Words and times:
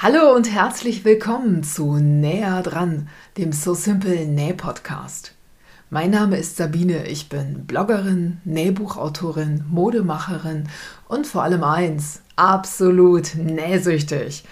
Hallo 0.00 0.32
und 0.32 0.48
herzlich 0.48 1.04
willkommen 1.04 1.64
zu 1.64 1.96
Näher 1.96 2.62
dran, 2.62 3.08
dem 3.36 3.50
So 3.50 3.74
Simple 3.74 4.26
Näh 4.26 4.52
Podcast. 4.52 5.34
Mein 5.90 6.12
Name 6.12 6.36
ist 6.36 6.56
Sabine, 6.56 7.08
ich 7.08 7.28
bin 7.28 7.66
Bloggerin, 7.66 8.40
Nähbuchautorin, 8.44 9.64
Modemacherin 9.68 10.68
und 11.08 11.26
vor 11.26 11.42
allem 11.42 11.64
eins, 11.64 12.22
absolut 12.36 13.34
nähsüchtig. 13.34 14.44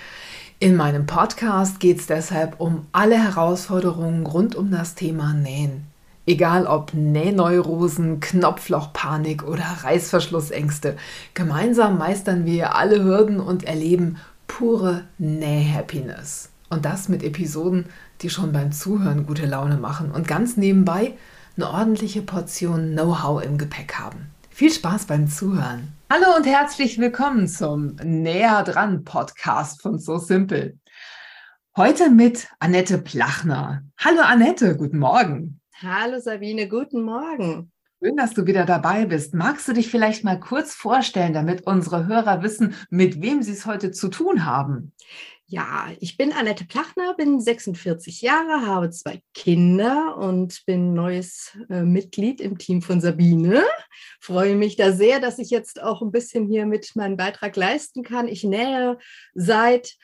In 0.59 0.75
meinem 0.75 1.07
Podcast 1.07 1.79
geht 1.79 2.01
es 2.01 2.07
deshalb 2.09 2.61
um 2.61 2.85
alle 2.91 3.17
Herausforderungen 3.17 4.27
rund 4.27 4.57
um 4.57 4.73
das 4.73 4.97
Thema 4.97 5.33
Nähen. 5.33 5.85
Egal 6.27 6.67
ob 6.67 6.93
Nähneurosen, 6.93 8.19
Knopflochpanik 8.19 9.45
oder 9.45 9.63
Reißverschlussängste, 9.85 10.97
gemeinsam 11.35 11.99
meistern 11.99 12.47
wir 12.47 12.75
alle 12.75 13.05
Hürden 13.05 13.39
und 13.39 13.63
erleben 13.63 14.17
pure 14.47 15.05
Näh-Happiness. 15.19 16.51
Und 16.69 16.85
das 16.85 17.09
mit 17.09 17.23
Episoden, 17.23 17.87
die 18.21 18.31
schon 18.31 18.53
beim 18.53 18.73
Zuhören 18.73 19.27
gute 19.27 19.47
Laune 19.47 19.77
machen 19.77 20.11
und 20.11 20.27
ganz 20.27 20.57
nebenbei 20.57 21.15
eine 21.57 21.71
ordentliche 21.71 22.23
Portion 22.23 22.93
Know-how 22.93 23.43
im 23.45 23.59
Gepäck 23.59 23.95
haben. 23.95 24.27
Viel 24.51 24.73
Spaß 24.73 25.07
beim 25.07 25.29
Zuhören. 25.29 25.93
Hallo 26.11 26.37
und 26.37 26.47
herzlich 26.47 26.99
willkommen 26.99 27.47
zum 27.49 27.97
Näher 28.03 28.63
dran 28.63 29.05
Podcast 29.05 29.83
von 29.83 29.99
So 29.99 30.19
Simple. 30.19 30.79
Heute 31.77 32.11
mit 32.11 32.49
Annette 32.59 32.99
Plachner. 32.99 33.83
Hallo 33.99 34.23
Annette, 34.23 34.77
guten 34.77 34.99
Morgen. 34.99 35.61
Hallo 35.83 36.19
Sabine, 36.19 36.69
guten 36.69 37.03
Morgen. 37.03 37.71
Schön, 38.07 38.17
dass 38.17 38.35
du 38.35 38.47
wieder 38.47 38.65
dabei 38.65 39.05
bist. 39.05 39.35
Magst 39.35 39.67
du 39.67 39.73
dich 39.73 39.91
vielleicht 39.91 40.23
mal 40.23 40.39
kurz 40.39 40.75
vorstellen, 40.75 41.33
damit 41.33 41.67
unsere 41.67 42.07
Hörer 42.07 42.41
wissen, 42.41 42.77
mit 42.89 43.21
wem 43.21 43.43
sie 43.43 43.51
es 43.51 43.67
heute 43.67 43.91
zu 43.91 44.07
tun 44.07 44.45
haben? 44.45 44.93
Ja, 45.47 45.89
ich 45.99 46.17
bin 46.17 46.33
Annette 46.33 46.67
Plachner, 46.67 47.15
bin 47.15 47.41
46 47.41 48.23
Jahre, 48.23 48.65
habe 48.65 48.91
zwei 48.91 49.23
Kinder 49.35 50.17
und 50.19 50.65
bin 50.67 50.95
neues 50.95 51.59
äh, 51.69 51.83
Mitglied 51.83 52.41
im 52.41 52.59
Team 52.59 52.81
von 52.81 53.01
Sabine. 53.01 53.65
Freue 54.21 54.55
mich 54.55 54.77
da 54.77 54.93
sehr, 54.93 55.19
dass 55.19 55.41
ich 55.41 55.51
jetzt 55.51 55.83
auch 55.83 56.01
ein 56.01 56.13
bisschen 56.13 56.47
hier 56.47 56.65
mit 56.65 56.95
meinem 56.95 57.17
Beitrag 57.17 57.57
leisten 57.57 58.05
kann. 58.05 58.29
Ich 58.29 58.45
nähe 58.45 58.99
seit 59.35 59.97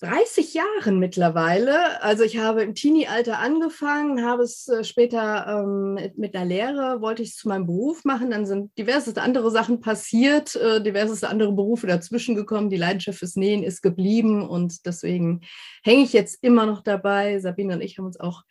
30 0.00 0.54
Jahren 0.54 0.98
mittlerweile. 0.98 2.00
Also 2.02 2.22
ich 2.22 2.38
habe 2.38 2.62
im 2.62 2.74
Teenie-Alter 2.74 3.38
angefangen, 3.38 4.24
habe 4.24 4.44
es 4.44 4.68
äh, 4.68 4.84
später 4.84 5.64
ähm, 5.64 5.98
mit 6.16 6.34
der 6.34 6.44
Lehre, 6.44 7.00
wollte 7.00 7.22
ich 7.22 7.30
es 7.30 7.36
zu 7.36 7.48
meinem 7.48 7.66
Beruf 7.66 8.04
machen. 8.04 8.30
Dann 8.30 8.46
sind 8.46 8.76
diverse 8.78 9.20
andere 9.20 9.50
Sachen 9.50 9.80
passiert, 9.80 10.54
äh, 10.56 10.82
diverse 10.82 11.28
andere 11.28 11.52
Berufe 11.52 11.86
dazwischen 11.86 12.34
gekommen. 12.36 12.70
Die 12.70 12.76
Leidenschaft 12.76 13.18
fürs 13.18 13.36
Nähen 13.36 13.62
ist 13.62 13.82
geblieben 13.82 14.48
und 14.48 14.86
deswegen 14.86 15.40
hänge 15.82 16.04
ich 16.04 16.12
jetzt 16.12 16.42
immer 16.42 16.66
noch 16.66 16.82
dabei. 16.82 17.38
Sabine 17.40 17.74
und 17.74 17.80
ich 17.80 17.98
haben 17.98 18.06
uns 18.06 18.20
auch 18.20 18.44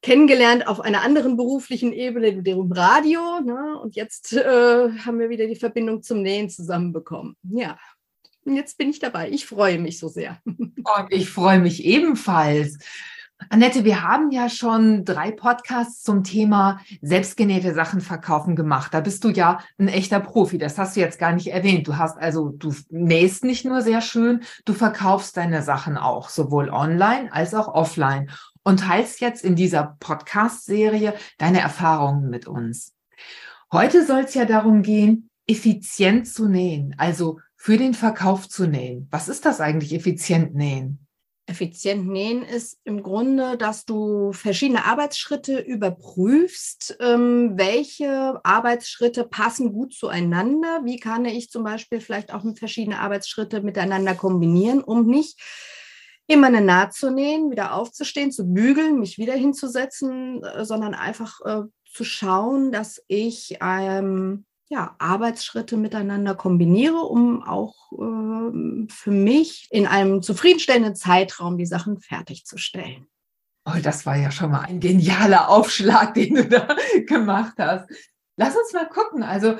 kennengelernt 0.00 0.66
auf 0.66 0.80
einer 0.80 1.02
anderen 1.02 1.36
beruflichen 1.36 1.92
Ebene, 1.92 2.42
dem 2.42 2.72
Radio. 2.72 3.40
Ne? 3.40 3.78
Und 3.82 3.96
jetzt 3.96 4.32
äh, 4.32 4.42
haben 4.42 5.18
wir 5.18 5.28
wieder 5.28 5.46
die 5.46 5.56
Verbindung 5.56 6.02
zum 6.02 6.22
Nähen 6.22 6.48
zusammenbekommen. 6.48 7.36
Ja. 7.42 7.76
Und 8.44 8.56
jetzt 8.56 8.78
bin 8.78 8.90
ich 8.90 8.98
dabei. 8.98 9.30
Ich 9.30 9.46
freue 9.46 9.78
mich 9.78 9.98
so 9.98 10.08
sehr. 10.08 10.38
Und 10.44 10.76
ich 11.10 11.30
freue 11.30 11.60
mich 11.60 11.84
ebenfalls. 11.84 12.78
Annette, 13.50 13.84
wir 13.84 14.02
haben 14.02 14.32
ja 14.32 14.50
schon 14.50 15.04
drei 15.04 15.30
Podcasts 15.30 16.02
zum 16.02 16.24
Thema 16.24 16.80
selbstgenähte 17.00 17.72
Sachen 17.72 18.00
verkaufen 18.00 18.56
gemacht. 18.56 18.92
Da 18.92 19.00
bist 19.00 19.22
du 19.22 19.28
ja 19.28 19.60
ein 19.78 19.88
echter 19.88 20.18
Profi. 20.18 20.58
Das 20.58 20.76
hast 20.76 20.96
du 20.96 21.00
jetzt 21.00 21.18
gar 21.18 21.32
nicht 21.32 21.46
erwähnt. 21.52 21.86
Du 21.86 21.96
hast 21.96 22.18
also, 22.18 22.48
du 22.50 22.74
nähst 22.90 23.44
nicht 23.44 23.64
nur 23.64 23.80
sehr 23.80 24.00
schön, 24.00 24.42
du 24.64 24.74
verkaufst 24.74 25.36
deine 25.36 25.62
Sachen 25.62 25.96
auch, 25.96 26.28
sowohl 26.28 26.68
online 26.68 27.32
als 27.32 27.54
auch 27.54 27.68
offline 27.68 28.28
und 28.64 28.80
teilst 28.80 29.20
jetzt 29.20 29.44
in 29.44 29.54
dieser 29.54 29.96
Podcast-Serie 30.00 31.14
deine 31.38 31.60
Erfahrungen 31.60 32.28
mit 32.28 32.46
uns. 32.46 32.94
Heute 33.72 34.04
soll 34.04 34.22
es 34.22 34.34
ja 34.34 34.46
darum 34.46 34.82
gehen, 34.82 35.30
effizient 35.46 36.26
zu 36.26 36.48
nähen, 36.48 36.94
also 36.98 37.38
für 37.58 37.76
den 37.76 37.92
Verkauf 37.92 38.48
zu 38.48 38.66
nähen. 38.66 39.08
Was 39.10 39.28
ist 39.28 39.44
das 39.44 39.60
eigentlich, 39.60 39.92
effizient 39.92 40.54
nähen? 40.54 41.04
Effizient 41.46 42.06
nähen 42.06 42.42
ist 42.42 42.78
im 42.84 43.02
Grunde, 43.02 43.56
dass 43.56 43.84
du 43.84 44.32
verschiedene 44.32 44.84
Arbeitsschritte 44.84 45.58
überprüfst, 45.58 46.96
ähm, 47.00 47.54
welche 47.56 48.38
Arbeitsschritte 48.44 49.24
passen 49.24 49.72
gut 49.72 49.92
zueinander. 49.92 50.82
Wie 50.84 50.98
kann 50.98 51.24
ich 51.24 51.50
zum 51.50 51.64
Beispiel 51.64 52.00
vielleicht 52.00 52.32
auch 52.32 52.44
verschiedene 52.54 53.00
Arbeitsschritte 53.00 53.62
miteinander 53.62 54.14
kombinieren, 54.14 54.82
um 54.84 55.06
nicht 55.06 55.40
immer 56.28 56.48
eine 56.48 56.60
Naht 56.60 56.92
zu 56.92 57.10
nähen, 57.10 57.50
wieder 57.50 57.74
aufzustehen, 57.74 58.30
zu 58.30 58.52
bügeln, 58.52 59.00
mich 59.00 59.18
wieder 59.18 59.34
hinzusetzen, 59.34 60.44
äh, 60.44 60.64
sondern 60.64 60.94
einfach 60.94 61.40
äh, 61.44 61.62
zu 61.90 62.04
schauen, 62.04 62.70
dass 62.70 63.02
ich 63.08 63.56
ähm, 63.62 64.44
ja, 64.68 64.94
Arbeitsschritte 64.98 65.76
miteinander 65.76 66.34
kombiniere, 66.34 66.98
um 66.98 67.42
auch 67.42 67.74
äh, 67.92 68.86
für 68.88 69.10
mich 69.10 69.68
in 69.70 69.86
einem 69.86 70.22
zufriedenstellenden 70.22 70.94
Zeitraum 70.94 71.56
die 71.56 71.66
Sachen 71.66 71.98
fertigzustellen. 72.00 73.06
Oh, 73.64 73.78
das 73.82 74.06
war 74.06 74.16
ja 74.16 74.30
schon 74.30 74.50
mal 74.50 74.62
ein 74.62 74.80
genialer 74.80 75.48
Aufschlag, 75.48 76.14
den 76.14 76.34
du 76.34 76.48
da 76.48 76.68
gemacht 77.06 77.54
hast. 77.58 77.88
Lass 78.36 78.56
uns 78.56 78.72
mal 78.72 78.88
gucken. 78.88 79.22
Also, 79.22 79.56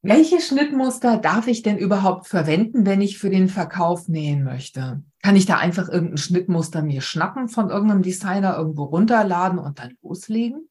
welche 0.00 0.40
Schnittmuster 0.40 1.18
darf 1.18 1.48
ich 1.48 1.62
denn 1.62 1.76
überhaupt 1.76 2.26
verwenden, 2.28 2.86
wenn 2.86 3.00
ich 3.00 3.18
für 3.18 3.30
den 3.30 3.48
Verkauf 3.48 4.08
nähen 4.08 4.44
möchte? 4.44 5.02
Kann 5.22 5.36
ich 5.36 5.44
da 5.44 5.56
einfach 5.56 5.88
irgendein 5.88 6.18
Schnittmuster 6.18 6.82
mir 6.82 7.00
schnappen 7.00 7.48
von 7.48 7.68
irgendeinem 7.68 8.02
Designer, 8.02 8.56
irgendwo 8.56 8.84
runterladen 8.84 9.58
und 9.58 9.78
dann 9.78 9.96
loslegen? 10.02 10.68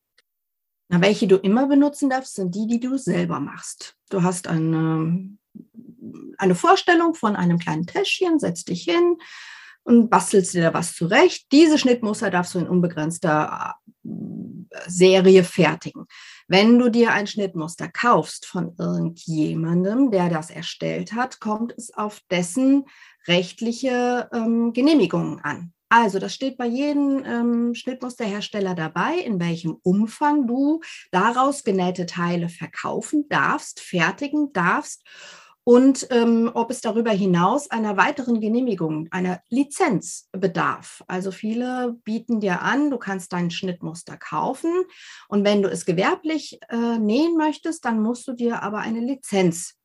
Na, 0.89 1.01
welche 1.01 1.27
du 1.27 1.35
immer 1.35 1.67
benutzen 1.67 2.09
darfst, 2.09 2.35
sind 2.35 2.55
die, 2.55 2.67
die 2.67 2.79
du 2.79 2.97
selber 2.97 3.39
machst. 3.39 3.95
Du 4.09 4.23
hast 4.23 4.47
eine, 4.47 5.37
eine 6.37 6.55
Vorstellung 6.55 7.13
von 7.13 7.35
einem 7.35 7.59
kleinen 7.59 7.85
Täschchen, 7.85 8.39
setzt 8.39 8.69
dich 8.69 8.83
hin 8.83 9.17
und 9.83 10.09
bastelst 10.09 10.53
dir 10.53 10.63
da 10.63 10.73
was 10.73 10.95
zurecht. 10.95 11.47
Diese 11.51 11.77
Schnittmuster 11.77 12.29
darfst 12.29 12.55
du 12.55 12.59
in 12.59 12.67
unbegrenzter 12.67 13.75
äh, 14.05 14.09
Serie 14.87 15.43
fertigen. 15.43 16.05
Wenn 16.47 16.79
du 16.79 16.89
dir 16.89 17.11
ein 17.11 17.27
Schnittmuster 17.27 17.89
kaufst 17.89 18.45
von 18.45 18.73
irgendjemandem, 18.77 20.11
der 20.11 20.29
das 20.29 20.49
erstellt 20.49 21.13
hat, 21.13 21.39
kommt 21.41 21.73
es 21.77 21.93
auf 21.93 22.21
dessen 22.31 22.85
rechtliche 23.27 24.29
ähm, 24.33 24.71
Genehmigungen 24.71 25.39
an. 25.39 25.73
Also, 25.89 26.19
das 26.19 26.33
steht 26.33 26.57
bei 26.57 26.65
jedem 26.65 27.23
ähm, 27.25 27.73
Schnittmusterhersteller 27.73 28.75
dabei, 28.75 29.19
in 29.19 29.39
welchem 29.39 29.77
Umfang 29.83 30.45
du 30.45 30.81
daraus 31.11 31.63
genähte 31.63 32.05
Teile 32.05 32.49
verkaufen 32.49 33.29
darfst, 33.29 33.79
fertigen 33.79 34.51
darfst 34.51 35.03
und 35.63 36.07
ähm, 36.11 36.51
ob 36.53 36.71
es 36.71 36.79
darüber 36.79 37.11
hinaus 37.11 37.69
einer 37.71 37.97
weiteren 37.97 38.39
Genehmigung, 38.39 39.09
einer 39.11 39.41
Lizenz 39.49 40.29
bedarf. 40.31 41.03
Also 41.07 41.31
viele 41.31 41.97
bieten 42.05 42.39
dir 42.39 42.61
an, 42.61 42.89
du 42.89 42.97
kannst 42.97 43.33
dein 43.33 43.51
Schnittmuster 43.51 44.17
kaufen 44.17 44.71
und 45.27 45.45
wenn 45.45 45.61
du 45.61 45.69
es 45.69 45.85
gewerblich 45.85 46.59
äh, 46.69 46.97
nähen 46.99 47.35
möchtest, 47.37 47.85
dann 47.85 48.01
musst 48.01 48.27
du 48.27 48.33
dir 48.33 48.61
aber 48.61 48.79
eine 48.79 49.01
Lizenz 49.01 49.75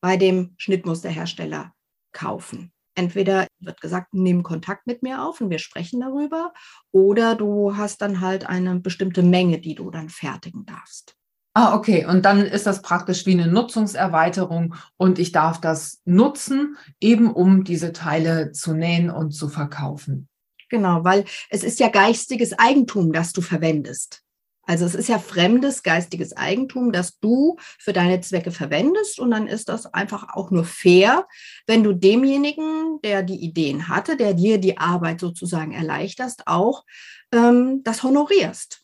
bei 0.00 0.16
dem 0.16 0.54
Schnittmusterhersteller 0.56 1.72
kaufen 2.12 2.73
entweder 2.94 3.46
wird 3.60 3.80
gesagt, 3.80 4.14
nimm 4.14 4.42
Kontakt 4.42 4.86
mit 4.86 5.02
mir 5.02 5.22
auf 5.22 5.40
und 5.40 5.50
wir 5.50 5.58
sprechen 5.58 6.00
darüber, 6.00 6.52
oder 6.92 7.34
du 7.34 7.76
hast 7.76 8.02
dann 8.02 8.20
halt 8.20 8.48
eine 8.48 8.80
bestimmte 8.80 9.22
Menge, 9.22 9.58
die 9.58 9.74
du 9.74 9.90
dann 9.90 10.08
fertigen 10.08 10.64
darfst. 10.66 11.16
Ah, 11.56 11.76
okay. 11.76 12.04
Und 12.04 12.24
dann 12.24 12.44
ist 12.44 12.66
das 12.66 12.82
praktisch 12.82 13.26
wie 13.26 13.32
eine 13.32 13.46
Nutzungserweiterung 13.46 14.74
und 14.96 15.20
ich 15.20 15.30
darf 15.30 15.60
das 15.60 16.00
nutzen, 16.04 16.76
eben 17.00 17.32
um 17.32 17.62
diese 17.62 17.92
Teile 17.92 18.50
zu 18.50 18.74
nähen 18.74 19.08
und 19.08 19.30
zu 19.30 19.48
verkaufen. 19.48 20.28
Genau, 20.68 21.04
weil 21.04 21.24
es 21.50 21.62
ist 21.62 21.78
ja 21.78 21.88
geistiges 21.88 22.58
Eigentum, 22.58 23.12
das 23.12 23.32
du 23.32 23.40
verwendest. 23.40 24.23
Also 24.66 24.84
es 24.84 24.94
ist 24.94 25.08
ja 25.08 25.18
fremdes 25.18 25.82
geistiges 25.82 26.36
Eigentum, 26.36 26.92
das 26.92 27.18
du 27.18 27.56
für 27.78 27.92
deine 27.92 28.20
Zwecke 28.20 28.50
verwendest 28.50 29.18
und 29.18 29.30
dann 29.30 29.46
ist 29.46 29.68
das 29.68 29.86
einfach 29.86 30.34
auch 30.34 30.50
nur 30.50 30.64
fair, 30.64 31.26
wenn 31.66 31.82
du 31.82 31.92
demjenigen, 31.92 33.00
der 33.02 33.22
die 33.22 33.42
Ideen 33.44 33.88
hatte, 33.88 34.16
der 34.16 34.34
dir 34.34 34.58
die 34.58 34.78
Arbeit 34.78 35.20
sozusagen 35.20 35.72
erleichterst, 35.72 36.46
auch 36.46 36.84
ähm, 37.32 37.82
das 37.84 38.02
honorierst. 38.02 38.80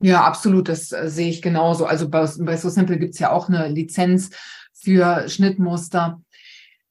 Ja, 0.00 0.24
absolut, 0.24 0.68
das 0.68 0.92
äh, 0.92 1.08
sehe 1.08 1.30
ich 1.30 1.42
genauso. 1.42 1.86
Also 1.86 2.08
bei, 2.08 2.28
bei 2.40 2.56
So 2.56 2.68
Simple 2.68 2.98
gibt 2.98 3.14
es 3.14 3.20
ja 3.20 3.32
auch 3.32 3.48
eine 3.48 3.68
Lizenz 3.68 4.30
für 4.72 5.28
Schnittmuster 5.28 6.20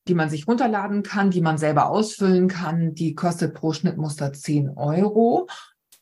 die 0.07 0.15
man 0.15 0.29
sich 0.29 0.47
runterladen 0.47 1.03
kann, 1.03 1.31
die 1.31 1.41
man 1.41 1.57
selber 1.57 1.89
ausfüllen 1.89 2.47
kann. 2.47 2.93
Die 2.93 3.15
kostet 3.15 3.53
pro 3.53 3.73
Schnittmuster 3.73 4.33
10 4.33 4.71
Euro. 4.71 5.47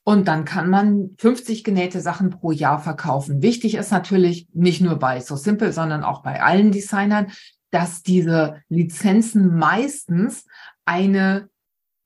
Und 0.03 0.27
dann 0.27 0.45
kann 0.45 0.69
man 0.69 1.11
50 1.17 1.63
genähte 1.63 2.01
Sachen 2.01 2.31
pro 2.31 2.51
Jahr 2.51 2.79
verkaufen. 2.79 3.41
Wichtig 3.41 3.75
ist 3.75 3.91
natürlich 3.91 4.47
nicht 4.53 4.81
nur 4.81 4.97
bei 4.97 5.19
So 5.19 5.35
Simple, 5.35 5.71
sondern 5.73 6.03
auch 6.03 6.23
bei 6.23 6.41
allen 6.41 6.71
Designern, 6.71 7.27
dass 7.69 8.01
diese 8.01 8.61
Lizenzen 8.67 9.55
meistens 9.57 10.45
eine 10.85 11.49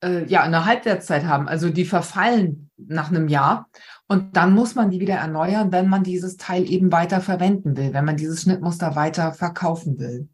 äh, 0.02 0.24
ja 0.26 0.42
eine 0.42 0.64
Halbwertszeit 0.64 1.24
haben. 1.24 1.48
Also 1.48 1.70
die 1.70 1.84
verfallen 1.84 2.70
nach 2.76 3.08
einem 3.08 3.28
Jahr 3.28 3.68
und 4.08 4.36
dann 4.36 4.52
muss 4.52 4.74
man 4.74 4.90
die 4.90 5.00
wieder 5.00 5.14
erneuern, 5.14 5.72
wenn 5.72 5.88
man 5.88 6.04
dieses 6.04 6.36
Teil 6.36 6.70
eben 6.70 6.92
weiter 6.92 7.20
verwenden 7.20 7.76
will, 7.76 7.92
wenn 7.92 8.04
man 8.04 8.16
dieses 8.16 8.42
Schnittmuster 8.42 8.94
weiter 8.94 9.32
verkaufen 9.32 9.98
will. 9.98 10.28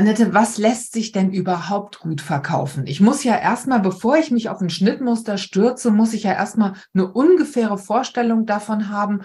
Annette, 0.00 0.32
was 0.32 0.56
lässt 0.56 0.94
sich 0.94 1.12
denn 1.12 1.30
überhaupt 1.30 2.00
gut 2.00 2.22
verkaufen? 2.22 2.86
Ich 2.86 3.02
muss 3.02 3.22
ja 3.22 3.36
erstmal, 3.36 3.80
bevor 3.80 4.16
ich 4.16 4.30
mich 4.30 4.48
auf 4.48 4.62
ein 4.62 4.70
Schnittmuster 4.70 5.36
stürze, 5.36 5.90
muss 5.90 6.14
ich 6.14 6.22
ja 6.22 6.32
erstmal 6.32 6.72
eine 6.94 7.12
ungefähre 7.12 7.76
Vorstellung 7.76 8.46
davon 8.46 8.88
haben, 8.88 9.20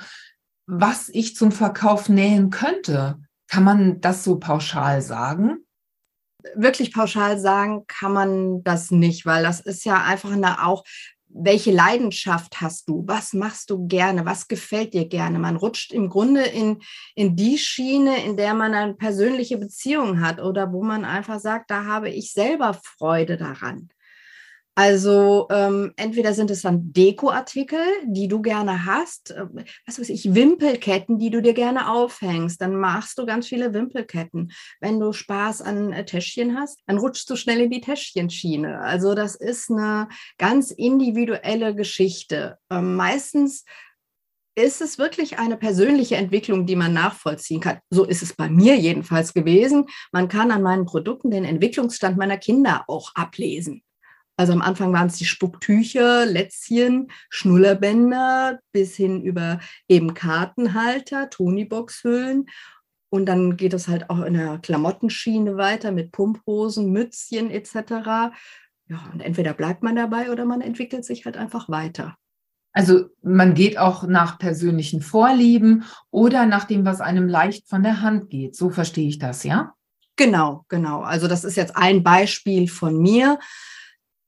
was 0.67 1.07
ich 1.07 1.33
zum 1.33 1.53
Verkauf 1.53 2.09
nähen 2.09 2.49
könnte. 2.49 3.21
Kann 3.47 3.63
man 3.63 4.01
das 4.01 4.25
so 4.25 4.37
pauschal 4.37 5.01
sagen? 5.01 5.59
Wirklich 6.55 6.93
pauschal 6.93 7.39
sagen 7.39 7.85
kann 7.87 8.11
man 8.11 8.61
das 8.65 8.91
nicht, 8.91 9.25
weil 9.25 9.43
das 9.43 9.61
ist 9.61 9.85
ja 9.85 10.03
einfach 10.03 10.33
eine 10.33 10.65
auch 10.65 10.83
welche 11.37 11.71
Leidenschaft 11.71 12.61
hast 12.61 12.87
du? 12.87 13.03
Was 13.07 13.33
machst 13.33 13.69
du 13.69 13.87
gerne? 13.87 14.25
Was 14.25 14.47
gefällt 14.47 14.93
dir 14.93 15.07
gerne? 15.07 15.37
Man 15.37 15.57
rutscht 15.57 15.91
im 15.91 16.09
Grunde 16.09 16.43
in, 16.43 16.81
in 17.13 17.35
die 17.35 17.57
Schiene, 17.57 18.23
in 18.23 18.37
der 18.37 18.53
man 18.53 18.73
eine 18.73 18.93
persönliche 18.93 19.57
Beziehung 19.57 20.21
hat 20.21 20.39
oder 20.41 20.71
wo 20.71 20.81
man 20.81 21.03
einfach 21.03 21.39
sagt, 21.39 21.69
da 21.71 21.85
habe 21.85 22.09
ich 22.09 22.31
selber 22.31 22.79
Freude 22.81 23.37
daran. 23.37 23.89
Also 24.77 25.47
ähm, 25.51 25.93
entweder 25.95 26.33
sind 26.33 26.51
es 26.51 26.61
dann 26.61 26.91
Dekoartikel, 26.91 27.79
die 28.03 28.27
du 28.27 28.41
gerne 28.41 28.85
hast, 28.85 29.31
äh, 29.31 29.45
was 29.85 29.99
weiß 29.99 30.09
ich, 30.09 30.35
Wimpelketten, 30.35 31.17
die 31.17 31.29
du 31.29 31.41
dir 31.41 31.53
gerne 31.53 31.89
aufhängst, 31.89 32.61
dann 32.61 32.75
machst 32.75 33.17
du 33.17 33.25
ganz 33.25 33.47
viele 33.47 33.73
Wimpelketten. 33.73 34.51
Wenn 34.81 34.99
du 34.99 35.13
Spaß 35.13 35.61
an 35.61 35.93
äh, 35.93 36.03
Täschchen 36.03 36.59
hast, 36.59 36.81
dann 36.87 36.97
rutschst 36.97 37.29
du 37.29 37.37
schnell 37.37 37.61
in 37.61 37.71
die 37.71 37.79
Täschchenschiene. 37.79 38.81
Also 38.81 39.15
das 39.15 39.35
ist 39.35 39.71
eine 39.71 40.09
ganz 40.37 40.71
individuelle 40.71 41.73
Geschichte. 41.73 42.57
Ähm, 42.69 42.97
meistens 42.97 43.63
ist 44.57 44.81
es 44.81 44.97
wirklich 44.97 45.39
eine 45.39 45.55
persönliche 45.55 46.17
Entwicklung, 46.17 46.65
die 46.65 46.75
man 46.75 46.91
nachvollziehen 46.91 47.61
kann. 47.61 47.79
So 47.89 48.03
ist 48.03 48.23
es 48.23 48.33
bei 48.33 48.49
mir 48.49 48.75
jedenfalls 48.75 49.33
gewesen. 49.33 49.85
Man 50.11 50.27
kann 50.27 50.51
an 50.51 50.63
meinen 50.63 50.85
Produkten 50.85 51.31
den 51.31 51.45
Entwicklungsstand 51.45 52.17
meiner 52.17 52.37
Kinder 52.37 52.83
auch 52.87 53.15
ablesen. 53.15 53.84
Also 54.37 54.51
am 54.53 54.61
Anfang 54.61 54.91
waren 54.91 55.07
es 55.07 55.17
die 55.17 55.25
Spucktücher, 55.25 56.25
Lätzchen, 56.25 57.07
Schnullerbänder 57.29 58.59
bis 58.73 58.95
hin 58.95 59.21
über 59.21 59.59
eben 59.87 60.13
Kartenhalter, 60.13 61.29
Tonybox-Hüllen. 61.29 62.47
Und 63.09 63.27
dann 63.27 63.55
geht 63.55 63.73
es 63.73 63.87
halt 63.87 64.09
auch 64.09 64.21
in 64.21 64.33
der 64.33 64.57
Klamottenschiene 64.57 65.55
weiter 65.55 65.91
mit 65.91 66.11
Pumphosen, 66.11 66.91
Mützchen 66.91 67.49
etc. 67.49 68.33
Ja, 68.87 69.09
und 69.13 69.21
entweder 69.21 69.53
bleibt 69.53 69.83
man 69.83 69.95
dabei 69.95 70.31
oder 70.31 70.43
man 70.43 70.59
entwickelt 70.59 71.05
sich 71.05 71.25
halt 71.25 71.37
einfach 71.37 71.69
weiter. 71.69 72.17
Also 72.73 73.05
man 73.21 73.53
geht 73.53 73.77
auch 73.77 74.03
nach 74.03 74.37
persönlichen 74.37 75.01
Vorlieben 75.01 75.85
oder 76.11 76.45
nach 76.45 76.65
dem, 76.65 76.83
was 76.83 76.99
einem 76.99 77.29
leicht 77.29 77.69
von 77.69 77.83
der 77.83 78.01
Hand 78.01 78.29
geht. 78.29 78.57
So 78.57 78.69
verstehe 78.69 79.07
ich 79.07 79.17
das, 79.17 79.45
ja? 79.45 79.73
Genau, 80.17 80.65
genau. 80.67 80.99
Also 80.99 81.29
das 81.29 81.45
ist 81.45 81.55
jetzt 81.55 81.77
ein 81.77 82.03
Beispiel 82.03 82.67
von 82.67 83.01
mir. 83.01 83.39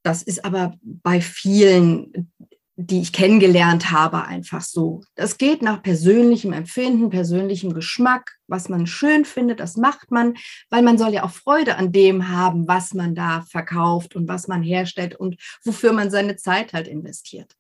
Das 0.04 0.24
ist 0.24 0.46
aber 0.46 0.76
bei 0.82 1.20
vielen, 1.22 2.32
die 2.76 3.02
ich 3.02 3.12
kennengelernt 3.12 3.92
habe, 3.92 4.24
einfach 4.24 4.62
so. 4.62 5.02
Das 5.16 5.38
geht 5.38 5.62
nach 5.62 5.82
persönlichem 5.82 6.54
Empfinden, 6.54 7.10
persönlichem 7.10 7.74
Geschmack, 7.74 8.38
was 8.48 8.70
man 8.70 8.86
schön 8.86 9.26
findet, 9.26 9.60
das 9.60 9.78
macht 9.78 10.12
man, 10.12 10.36
weil 10.70 10.84
man 10.84 10.98
soll 10.98 11.14
ja 11.14 11.24
auch 11.24 11.32
Freude 11.32 11.76
an 11.76 11.92
dem 11.92 12.30
haben, 12.30 12.68
was 12.68 12.94
man 12.94 13.16
da 13.16 13.42
verkauft 13.50 14.16
und 14.16 14.28
was 14.28 14.48
man 14.48 14.62
herstellt 14.62 15.16
und 15.16 15.38
wofür 15.66 15.92
man 15.92 16.12
seine 16.12 16.36
Zeit 16.36 16.74
halt 16.74 16.88
investiert 16.88 17.57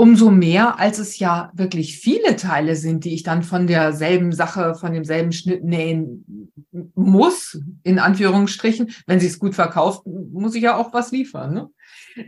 umso 0.00 0.30
mehr, 0.30 0.80
als 0.80 0.98
es 0.98 1.18
ja 1.18 1.50
wirklich 1.52 1.98
viele 1.98 2.36
Teile 2.36 2.74
sind, 2.74 3.04
die 3.04 3.12
ich 3.12 3.22
dann 3.22 3.42
von 3.42 3.66
derselben 3.66 4.32
Sache, 4.32 4.74
von 4.74 4.94
demselben 4.94 5.30
Schnitt 5.30 5.62
nähen 5.62 6.54
muss, 6.94 7.60
in 7.82 7.98
Anführungsstrichen. 7.98 8.94
Wenn 9.06 9.20
sie 9.20 9.26
es 9.26 9.38
gut 9.38 9.54
verkauft, 9.54 10.06
muss 10.06 10.54
ich 10.54 10.62
ja 10.62 10.78
auch 10.78 10.94
was 10.94 11.10
liefern. 11.12 11.52
Ne? 11.52 11.68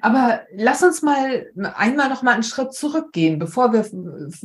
Aber 0.03 0.43
lass 0.55 0.83
uns 0.83 1.01
mal 1.01 1.47
einmal 1.75 2.11
noch 2.11 2.23
mal 2.23 2.35
einen 2.35 2.43
Schritt 2.43 2.75
zurückgehen, 2.75 3.39
bevor 3.39 3.73
wir 3.73 3.87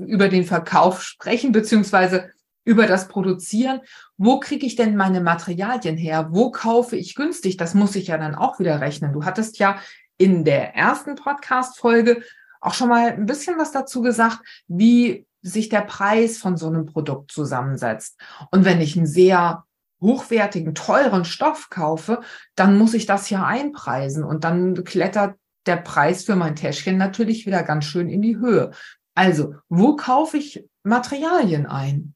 über 0.07 0.29
den 0.29 0.45
Verkauf 0.45 1.03
sprechen, 1.03 1.51
beziehungsweise 1.51 2.29
über 2.63 2.87
das 2.87 3.09
Produzieren. 3.09 3.81
Wo 4.15 4.39
kriege 4.39 4.65
ich 4.65 4.77
denn 4.77 4.95
meine 4.95 5.19
Materialien 5.19 5.97
her? 5.97 6.29
Wo 6.31 6.49
kaufe 6.49 6.95
ich 6.95 7.13
günstig? 7.13 7.57
Das 7.57 7.73
muss 7.73 7.97
ich 7.97 8.07
ja 8.07 8.17
dann 8.17 8.35
auch 8.35 8.57
wieder 8.57 8.79
rechnen. 8.79 9.11
Du 9.11 9.25
hattest 9.25 9.59
ja 9.59 9.79
in 10.17 10.45
der 10.45 10.75
ersten 10.75 11.15
Podcast-Folge 11.15 12.23
auch 12.61 12.73
schon 12.73 12.89
mal 12.89 13.11
ein 13.11 13.25
bisschen 13.25 13.57
was 13.57 13.71
dazu 13.71 14.01
gesagt, 14.01 14.39
wie 14.67 15.25
sich 15.41 15.69
der 15.69 15.81
Preis 15.81 16.37
von 16.37 16.57
so 16.57 16.67
einem 16.67 16.85
Produkt 16.85 17.31
zusammensetzt. 17.31 18.19
Und 18.51 18.65
wenn 18.65 18.81
ich 18.81 18.97
einen 18.97 19.05
sehr 19.05 19.63
hochwertigen, 20.01 20.75
teuren 20.75 21.25
Stoff 21.25 21.69
kaufe, 21.69 22.21
dann 22.55 22.77
muss 22.77 22.93
ich 22.93 23.05
das 23.05 23.29
ja 23.29 23.45
einpreisen 23.45 24.23
und 24.23 24.43
dann 24.43 24.83
klettert 24.83 25.37
der 25.65 25.77
Preis 25.77 26.23
für 26.23 26.35
mein 26.35 26.55
Täschchen 26.55 26.97
natürlich 26.97 27.45
wieder 27.45 27.63
ganz 27.63 27.85
schön 27.85 28.09
in 28.09 28.21
die 28.21 28.37
Höhe. 28.37 28.71
Also, 29.15 29.55
wo 29.69 29.95
kaufe 29.95 30.37
ich 30.37 30.63
Materialien 30.83 31.65
ein? 31.65 32.13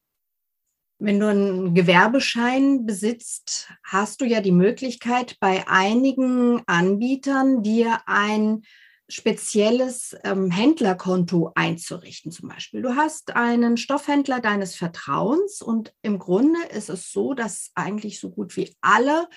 Wenn 0.98 1.18
du 1.18 1.26
einen 1.26 1.74
Gewerbeschein 1.74 2.86
besitzt, 2.86 3.68
hast 3.82 4.20
du 4.20 4.24
ja 4.24 4.40
die 4.40 4.52
Möglichkeit, 4.52 5.36
bei 5.40 5.64
einigen 5.66 6.62
Anbietern 6.66 7.64
dir 7.64 7.98
ein 8.06 8.62
spezielles 9.08 10.16
ähm, 10.24 10.50
Händlerkonto 10.50 11.52
einzurichten 11.54 12.32
zum 12.32 12.48
Beispiel. 12.48 12.82
Du 12.82 12.96
hast 12.96 13.36
einen 13.36 13.76
Stoffhändler 13.76 14.40
deines 14.40 14.74
Vertrauens 14.74 15.60
und 15.60 15.92
im 16.02 16.18
Grunde 16.18 16.60
ist 16.74 16.88
es 16.88 17.12
so, 17.12 17.34
dass 17.34 17.72
eigentlich 17.74 18.20
so 18.20 18.30
gut 18.30 18.56
wie 18.56 18.74
alle 18.80 19.28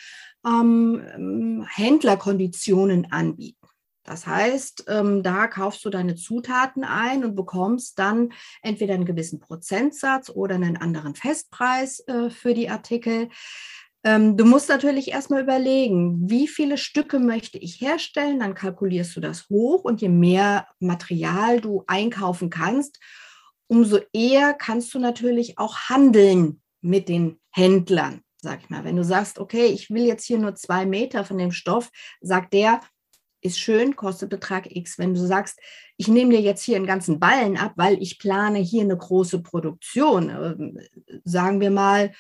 ähm, 0.46 1.66
Händlerkonditionen 1.76 3.12
anbieten. 3.12 3.68
Das 4.06 4.28
heißt, 4.28 4.86
ähm, 4.88 5.24
da 5.24 5.48
kaufst 5.48 5.84
du 5.84 5.90
deine 5.90 6.14
Zutaten 6.16 6.84
ein 6.84 7.26
und 7.26 7.36
bekommst 7.36 7.98
dann 7.98 8.34
entweder 8.62 8.94
einen 8.94 9.06
gewissen 9.06 9.40
Prozentsatz 9.40 10.30
oder 10.30 10.56
einen 10.56 10.78
anderen 10.78 11.16
Festpreis 11.16 12.02
äh, 12.02 12.30
für 12.30 12.54
die 12.54 12.70
Artikel. 12.70 13.30
Ähm, 14.06 14.38
du 14.38 14.46
musst 14.46 14.70
natürlich 14.70 15.10
erstmal 15.10 15.42
überlegen, 15.42 16.30
wie 16.30 16.48
viele 16.48 16.78
Stücke 16.78 17.18
möchte 17.18 17.58
ich 17.58 17.82
herstellen, 17.82 18.40
dann 18.40 18.54
kalkulierst 18.54 19.16
du 19.16 19.20
das 19.20 19.50
hoch 19.50 19.84
und 19.84 20.00
je 20.00 20.10
mehr 20.10 20.68
Material 20.80 21.60
du 21.60 21.84
einkaufen 21.88 22.52
kannst, 22.52 23.00
umso 23.66 24.00
eher 24.14 24.54
kannst 24.54 24.94
du 24.94 25.00
natürlich 25.00 25.58
auch 25.58 25.90
handeln 25.90 26.62
mit 26.82 27.10
den 27.10 27.40
Händlern, 27.50 28.22
sag 28.38 28.62
ich 28.62 28.70
mal. 28.70 28.84
Wenn 28.84 28.96
du 28.96 29.04
sagst, 29.04 29.40
okay, 29.40 29.66
ich 29.66 29.90
will 29.90 30.06
jetzt 30.06 30.26
hier 30.26 30.38
nur 30.38 30.54
zwei 30.54 30.86
Meter 30.86 31.26
von 31.26 31.40
dem 31.40 31.52
Stoff, 31.52 31.90
sagt 32.22 32.54
der, 32.54 32.82
ist 33.42 33.60
schön, 33.60 33.96
kostet 33.96 34.30
Betrag 34.30 34.68
X. 34.70 35.00
Wenn 35.00 35.16
du 35.16 35.26
sagst, 35.26 35.60
ich 35.98 36.08
nehme 36.08 36.32
dir 36.32 36.42
jetzt 36.42 36.62
hier 36.62 36.76
einen 36.76 36.86
ganzen 36.86 37.20
Ballen 37.20 37.58
ab, 37.58 37.74
weil 37.76 38.00
ich 38.04 38.20
plane 38.20 38.60
hier 38.60 38.84
eine 38.84 38.98
große 38.98 39.42
Produktion, 39.42 40.30
äh, 40.30 41.20
sagen 41.24 41.60
wir 41.60 41.72
mal 41.72 42.14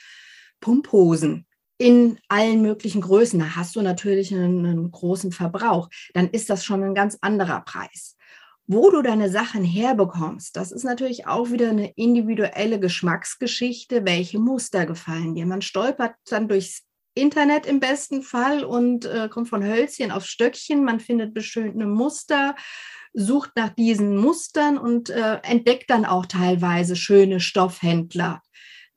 Pumphosen, 0.61 1.45
in 1.77 2.19
allen 2.29 2.61
möglichen 2.61 3.01
Größen, 3.01 3.39
da 3.39 3.55
hast 3.55 3.75
du 3.75 3.81
natürlich 3.81 4.33
einen, 4.33 4.65
einen, 4.65 4.91
großen 4.91 5.31
Verbrauch, 5.31 5.89
dann 6.13 6.29
ist 6.29 6.49
das 6.49 6.63
schon 6.63 6.83
ein 6.83 6.95
ganz 6.95 7.17
anderer 7.21 7.61
Preis. 7.61 8.15
Wo 8.67 8.89
du 8.89 9.01
deine 9.01 9.29
Sachen 9.29 9.63
herbekommst, 9.63 10.55
das 10.55 10.71
ist 10.71 10.83
natürlich 10.83 11.27
auch 11.27 11.51
wieder 11.51 11.69
eine 11.69 11.91
individuelle 11.95 12.79
Geschmacksgeschichte, 12.79 14.05
welche 14.05 14.39
Muster 14.39 14.85
gefallen 14.85 15.35
dir. 15.35 15.45
Man 15.45 15.61
stolpert 15.61 16.15
dann 16.29 16.47
durchs 16.47 16.83
Internet 17.13 17.65
im 17.65 17.79
besten 17.79 18.21
Fall 18.23 18.63
und 18.63 19.05
äh, 19.05 19.29
kommt 19.29 19.49
von 19.49 19.63
Hölzchen 19.63 20.11
auf 20.11 20.25
Stöckchen, 20.25 20.83
man 20.83 20.99
findet 20.99 21.33
beschönte 21.33 21.85
Muster, 21.85 22.55
sucht 23.13 23.51
nach 23.55 23.69
diesen 23.69 24.17
Mustern 24.17 24.77
und 24.77 25.09
äh, 25.09 25.39
entdeckt 25.43 25.89
dann 25.89 26.05
auch 26.05 26.25
teilweise 26.25 26.95
schöne 26.95 27.39
Stoffhändler 27.39 28.41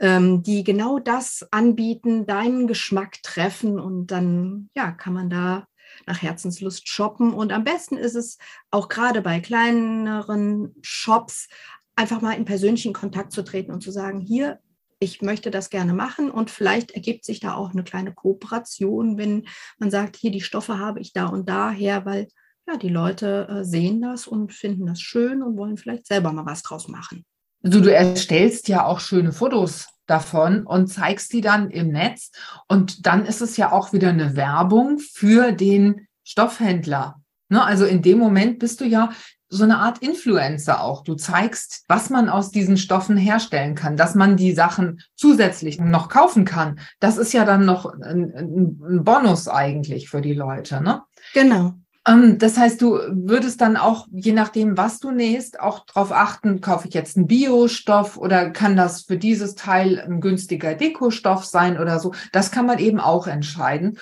ähm, 0.01 0.43
die 0.43 0.65
genau 0.65 0.99
das 0.99 1.47
anbieten, 1.51 2.27
deinen 2.27 2.67
Geschmack 2.67 3.23
treffen 3.23 3.79
und 3.81 4.09
dann 4.09 4.71
ja, 4.75 4.93
kann 4.93 5.13
man 5.13 5.31
da 5.31 5.67
nach 6.07 6.23
Herzenslust 6.23 6.89
shoppen. 6.89 7.33
Und 7.33 7.53
am 7.53 7.65
besten 7.65 7.97
ist 7.97 8.15
es 8.15 8.39
auch 8.71 8.89
gerade 8.89 9.23
bei 9.23 9.41
kleineren 9.41 10.75
Shops 10.83 11.49
einfach 11.97 12.21
mal 12.21 12.35
in 12.35 12.45
persönlichen 12.45 12.93
Kontakt 12.93 13.33
zu 13.33 13.43
treten 13.43 13.73
und 13.73 13.83
zu 13.83 13.91
sagen, 13.91 14.21
hier, 14.21 14.61
ich 15.01 15.23
möchte 15.23 15.51
das 15.51 15.71
gerne 15.71 15.95
machen 15.95 16.31
und 16.31 16.51
vielleicht 16.51 16.93
ergibt 16.93 17.25
sich 17.25 17.41
da 17.41 17.55
auch 17.55 17.71
eine 17.71 17.85
kleine 17.85 18.13
Kooperation, 18.13 19.17
wenn 19.17 19.47
man 19.79 19.91
sagt, 19.91 20.17
hier 20.17 20.33
die 20.33 20.41
Stoffe 20.41 20.79
habe 20.79 21.01
ich 21.01 21.13
da 21.13 21.27
und 21.27 21.49
da 21.49 21.71
her, 21.71 22.05
weil 22.05 22.29
ja, 22.67 22.77
die 22.77 22.89
Leute 22.89 23.49
äh, 23.49 23.65
sehen 23.65 24.03
das 24.03 24.27
und 24.27 24.53
finden 24.53 24.87
das 24.87 25.01
schön 25.01 25.43
und 25.43 25.57
wollen 25.57 25.77
vielleicht 25.77 26.07
selber 26.07 26.33
mal 26.33 26.47
was 26.47 26.63
draus 26.63 26.89
machen. 26.89 27.25
Also 27.63 27.81
du 27.81 27.93
erstellst 27.93 28.69
ja 28.69 28.85
auch 28.85 29.01
schöne 29.01 29.33
Fotos 29.33 29.89
davon 30.07 30.65
und 30.65 30.89
zeigst 30.89 31.33
die 31.33 31.41
dann 31.41 31.71
im 31.71 31.89
Netz. 31.89 32.31
Und 32.67 33.07
dann 33.07 33.27
ist 33.27 33.41
es 33.41 33.57
ja 33.57 33.73
auch 33.73 33.93
wieder 33.93 34.09
eine 34.09 34.37
Werbung 34.37 34.99
für 34.99 35.53
den 35.53 36.07
Stoffhändler. 36.25 37.21
Ne? 37.49 37.63
Also 37.63 37.85
in 37.85 38.03
dem 38.03 38.19
Moment 38.19 38.59
bist 38.59 38.81
du 38.81 38.85
ja 38.85 39.11
so 39.51 39.65
eine 39.65 39.79
Art 39.79 39.99
Influencer 39.99 40.83
auch. 40.83 41.05
Du 41.05 41.15
zeigst, 41.15 41.85
was 41.89 42.11
man 42.11 42.29
aus 42.29 42.51
diesen 42.51 42.77
Stoffen 42.77 43.17
herstellen 43.17 43.75
kann, 43.75 43.97
dass 43.97 44.15
man 44.15 44.37
die 44.37 44.53
Sachen 44.53 45.01
zusätzlich 45.15 45.81
noch 45.81 46.11
kaufen 46.11 46.45
kann. 46.45 46.81
Das 47.01 47.17
ist 47.17 47.33
ja 47.33 47.45
dann 47.45 47.65
noch 47.65 47.87
ein, 47.87 48.33
ein 48.35 49.05
Bonus 49.05 49.49
eigentlich 49.49 50.11
für 50.11 50.21
die 50.21 50.35
Leute, 50.35 50.83
ne? 50.83 51.03
Genau. 51.33 51.75
Ähm, 52.09 52.39
das 52.39 52.57
heißt, 52.57 52.81
du 52.81 52.99
würdest 53.11 53.61
dann 53.61 53.77
auch, 53.77 54.07
je 54.11 54.33
nachdem, 54.33 54.77
was 54.77 54.99
du 54.99 55.11
nähst, 55.11 55.61
auch 55.61 55.85
darauf 55.87 56.11
achten, 56.11 56.61
kaufe 56.61 56.89
ich 56.89 56.95
jetzt 56.95 57.17
einen 57.17 57.27
Biostoff 57.27 58.17
oder 58.17 58.51
kann 58.51 58.77
das 58.77 59.03
für 59.03 59.19
dieses 59.19 59.55
Teil 59.55 60.01
ein 60.01 60.21
günstiger 60.21 60.75
Dekostoff 60.75 61.45
sein 61.45 61.79
oder 61.79 62.01
so. 62.01 62.15
Das 62.33 62.51
kann 62.51 62.67
man 62.67 62.79
eben 62.79 62.99
auch 62.99 63.27
entscheiden. 63.27 63.99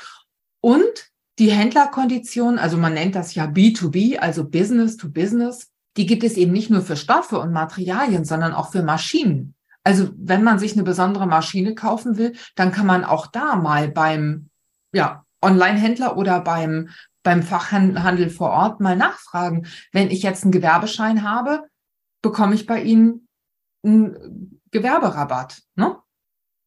Und 0.61 1.11
die 1.39 1.51
Händlerkondition, 1.51 2.59
also 2.59 2.79
man 2.79 2.95
nennt 2.95 3.15
das 3.15 3.35
ja 3.35 3.45
B2B, 3.45 4.19
also 4.19 4.49
Business 4.49 4.97
to 4.97 5.11
Business, 5.11 5.71
die 5.97 6.07
gibt 6.07 6.25
es 6.25 6.37
eben 6.37 6.53
nicht 6.53 6.71
nur 6.71 6.83
für 6.83 6.97
Stoffe 6.97 7.39
und 7.39 7.53
Materialien, 7.53 8.25
sondern 8.25 8.53
auch 8.53 8.71
für 8.71 8.83
Maschinen. 8.83 9.55
Also 9.85 10.09
wenn 10.17 10.43
man 10.43 10.59
sich 10.59 10.73
eine 10.73 10.83
besondere 10.83 11.27
Maschine 11.27 11.75
kaufen 11.75 12.17
will, 12.17 12.35
dann 12.55 12.73
kann 12.73 12.87
man 12.87 13.05
auch 13.05 13.27
da 13.27 13.57
mal 13.57 13.89
beim 13.89 14.49
ja, 14.93 15.25
Online-Händler 15.43 16.17
oder 16.17 16.41
beim, 16.41 16.89
beim 17.27 17.43
Fachhandel 17.43 18.31
vor 18.31 18.51
Ort 18.51 18.81
mal 18.81 18.95
nachfragen. 18.95 19.67
Wenn 19.91 20.13
ich 20.13 20.23
jetzt 20.23 20.45
einen 20.45 20.53
Gewerbeschein 20.53 21.29
habe, 21.29 21.65
bekomme 22.23 22.55
ich 22.55 22.67
bei 22.67 22.81
Ihnen 22.81 23.27
einen 23.85 24.61
Gewerberabatt. 24.71 25.61
Ne? 25.75 25.97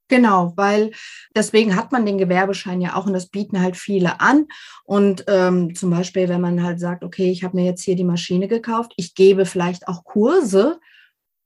Genau, 0.09 0.51
weil 0.57 0.91
deswegen 1.33 1.77
hat 1.77 1.93
man 1.93 2.05
den 2.05 2.17
Gewerbeschein 2.17 2.81
ja 2.81 2.95
auch 2.95 3.05
und 3.05 3.13
das 3.13 3.29
bieten 3.29 3.61
halt 3.61 3.77
viele 3.77 4.19
an. 4.19 4.47
Und 4.83 5.23
ähm, 5.29 5.75
zum 5.75 5.91
Beispiel, 5.91 6.27
wenn 6.27 6.41
man 6.41 6.61
halt 6.61 6.81
sagt, 6.81 7.05
okay, 7.05 7.31
ich 7.31 7.45
habe 7.45 7.55
mir 7.55 7.63
jetzt 7.63 7.83
hier 7.83 7.95
die 7.95 8.03
Maschine 8.03 8.49
gekauft, 8.49 8.91
ich 8.97 9.15
gebe 9.15 9.45
vielleicht 9.45 9.87
auch 9.87 10.03
Kurse 10.03 10.81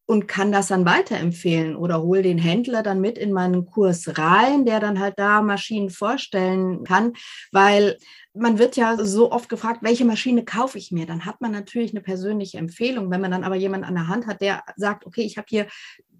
und 0.07 0.27
kann 0.27 0.51
das 0.51 0.69
dann 0.69 0.85
weiterempfehlen 0.85 1.75
oder 1.75 2.01
hole 2.01 2.23
den 2.23 2.39
Händler 2.39 2.81
dann 2.81 2.99
mit 2.99 3.19
in 3.19 3.31
meinen 3.31 3.65
Kurs 3.67 4.17
rein, 4.17 4.65
der 4.65 4.79
dann 4.79 4.99
halt 4.99 5.19
da 5.19 5.43
Maschinen 5.43 5.91
vorstellen 5.91 6.83
kann, 6.83 7.13
weil 7.51 7.97
man 8.33 8.57
wird 8.57 8.75
ja 8.75 8.97
so 9.03 9.31
oft 9.31 9.47
gefragt, 9.47 9.83
welche 9.83 10.05
Maschine 10.05 10.43
kaufe 10.43 10.77
ich 10.77 10.91
mir? 10.91 11.05
Dann 11.05 11.25
hat 11.25 11.41
man 11.41 11.51
natürlich 11.51 11.91
eine 11.91 12.01
persönliche 12.01 12.57
Empfehlung. 12.57 13.11
Wenn 13.11 13.21
man 13.21 13.31
dann 13.31 13.43
aber 13.43 13.55
jemanden 13.55 13.85
an 13.85 13.95
der 13.95 14.07
Hand 14.07 14.27
hat, 14.27 14.41
der 14.41 14.63
sagt, 14.75 15.05
okay, 15.05 15.21
ich 15.21 15.37
habe 15.37 15.47
hier 15.49 15.67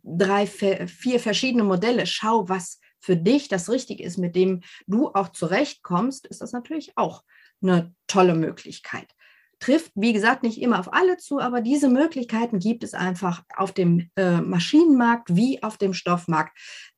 drei, 0.03 0.45
vier 0.45 1.19
verschiedene 1.19 1.63
Modelle. 1.63 2.05
Schau, 2.05 2.47
was 2.49 2.79
für 2.99 3.17
dich 3.17 3.47
das 3.47 3.69
richtig 3.69 3.99
ist, 3.99 4.17
mit 4.17 4.35
dem 4.35 4.61
du 4.85 5.09
auch 5.09 5.29
zurechtkommst, 5.29 6.27
ist 6.27 6.41
das 6.41 6.51
natürlich 6.51 6.93
auch 6.97 7.23
eine 7.61 7.93
tolle 8.07 8.35
Möglichkeit. 8.35 9.07
Trifft, 9.63 9.93
wie 9.95 10.11
gesagt, 10.11 10.43
nicht 10.43 10.61
immer 10.61 10.77
auf 10.77 10.91
alle 10.91 11.15
zu, 11.15 11.39
aber 11.39 11.61
diese 11.61 11.87
Möglichkeiten 11.87 12.59
gibt 12.59 12.83
es 12.83 12.93
einfach 12.93 13.43
auf 13.55 13.71
dem 13.71 14.09
äh, 14.17 14.41
Maschinenmarkt 14.41 15.37
wie 15.37 15.63
auf 15.63 15.77
dem 15.77 15.93
Stoffmarkt. 15.93 16.51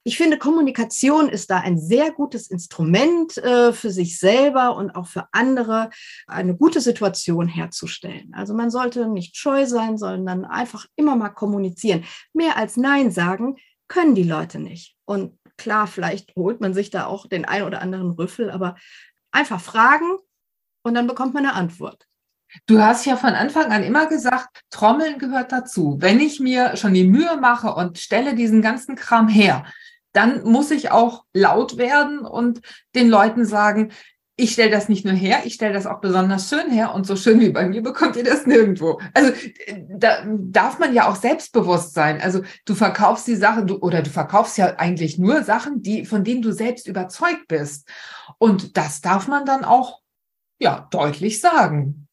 Ich 0.04 0.18
finde, 0.18 0.40
Kommunikation 0.40 1.30
ist 1.30 1.52
da 1.52 1.60
ein 1.60 1.78
sehr 1.78 2.12
gutes 2.12 2.50
Instrument 2.50 3.38
äh, 3.38 3.72
für 3.72 3.92
sich 3.92 4.18
selber 4.18 4.76
und 4.76 4.96
auch 4.96 5.06
für 5.06 5.28
andere, 5.32 5.92
eine 6.26 6.58
gute 6.58 6.82
Situation 6.82 7.48
herzustellen. 7.48 8.34
Also 8.34 8.56
man 8.56 8.72
sollte 8.72 9.08
nicht 9.10 9.38
scheu 9.38 9.68
sein, 9.68 10.00
sondern 10.00 10.44
einfach 10.44 10.88
immer 10.96 11.16
mal 11.16 11.30
kommunizieren. 11.30 12.04
Mehr 12.34 12.58
als 12.58 12.78
Nein 12.78 13.12
sagen 13.12 13.58
können 13.88 14.16
die 14.16 14.24
Leute 14.24 14.58
nicht. 14.58 14.96
Und 15.06 15.38
klar, 15.56 15.86
vielleicht 15.86 16.36
holt 16.36 16.62
man 16.62 16.74
sich 16.74 16.90
da 16.90 17.06
auch 17.06 17.28
den 17.28 17.46
ein 17.46 17.62
oder 17.62 17.84
anderen 17.84 18.10
Rüffel, 18.10 18.50
aber 18.50 18.76
einfach 19.32 19.62
fragen 19.62 20.18
und 20.82 20.96
dann 20.96 21.06
bekommt 21.06 21.36
man 21.36 21.46
eine 21.46 21.54
Antwort. 21.54 22.08
Du 22.68 22.82
hast 22.82 23.06
ja 23.06 23.16
von 23.18 23.34
Anfang 23.34 23.72
an 23.72 23.84
immer 23.84 24.08
gesagt, 24.08 24.62
Trommeln 24.70 25.20
gehört 25.20 25.52
dazu. 25.52 25.98
Wenn 26.00 26.20
ich 26.20 26.40
mir 26.40 26.78
schon 26.78 26.94
die 26.94 27.08
Mühe 27.08 27.38
mache 27.38 27.74
und 27.74 27.98
stelle 27.98 28.36
diesen 28.36 28.62
ganzen 28.62 28.96
Kram 28.96 29.28
her, 29.28 29.66
dann 30.14 30.44
muss 30.44 30.72
ich 30.72 30.92
auch 30.92 31.26
laut 31.34 31.78
werden 31.78 32.20
und 32.20 32.62
den 32.96 33.10
Leuten 33.10 33.46
sagen, 33.46 33.92
ich 34.38 34.52
stelle 34.52 34.72
das 34.72 34.90
nicht 34.90 35.06
nur 35.06 35.14
her, 35.14 35.42
ich 35.46 35.54
stelle 35.54 35.74
das 35.74 35.88
auch 35.88 36.02
besonders 36.02 36.50
schön 36.50 36.70
her 36.70 36.94
und 36.94 37.08
so 37.08 37.16
schön 37.16 37.40
wie 37.40 37.50
bei 37.50 37.68
mir 37.68 37.82
bekommt 37.82 38.18
ihr 38.18 38.24
das 38.24 38.46
nirgendwo. 38.46 39.00
Also 39.14 39.32
da 39.88 40.26
darf 40.26 40.78
man 40.78 40.94
ja 40.94 41.08
auch 41.08 41.16
selbstbewusst 41.16 41.94
sein. 41.94 42.20
Also 42.20 42.42
du 42.66 42.76
verkaufst 42.76 43.28
die 43.28 43.36
Sachen 43.36 43.68
du, 43.68 43.78
oder 43.78 44.02
du 44.02 44.10
verkaufst 44.10 44.58
ja 44.58 44.76
eigentlich 44.78 45.18
nur 45.18 45.44
Sachen, 45.44 45.82
die 45.82 46.06
von 46.06 46.26
denen 46.26 46.42
du 46.42 46.52
selbst 46.52 46.88
überzeugt 46.88 47.48
bist. 47.48 47.88
Und 48.38 48.76
das 48.76 49.00
darf 49.00 49.30
man 49.30 49.46
dann 49.46 49.64
auch 49.64 50.02
ja 50.60 50.88
deutlich 50.92 51.40
sagen. 51.40 52.05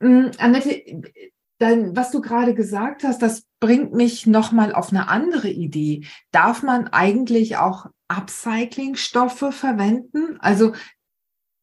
Mm, 0.00 0.30
Annette, 0.38 1.02
dann, 1.58 1.94
was 1.94 2.10
du 2.10 2.20
gerade 2.20 2.54
gesagt 2.54 3.04
hast, 3.04 3.22
das 3.22 3.44
bringt 3.60 3.92
mich 3.92 4.26
nochmal 4.26 4.74
auf 4.74 4.90
eine 4.90 5.08
andere 5.08 5.48
Idee. 5.48 6.06
Darf 6.32 6.62
man 6.62 6.88
eigentlich 6.88 7.56
auch 7.56 7.86
Upcycling-Stoffe 8.08 9.52
verwenden? 9.52 10.38
Also 10.40 10.72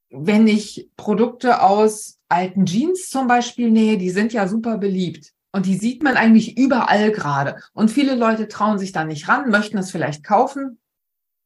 wenn 0.10 0.48
ich 0.48 0.90
Produkte 0.96 1.62
aus 1.62 2.18
alten 2.30 2.66
Jeans 2.66 3.10
zum 3.10 3.28
Beispiel 3.28 3.72
nähe, 3.72 3.98
die 3.98 4.10
sind 4.10 4.34
ja 4.34 4.48
super 4.48 4.78
beliebt. 4.78 5.34
Und 5.52 5.66
die 5.66 5.76
sieht 5.76 6.04
man 6.04 6.16
eigentlich 6.16 6.58
überall 6.58 7.12
gerade. 7.12 7.60
Und 7.74 7.90
viele 7.90 8.16
Leute 8.16 8.48
trauen 8.48 8.78
sich 8.78 8.92
da 8.92 9.04
nicht 9.04 9.28
ran, 9.28 9.50
möchten 9.50 9.78
es 9.78 9.92
vielleicht 9.92 10.24
kaufen. 10.24 10.80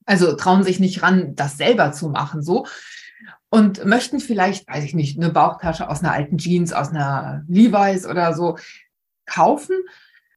Also 0.06 0.36
trauen 0.36 0.64
sich 0.64 0.80
nicht 0.80 1.02
ran, 1.02 1.36
das 1.36 1.58
selber 1.58 1.94
zu 1.94 2.10
machen, 2.10 2.44
so. 2.44 2.66
Und 3.50 3.86
möchten 3.86 4.20
vielleicht, 4.20 4.68
weiß 4.68 4.84
ich 4.84 4.94
nicht, 4.94 5.18
eine 5.18 5.32
Bauchtasche 5.32 5.90
aus 5.90 6.02
einer 6.02 6.14
alten 6.14 6.38
Jeans, 6.38 6.74
aus 6.74 6.90
einer 6.90 7.44
Levi's 7.48 8.06
oder 8.06 8.34
so 8.34 8.58
kaufen 9.26 9.76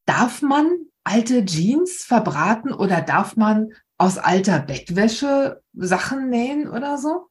Darf 0.06 0.40
man 0.40 0.86
alte 1.02 1.44
Jeans 1.44 2.04
verbraten 2.04 2.72
oder 2.72 3.00
darf 3.00 3.36
man 3.36 3.72
aus 3.98 4.18
alter 4.18 4.60
Bettwäsche 4.60 5.62
Sachen 5.74 6.30
nähen 6.30 6.68
oder 6.68 6.96
so? 6.96 7.26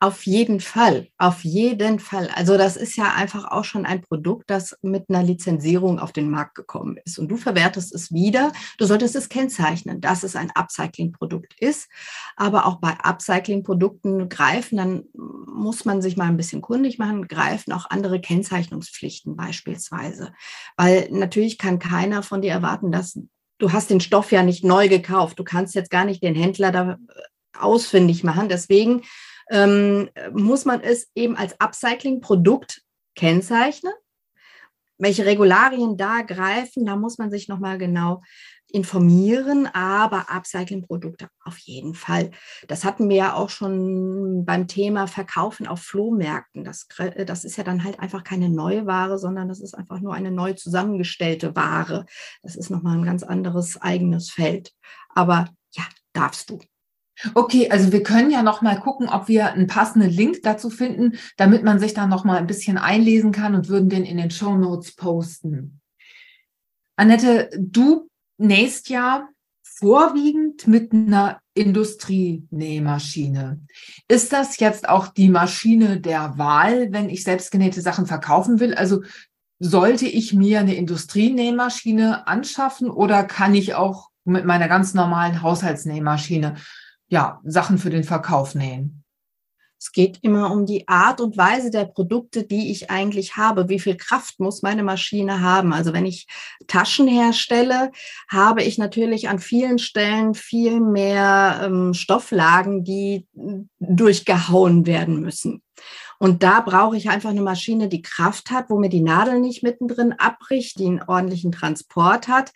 Auf 0.00 0.26
jeden 0.26 0.60
Fall, 0.60 1.08
auf 1.16 1.44
jeden 1.44 1.98
Fall. 1.98 2.28
Also 2.34 2.58
das 2.58 2.76
ist 2.76 2.96
ja 2.96 3.14
einfach 3.14 3.50
auch 3.50 3.64
schon 3.64 3.86
ein 3.86 4.02
Produkt, 4.02 4.50
das 4.50 4.76
mit 4.82 5.08
einer 5.08 5.22
Lizenzierung 5.22 5.98
auf 5.98 6.12
den 6.12 6.28
Markt 6.30 6.56
gekommen 6.56 6.98
ist. 7.04 7.18
Und 7.18 7.28
du 7.28 7.36
verwertest 7.36 7.94
es 7.94 8.12
wieder. 8.12 8.52
Du 8.76 8.84
solltest 8.84 9.16
es 9.16 9.30
kennzeichnen, 9.30 10.00
dass 10.02 10.22
es 10.22 10.36
ein 10.36 10.50
Upcycling-Produkt 10.54 11.54
ist. 11.58 11.88
Aber 12.36 12.66
auch 12.66 12.80
bei 12.80 12.92
Upcycling-Produkten 13.02 14.28
greifen, 14.28 14.76
dann 14.76 15.04
muss 15.14 15.84
man 15.86 16.02
sich 16.02 16.16
mal 16.16 16.26
ein 16.26 16.36
bisschen 16.36 16.60
kundig 16.60 16.98
machen, 16.98 17.26
greifen 17.26 17.72
auch 17.72 17.88
andere 17.88 18.20
Kennzeichnungspflichten 18.20 19.36
beispielsweise. 19.36 20.34
Weil 20.76 21.08
natürlich 21.12 21.56
kann 21.56 21.78
keiner 21.78 22.22
von 22.22 22.42
dir 22.42 22.50
erwarten, 22.50 22.92
dass 22.92 23.18
du 23.58 23.72
hast 23.72 23.88
den 23.88 24.00
Stoff 24.00 24.32
ja 24.32 24.42
nicht 24.42 24.64
neu 24.64 24.88
gekauft. 24.88 25.38
Du 25.38 25.44
kannst 25.44 25.74
jetzt 25.74 25.90
gar 25.90 26.04
nicht 26.04 26.22
den 26.22 26.34
Händler 26.34 26.72
da 26.72 26.98
ausfindig 27.58 28.24
machen. 28.24 28.48
Deswegen 28.48 29.02
ähm, 29.50 30.10
muss 30.32 30.64
man 30.64 30.80
es 30.80 31.10
eben 31.14 31.36
als 31.36 31.58
Upcycling-Produkt 31.60 32.82
kennzeichnen. 33.14 33.92
Welche 34.96 35.26
Regularien 35.26 35.96
da 35.96 36.22
greifen, 36.22 36.86
da 36.86 36.96
muss 36.96 37.18
man 37.18 37.30
sich 37.30 37.48
nochmal 37.48 37.78
genau 37.78 38.22
informieren, 38.74 39.68
aber 39.72 40.26
Upcycling-Produkte 40.28 41.28
auf 41.44 41.58
jeden 41.58 41.94
Fall. 41.94 42.32
Das 42.66 42.84
hatten 42.84 43.08
wir 43.08 43.16
ja 43.16 43.34
auch 43.34 43.48
schon 43.48 44.44
beim 44.44 44.66
Thema 44.66 45.06
Verkaufen 45.06 45.68
auf 45.68 45.80
Flohmärkten. 45.80 46.64
Das, 46.64 46.88
das 47.24 47.44
ist 47.44 47.56
ja 47.56 47.62
dann 47.62 47.84
halt 47.84 48.00
einfach 48.00 48.24
keine 48.24 48.48
neue 48.48 48.84
Ware, 48.84 49.16
sondern 49.18 49.48
das 49.48 49.60
ist 49.60 49.74
einfach 49.74 50.00
nur 50.00 50.12
eine 50.12 50.32
neu 50.32 50.54
zusammengestellte 50.54 51.54
Ware. 51.54 52.04
Das 52.42 52.56
ist 52.56 52.68
nochmal 52.68 52.98
ein 52.98 53.04
ganz 53.04 53.22
anderes 53.22 53.80
eigenes 53.80 54.30
Feld. 54.30 54.72
Aber 55.14 55.48
ja, 55.70 55.84
darfst 56.12 56.50
du. 56.50 56.58
Okay, 57.34 57.70
also 57.70 57.92
wir 57.92 58.02
können 58.02 58.30
ja 58.30 58.42
noch 58.42 58.60
mal 58.60 58.78
gucken, 58.78 59.08
ob 59.08 59.28
wir 59.28 59.52
einen 59.52 59.66
passenden 59.66 60.10
Link 60.10 60.42
dazu 60.42 60.68
finden, 60.68 61.16
damit 61.36 61.62
man 61.62 61.78
sich 61.78 61.94
da 61.94 62.06
noch 62.06 62.24
mal 62.24 62.38
ein 62.38 62.46
bisschen 62.46 62.76
einlesen 62.76 63.32
kann 63.32 63.54
und 63.54 63.68
würden 63.68 63.88
den 63.88 64.04
in 64.04 64.16
den 64.16 64.30
Show 64.30 64.56
Notes 64.56 64.94
posten. 64.94 65.80
Annette, 66.96 67.50
du 67.56 68.08
nähst 68.38 68.88
ja 68.88 69.28
vorwiegend 69.62 70.66
mit 70.66 70.92
einer 70.92 71.40
Industrienähmaschine. 71.54 73.60
Ist 74.08 74.32
das 74.32 74.58
jetzt 74.58 74.88
auch 74.88 75.08
die 75.08 75.28
Maschine 75.28 76.00
der 76.00 76.38
Wahl, 76.38 76.92
wenn 76.92 77.08
ich 77.08 77.24
selbstgenähte 77.24 77.80
Sachen 77.80 78.06
verkaufen 78.06 78.60
will? 78.60 78.74
Also 78.74 79.02
sollte 79.58 80.06
ich 80.06 80.34
mir 80.34 80.60
eine 80.60 80.74
Industrienähmaschine 80.74 82.26
anschaffen 82.26 82.90
oder 82.90 83.24
kann 83.24 83.54
ich 83.54 83.74
auch 83.74 84.10
mit 84.24 84.44
meiner 84.44 84.68
ganz 84.68 84.94
normalen 84.94 85.42
Haushaltsnähmaschine 85.42 86.56
ja, 87.08 87.40
Sachen 87.44 87.78
für 87.78 87.90
den 87.90 88.04
Verkauf 88.04 88.54
nähen? 88.54 89.04
Es 89.84 89.92
geht 89.92 90.20
immer 90.22 90.50
um 90.50 90.64
die 90.64 90.88
Art 90.88 91.20
und 91.20 91.36
Weise 91.36 91.70
der 91.70 91.84
Produkte, 91.84 92.44
die 92.44 92.70
ich 92.70 92.90
eigentlich 92.90 93.36
habe. 93.36 93.68
Wie 93.68 93.78
viel 93.78 93.98
Kraft 93.98 94.40
muss 94.40 94.62
meine 94.62 94.82
Maschine 94.82 95.42
haben? 95.42 95.74
Also 95.74 95.92
wenn 95.92 96.06
ich 96.06 96.26
Taschen 96.68 97.06
herstelle, 97.06 97.90
habe 98.30 98.62
ich 98.62 98.78
natürlich 98.78 99.28
an 99.28 99.38
vielen 99.40 99.78
Stellen 99.78 100.32
viel 100.32 100.80
mehr 100.80 101.60
ähm, 101.64 101.92
Stofflagen, 101.92 102.82
die 102.82 103.26
durchgehauen 103.78 104.86
werden 104.86 105.20
müssen. 105.20 105.62
Und 106.18 106.42
da 106.42 106.60
brauche 106.60 106.96
ich 106.96 107.10
einfach 107.10 107.28
eine 107.28 107.42
Maschine, 107.42 107.88
die 107.88 108.00
Kraft 108.00 108.50
hat, 108.50 108.70
wo 108.70 108.78
mir 108.78 108.88
die 108.88 109.02
Nadel 109.02 109.38
nicht 109.38 109.62
mittendrin 109.62 110.14
abbricht, 110.14 110.78
die 110.78 110.86
einen 110.86 111.02
ordentlichen 111.02 111.52
Transport 111.52 112.28
hat. 112.28 112.52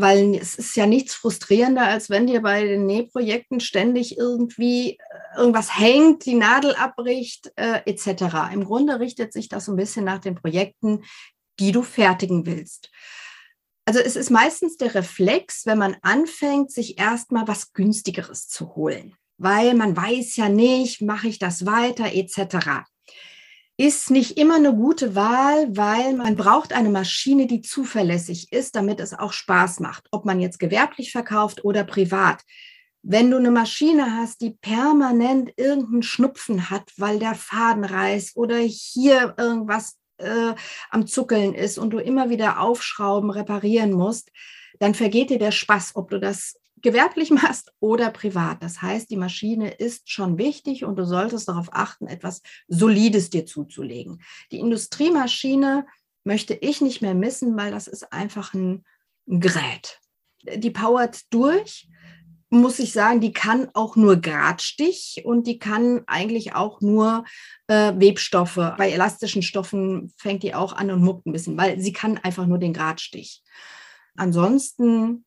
Weil 0.00 0.34
es 0.34 0.54
ist 0.54 0.76
ja 0.76 0.86
nichts 0.86 1.14
frustrierender, 1.14 1.82
als 1.82 2.10
wenn 2.10 2.26
dir 2.26 2.42
bei 2.42 2.64
den 2.64 2.86
Nähprojekten 2.86 3.60
ständig 3.60 4.16
irgendwie 4.16 4.92
äh, 4.92 5.38
irgendwas 5.38 5.78
hängt, 5.78 6.24
die 6.26 6.34
Nadel 6.34 6.74
abbricht, 6.74 7.52
äh, 7.56 7.80
etc. 7.86 8.52
Im 8.52 8.64
Grunde 8.64 9.00
richtet 9.00 9.32
sich 9.32 9.48
das 9.48 9.64
so 9.64 9.72
ein 9.72 9.76
bisschen 9.76 10.04
nach 10.04 10.20
den 10.20 10.34
Projekten, 10.34 11.04
die 11.58 11.72
du 11.72 11.82
fertigen 11.82 12.46
willst. 12.46 12.90
Also 13.88 14.00
es 14.00 14.16
ist 14.16 14.30
meistens 14.30 14.76
der 14.76 14.94
Reflex, 14.94 15.64
wenn 15.64 15.78
man 15.78 15.96
anfängt, 16.02 16.70
sich 16.70 16.98
erstmal 16.98 17.48
was 17.48 17.72
günstigeres 17.72 18.46
zu 18.46 18.74
holen, 18.74 19.16
weil 19.38 19.74
man 19.74 19.96
weiß 19.96 20.36
ja 20.36 20.50
nicht, 20.50 21.00
mache 21.00 21.28
ich 21.28 21.38
das 21.38 21.64
weiter 21.64 22.12
etc. 22.12 22.84
Ist 23.80 24.10
nicht 24.10 24.36
immer 24.38 24.56
eine 24.56 24.74
gute 24.74 25.14
Wahl, 25.14 25.68
weil 25.76 26.14
man 26.16 26.34
braucht 26.34 26.72
eine 26.72 26.90
Maschine, 26.90 27.46
die 27.46 27.60
zuverlässig 27.60 28.52
ist, 28.52 28.74
damit 28.74 28.98
es 28.98 29.14
auch 29.14 29.32
Spaß 29.32 29.78
macht, 29.78 30.08
ob 30.10 30.24
man 30.24 30.40
jetzt 30.40 30.58
gewerblich 30.58 31.12
verkauft 31.12 31.64
oder 31.64 31.84
privat. 31.84 32.42
Wenn 33.02 33.30
du 33.30 33.36
eine 33.36 33.52
Maschine 33.52 34.16
hast, 34.16 34.40
die 34.40 34.50
permanent 34.50 35.52
irgendeinen 35.56 36.02
Schnupfen 36.02 36.70
hat, 36.70 36.90
weil 36.96 37.20
der 37.20 37.36
Faden 37.36 37.84
reißt 37.84 38.36
oder 38.36 38.56
hier 38.56 39.36
irgendwas 39.38 39.96
äh, 40.16 40.54
am 40.90 41.06
Zuckeln 41.06 41.54
ist 41.54 41.78
und 41.78 41.90
du 41.90 41.98
immer 41.98 42.30
wieder 42.30 42.58
aufschrauben, 42.58 43.30
reparieren 43.30 43.92
musst, 43.92 44.32
dann 44.80 44.94
vergeht 44.94 45.30
dir 45.30 45.38
der 45.38 45.52
Spaß, 45.52 45.94
ob 45.94 46.10
du 46.10 46.18
das 46.18 46.57
gewerblich 46.82 47.30
machst 47.42 47.72
oder 47.80 48.10
privat. 48.10 48.62
Das 48.62 48.82
heißt, 48.82 49.10
die 49.10 49.16
Maschine 49.16 49.70
ist 49.70 50.10
schon 50.10 50.38
wichtig 50.38 50.84
und 50.84 50.96
du 50.96 51.04
solltest 51.04 51.48
darauf 51.48 51.68
achten, 51.72 52.06
etwas 52.06 52.42
Solides 52.68 53.30
dir 53.30 53.46
zuzulegen. 53.46 54.22
Die 54.52 54.58
Industriemaschine 54.58 55.86
möchte 56.24 56.54
ich 56.54 56.80
nicht 56.80 57.02
mehr 57.02 57.14
missen, 57.14 57.56
weil 57.56 57.70
das 57.70 57.86
ist 57.88 58.12
einfach 58.12 58.54
ein 58.54 58.84
Gerät. 59.26 60.00
Die 60.42 60.70
powert 60.70 61.20
durch 61.30 61.88
muss 62.50 62.78
ich 62.78 62.92
sagen, 62.92 63.20
die 63.20 63.32
kann 63.32 63.68
auch 63.74 63.96
nur 63.96 64.16
Gradstich 64.16 65.22
und 65.24 65.46
die 65.46 65.58
kann 65.58 66.02
eigentlich 66.06 66.54
auch 66.54 66.80
nur 66.80 67.24
äh, 67.66 67.92
Webstoffe. 67.96 68.54
Bei 68.54 68.90
elastischen 68.90 69.42
Stoffen 69.42 70.12
fängt 70.16 70.42
die 70.42 70.54
auch 70.54 70.72
an 70.72 70.90
und 70.90 71.02
muckt 71.02 71.26
ein 71.26 71.32
bisschen, 71.32 71.58
weil 71.58 71.78
sie 71.80 71.92
kann 71.92 72.16
einfach 72.18 72.46
nur 72.46 72.58
den 72.58 72.72
Gradstich. 72.72 73.42
Ansonsten 74.16 75.26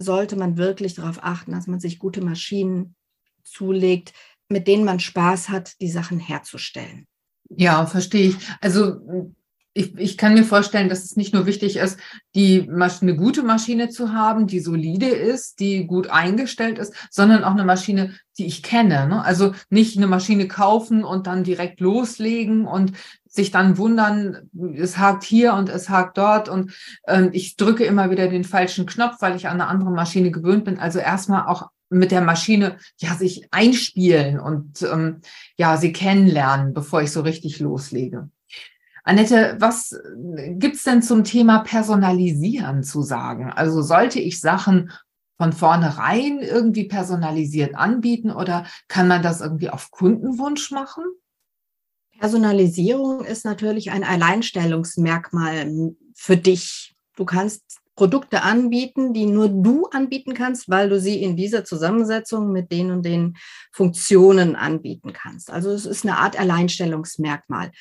sollte 0.00 0.36
man 0.36 0.56
wirklich 0.56 0.94
darauf 0.94 1.22
achten, 1.22 1.52
dass 1.52 1.66
man 1.66 1.78
sich 1.78 1.98
gute 1.98 2.22
Maschinen 2.22 2.96
zulegt, 3.44 4.12
mit 4.48 4.66
denen 4.66 4.84
man 4.84 4.98
Spaß 4.98 5.50
hat, 5.50 5.80
die 5.80 5.90
Sachen 5.90 6.18
herzustellen. 6.18 7.06
Ja, 7.50 7.86
verstehe 7.86 8.30
ich. 8.30 8.36
Also 8.60 9.34
ich, 9.72 9.96
ich 9.96 10.18
kann 10.18 10.34
mir 10.34 10.44
vorstellen, 10.44 10.88
dass 10.88 11.04
es 11.04 11.16
nicht 11.16 11.32
nur 11.32 11.46
wichtig 11.46 11.76
ist, 11.76 11.98
die 12.34 12.68
eine 12.68 13.16
gute 13.16 13.42
Maschine 13.42 13.88
zu 13.88 14.12
haben, 14.12 14.46
die 14.46 14.60
solide 14.60 15.06
ist, 15.06 15.60
die 15.60 15.86
gut 15.86 16.08
eingestellt 16.08 16.78
ist, 16.78 16.92
sondern 17.10 17.44
auch 17.44 17.52
eine 17.52 17.64
Maschine, 17.64 18.14
die 18.38 18.46
ich 18.46 18.62
kenne. 18.62 19.06
Ne? 19.06 19.24
Also 19.24 19.54
nicht 19.68 19.96
eine 19.96 20.08
Maschine 20.08 20.48
kaufen 20.48 21.04
und 21.04 21.26
dann 21.26 21.44
direkt 21.44 21.80
loslegen 21.80 22.66
und 22.66 22.92
sich 23.30 23.52
dann 23.52 23.78
wundern, 23.78 24.50
es 24.74 24.98
hakt 24.98 25.22
hier 25.22 25.54
und 25.54 25.68
es 25.68 25.88
hakt 25.88 26.18
dort 26.18 26.48
und 26.48 26.74
ähm, 27.06 27.30
ich 27.32 27.56
drücke 27.56 27.84
immer 27.84 28.10
wieder 28.10 28.28
den 28.28 28.44
falschen 28.44 28.86
Knopf, 28.86 29.16
weil 29.20 29.36
ich 29.36 29.46
an 29.46 29.60
eine 29.60 29.68
andere 29.68 29.92
Maschine 29.92 30.32
gewöhnt 30.32 30.64
bin. 30.64 30.78
Also 30.78 30.98
erstmal 30.98 31.46
auch 31.46 31.70
mit 31.90 32.10
der 32.10 32.22
Maschine 32.22 32.76
ja 32.98 33.14
sich 33.14 33.46
einspielen 33.52 34.40
und 34.40 34.82
ähm, 34.82 35.20
ja 35.56 35.76
sie 35.76 35.92
kennenlernen, 35.92 36.74
bevor 36.74 37.02
ich 37.02 37.12
so 37.12 37.20
richtig 37.20 37.60
loslege. 37.60 38.28
Annette, 39.04 39.56
was 39.58 39.98
gibt's 40.58 40.84
denn 40.84 41.02
zum 41.02 41.24
Thema 41.24 41.60
Personalisieren 41.60 42.82
zu 42.82 43.02
sagen? 43.02 43.50
Also 43.50 43.80
sollte 43.80 44.20
ich 44.20 44.40
Sachen 44.40 44.90
von 45.38 45.52
vornherein 45.52 46.40
irgendwie 46.40 46.84
personalisiert 46.84 47.74
anbieten 47.74 48.30
oder 48.30 48.66
kann 48.88 49.08
man 49.08 49.22
das 49.22 49.40
irgendwie 49.40 49.70
auf 49.70 49.90
Kundenwunsch 49.90 50.70
machen? 50.70 51.04
Personalisierung 52.20 53.24
ist 53.24 53.46
natürlich 53.46 53.90
ein 53.90 54.04
Alleinstellungsmerkmal 54.04 55.94
für 56.14 56.36
dich. 56.36 56.94
Du 57.16 57.24
kannst 57.24 57.80
Produkte 57.96 58.42
anbieten, 58.42 59.12
die 59.14 59.26
nur 59.26 59.48
du 59.48 59.86
anbieten 59.86 60.34
kannst, 60.34 60.68
weil 60.68 60.88
du 60.88 61.00
sie 61.00 61.22
in 61.22 61.36
dieser 61.36 61.64
Zusammensetzung 61.64 62.52
mit 62.52 62.70
den 62.72 62.90
und 62.90 63.04
den 63.04 63.36
Funktionen 63.72 64.54
anbieten 64.54 65.12
kannst. 65.12 65.50
Also 65.50 65.70
es 65.70 65.86
ist 65.86 66.04
eine 66.04 66.18
Art 66.18 66.38
Alleinstellungsmerkmal. 66.38 67.72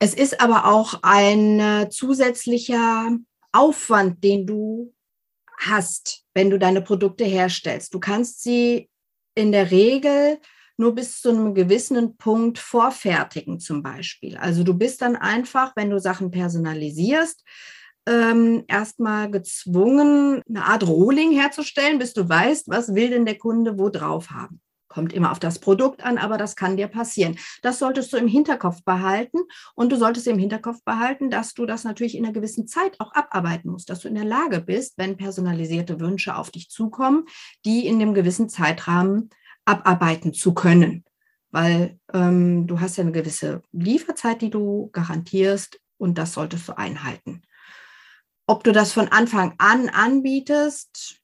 Es 0.00 0.14
ist 0.14 0.40
aber 0.40 0.66
auch 0.66 1.00
ein 1.02 1.60
äh, 1.60 1.88
zusätzlicher 1.90 3.16
Aufwand, 3.52 4.24
den 4.24 4.46
du 4.46 4.92
hast, 5.60 6.24
wenn 6.34 6.50
du 6.50 6.58
deine 6.58 6.82
Produkte 6.82 7.24
herstellst. 7.24 7.94
Du 7.94 8.00
kannst 8.00 8.42
sie 8.42 8.88
in 9.36 9.52
der 9.52 9.70
Regel 9.70 10.38
nur 10.76 10.94
bis 10.94 11.20
zu 11.20 11.30
einem 11.30 11.54
gewissen 11.54 12.16
Punkt 12.16 12.58
vorfertigen, 12.58 13.60
zum 13.60 13.82
Beispiel. 13.82 14.36
Also 14.36 14.64
du 14.64 14.74
bist 14.74 15.02
dann 15.02 15.16
einfach, 15.16 15.72
wenn 15.76 15.90
du 15.90 15.98
Sachen 15.98 16.30
personalisierst, 16.30 17.44
ähm, 18.06 18.64
erstmal 18.66 19.30
gezwungen, 19.30 20.42
eine 20.48 20.64
Art 20.64 20.86
Rohling 20.86 21.32
herzustellen, 21.32 21.98
bis 21.98 22.12
du 22.12 22.28
weißt, 22.28 22.68
was 22.68 22.94
will 22.94 23.10
denn 23.10 23.26
der 23.26 23.38
Kunde 23.38 23.78
wo 23.78 23.88
drauf 23.88 24.30
haben. 24.30 24.60
Kommt 24.88 25.14
immer 25.14 25.32
auf 25.32 25.38
das 25.38 25.58
Produkt 25.58 26.04
an, 26.04 26.18
aber 26.18 26.36
das 26.36 26.54
kann 26.54 26.76
dir 26.76 26.86
passieren. 26.86 27.38
Das 27.62 27.78
solltest 27.78 28.12
du 28.12 28.18
im 28.18 28.28
Hinterkopf 28.28 28.84
behalten 28.84 29.38
und 29.74 29.90
du 29.90 29.96
solltest 29.96 30.26
im 30.26 30.38
Hinterkopf 30.38 30.84
behalten, 30.84 31.30
dass 31.30 31.54
du 31.54 31.64
das 31.64 31.84
natürlich 31.84 32.14
in 32.14 32.24
einer 32.24 32.34
gewissen 32.34 32.66
Zeit 32.66 33.00
auch 33.00 33.14
abarbeiten 33.14 33.70
musst, 33.70 33.88
dass 33.88 34.00
du 34.00 34.08
in 34.08 34.16
der 34.16 34.26
Lage 34.26 34.60
bist, 34.60 34.98
wenn 34.98 35.16
personalisierte 35.16 35.98
Wünsche 35.98 36.36
auf 36.36 36.50
dich 36.50 36.68
zukommen, 36.68 37.24
die 37.64 37.86
in 37.86 38.02
einem 38.02 38.12
gewissen 38.12 38.50
Zeitrahmen 38.50 39.30
abarbeiten 39.64 40.32
zu 40.32 40.54
können. 40.54 41.04
Weil 41.50 41.98
ähm, 42.12 42.66
du 42.66 42.80
hast 42.80 42.96
ja 42.96 43.02
eine 43.02 43.12
gewisse 43.12 43.62
Lieferzeit, 43.72 44.40
die 44.40 44.50
du 44.50 44.88
garantierst 44.92 45.80
und 45.98 46.16
das 46.16 46.32
solltest 46.32 46.68
du 46.68 46.76
einhalten. 46.76 47.42
Ob 48.46 48.64
du 48.64 48.72
das 48.72 48.92
von 48.92 49.08
Anfang 49.08 49.54
an 49.58 49.88
anbietest, 49.88 51.20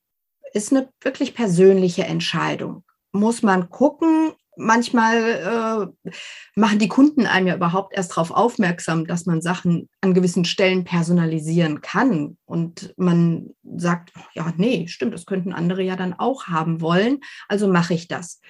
ist 0.53 0.73
eine 0.73 0.91
wirklich 1.03 1.35
persönliche 1.35 2.05
Entscheidung 2.05 2.85
muss 3.13 3.43
man 3.43 3.71
gucken. 3.71 4.33
Manchmal 4.59 5.93
äh, 5.97 6.11
machen 6.57 6.79
die 6.79 6.89
Kunden 6.89 7.27
einem 7.27 7.47
ja 7.47 7.57
überhaupt 7.57 7.95
erst 7.95 8.13
darauf 8.13 8.31
aufmerksam, 8.31 9.07
dass 9.07 9.25
man 9.25 9.41
Sachen 9.41 9.89
an 10.01 10.15
gewissen 10.15 10.45
Stellen 10.45 10.85
personalisieren 10.85 11.81
kann. 11.81 12.37
Und 12.45 12.93
man 12.97 13.51
sagt, 13.77 14.13
ja, 14.35 14.53
nee, 14.57 14.87
stimmt, 14.89 15.15
das 15.15 15.27
könnten 15.27 15.53
andere 15.53 15.83
ja 15.83 15.97
dann 15.97 16.15
auch 16.15 16.49
haben 16.49 16.81
wollen. 16.81 17.21
Also 17.49 17.69
mache 17.69 17.95
ich 17.95 18.09
das. 18.09 18.41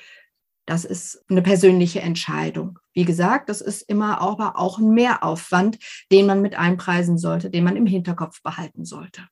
Das 0.67 0.85
ist 0.85 1.25
eine 1.31 1.41
persönliche 1.41 2.01
Entscheidung. 2.01 2.79
Wie 2.93 3.05
gesagt, 3.05 3.49
das 3.49 3.61
ist 3.61 3.83
immer 3.83 4.21
aber 4.21 4.59
auch 4.59 4.79
ein 4.79 4.91
Mehraufwand, 4.91 5.79
den 6.13 6.27
man 6.27 6.43
mit 6.43 6.59
einpreisen 6.59 7.17
sollte, 7.17 7.49
den 7.49 7.65
man 7.65 7.77
im 7.77 7.87
Hinterkopf 7.87 8.43
behalten 8.43 8.85
sollte. 8.85 9.23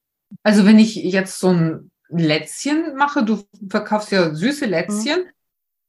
Also 0.42 0.64
wenn 0.64 0.78
ich 0.78 0.94
jetzt 0.94 1.38
so 1.38 1.48
ein 1.48 1.90
Lätzchen 2.08 2.96
mache, 2.96 3.24
du 3.24 3.44
verkaufst 3.68 4.12
ja 4.12 4.34
süße 4.34 4.66
Lätzchen. 4.66 5.26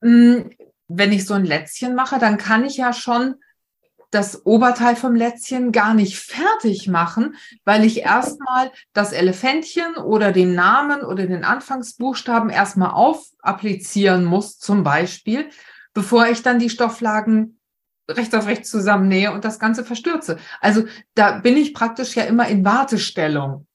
Mhm. 0.02 0.50
Wenn 0.88 1.12
ich 1.12 1.26
so 1.26 1.34
ein 1.34 1.46
Lätzchen 1.46 1.96
mache, 1.96 2.20
dann 2.20 2.38
kann 2.38 2.64
ich 2.66 2.78
ja 2.78 2.94
schon 2.94 3.36
das 4.10 4.46
Oberteil 4.46 4.96
vom 4.96 5.16
Lätzchen 5.16 5.72
gar 5.72 5.94
nicht 5.94 6.18
fertig 6.18 6.88
machen, 6.88 7.36
weil 7.66 7.84
ich 7.84 8.04
erstmal 8.04 8.72
das 8.94 9.12
Elefantchen 9.12 9.98
oder 9.98 10.32
den 10.32 10.56
Namen 10.56 11.02
oder 11.02 11.28
den 11.28 11.44
Anfangsbuchstaben 11.44 12.50
erstmal 12.50 12.92
aufapplizieren 12.92 14.24
muss, 14.24 14.60
zum 14.60 14.84
Beispiel, 14.84 15.50
bevor 15.94 16.28
ich 16.28 16.42
dann 16.42 16.60
die 16.60 16.70
Stofflagen 16.70 17.60
rechts 18.10 18.34
auf 18.34 18.48
rechts 18.48 18.70
zusammennähe 18.70 19.34
und 19.34 19.44
das 19.44 19.60
Ganze 19.60 19.84
verstürze. 19.84 20.38
Also 20.62 20.86
da 21.14 21.40
bin 21.40 21.58
ich 21.58 21.74
praktisch 21.74 22.16
ja 22.16 22.24
immer 22.24 22.48
in 22.48 22.64
Wartestellung 22.64 23.68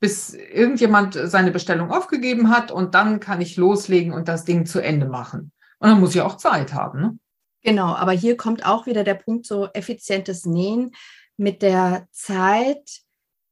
bis 0.00 0.32
irgendjemand 0.32 1.14
seine 1.14 1.50
Bestellung 1.50 1.90
aufgegeben 1.90 2.48
hat 2.48 2.72
und 2.72 2.94
dann 2.94 3.20
kann 3.20 3.42
ich 3.42 3.58
loslegen 3.58 4.14
und 4.14 4.28
das 4.28 4.44
Ding 4.46 4.64
zu 4.64 4.80
Ende 4.80 5.06
machen. 5.06 5.52
Und 5.80 5.88
dann 5.88 6.00
muss 6.00 6.14
ich 6.14 6.20
auch 6.20 6.36
Zeit 6.36 6.72
haben. 6.72 7.00
Ne? 7.00 7.18
Genau, 7.62 7.94
aber 7.94 8.12
hier 8.12 8.36
kommt 8.36 8.64
auch 8.64 8.86
wieder 8.86 9.04
der 9.04 9.14
Punkt 9.14 9.46
so 9.46 9.66
effizientes 9.72 10.46
Nähen. 10.46 10.92
Mit 11.36 11.62
der 11.62 12.06
Zeit 12.12 13.00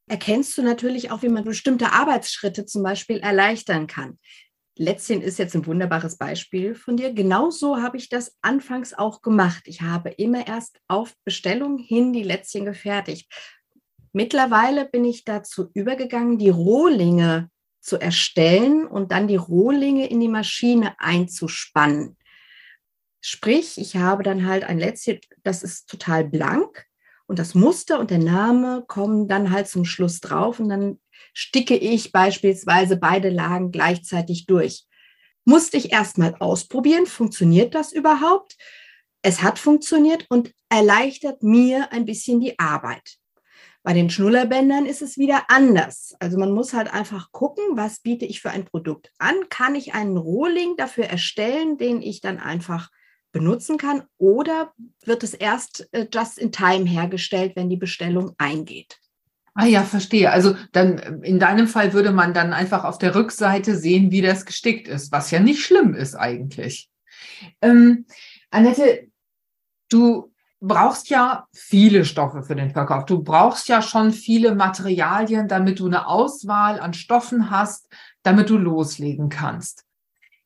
erkennst 0.09 0.57
du 0.57 0.63
natürlich 0.63 1.11
auch, 1.11 1.23
wie 1.23 1.29
man 1.29 1.45
bestimmte 1.45 1.93
Arbeitsschritte 1.93 2.65
zum 2.65 2.83
Beispiel 2.83 3.19
erleichtern 3.19 3.87
kann. 3.87 4.19
Lätzchen 4.77 5.23
ist 5.23 5.39
jetzt 5.39 5.57
ein 5.57 5.67
wunderbares 5.67 6.17
Beispiel 6.17 6.77
von 6.77 6.97
dir. 6.97 7.13
Genauso 7.13 7.83
habe 7.83 7.97
ich 7.97 8.09
das 8.09 8.37
anfangs 8.43 8.95
auch 8.95 9.23
gemacht. 9.23 9.63
Ich 9.67 9.83
habe 9.83 10.11
immer 10.11 10.47
erst 10.47 10.79
auf 10.87 11.15
Bestellung 11.25 11.79
hin 11.79 12.13
die 12.13 12.23
Lätzchen 12.23 12.65
gefertigt, 12.65 13.29
Mittlerweile 14.19 14.85
bin 14.85 15.05
ich 15.05 15.25
dazu 15.25 15.71
übergegangen, 15.75 16.39
die 16.39 16.49
Rohlinge 16.49 17.51
zu 17.81 17.99
erstellen 17.99 18.85
und 18.85 19.13
dann 19.13 19.29
die 19.29 19.37
Rohlinge 19.37 20.09
in 20.09 20.19
die 20.19 20.29
Maschine 20.29 20.99
einzuspannen. 20.99 22.17
Sprich, 23.21 23.79
ich 23.79 23.97
habe 23.97 24.23
dann 24.23 24.47
halt 24.47 24.65
ein 24.65 24.79
Lätzchen, 24.79 25.19
das 25.43 25.63
ist 25.63 25.89
total 25.89 26.25
blank 26.25 26.87
und 27.27 27.39
das 27.39 27.55
Muster 27.55 27.99
und 27.99 28.11
der 28.11 28.19
Name 28.19 28.85
kommen 28.87 29.29
dann 29.29 29.51
halt 29.51 29.69
zum 29.69 29.85
Schluss 29.85 30.21
drauf 30.21 30.61
und 30.61 30.69
dann 30.69 31.01
sticke 31.35 31.77
ich 31.77 32.13
beispielsweise 32.13 32.97
beide 32.97 33.29
Lagen 33.29 33.71
gleichzeitig 33.71 34.47
durch. 34.47 34.87
Musste 35.45 35.77
ich 35.77 35.93
erstmal 35.93 36.35
ausprobieren, 36.37 37.07
funktioniert 37.07 37.75
das 37.75 37.93
überhaupt? 37.93 38.57
Es 39.23 39.43
hat 39.43 39.59
funktioniert 39.59 40.27
und 40.29 40.53
erleichtert 40.69 41.43
mir 41.43 41.93
ein 41.93 42.05
bisschen 42.05 42.41
die 42.41 42.59
Arbeit. 42.59 43.19
Bei 43.83 43.95
den 43.95 44.11
Schnullerbändern 44.11 44.87
ist 44.87 45.03
es 45.03 45.17
wieder 45.17 45.45
anders. 45.49 46.15
Also 46.21 46.39
man 46.39 46.53
muss 46.53 46.75
halt 46.75 46.93
einfach 46.93 47.33
gucken, 47.33 47.65
was 47.73 48.01
biete 48.01 48.27
ich 48.27 48.43
für 48.43 48.51
ein 48.51 48.65
Produkt 48.65 49.13
an? 49.19 49.35
Kann 49.49 49.75
ich 49.75 49.95
einen 49.95 50.17
Rohling 50.17 50.77
dafür 50.77 51.05
erstellen, 51.05 51.79
den 51.79 52.03
ich 52.03 52.21
dann 52.21 52.39
einfach 52.39 52.91
benutzen 53.33 53.77
kann 53.77 54.03
oder 54.19 54.73
wird 55.05 55.23
es 55.23 55.35
erst 55.35 55.89
äh, 55.93 56.07
just 56.13 56.39
in 56.39 56.53
time 56.53 56.87
hergestellt, 56.87 57.53
wenn 57.57 57.69
die 57.69 57.77
Bestellung 57.77 58.35
eingeht? 58.39 58.99
Ah 59.55 59.67
ja, 59.67 59.83
verstehe. 59.83 60.31
Also 60.31 60.55
dann 60.73 60.99
äh, 60.99 61.29
in 61.29 61.39
deinem 61.39 61.67
Fall 61.67 61.93
würde 61.93 62.13
man 62.13 62.33
dann 62.33 62.53
einfach 62.53 62.85
auf 62.85 62.99
der 62.99 63.15
Rückseite 63.15 63.77
sehen, 63.77 64.11
wie 64.11 64.23
das 64.23 64.47
gestickt 64.47 64.87
ist, 64.87 65.11
was 65.11 65.31
ja 65.31 65.41
nicht 65.41 65.65
schlimm 65.65 65.95
ist 65.95 66.15
eigentlich. 66.15 66.89
Ähm, 67.61 68.07
Annette, 68.51 69.09
du 69.89 70.33
brauchst 70.61 71.11
ja 71.11 71.47
viele 71.53 72.05
Stoffe 72.05 72.43
für 72.43 72.57
den 72.57 72.71
Verkauf. 72.71 73.05
Du 73.07 73.23
brauchst 73.23 73.69
ja 73.69 73.83
schon 73.83 74.13
viele 74.13 74.55
Materialien, 74.55 75.49
damit 75.49 75.81
du 75.81 75.87
eine 75.87 76.07
Auswahl 76.07 76.81
an 76.81 76.95
Stoffen 76.95 77.51
hast, 77.51 77.89
damit 78.23 78.51
du 78.51 78.59
loslegen 78.59 79.29
kannst. 79.29 79.85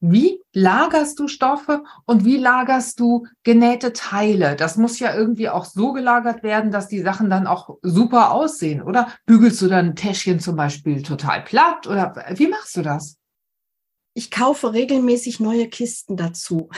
Wie 0.04 0.42
lagerst 0.52 1.20
du 1.20 1.28
Stoffe 1.28 1.84
und 2.06 2.24
wie 2.24 2.36
lagerst 2.36 2.98
du 2.98 3.24
genähte 3.44 3.92
Teile? 3.92 4.56
Das 4.56 4.76
muss 4.76 4.98
ja 4.98 5.14
irgendwie 5.14 5.48
auch 5.48 5.64
so 5.64 5.92
gelagert 5.92 6.42
werden, 6.42 6.72
dass 6.72 6.88
die 6.88 6.98
Sachen 6.98 7.30
dann 7.30 7.46
auch 7.46 7.78
super 7.82 8.32
aussehen, 8.32 8.82
oder? 8.82 9.12
Bügelst 9.26 9.62
du 9.62 9.68
dann 9.68 9.90
ein 9.90 9.94
Täschchen 9.94 10.40
zum 10.40 10.56
Beispiel 10.56 11.04
total 11.04 11.42
platt 11.42 11.86
oder 11.86 12.16
wie 12.34 12.48
machst 12.48 12.76
du 12.76 12.82
das? 12.82 13.16
Ich 14.12 14.32
kaufe 14.32 14.72
regelmäßig 14.72 15.38
neue 15.38 15.68
Kisten 15.68 16.16
dazu. 16.16 16.68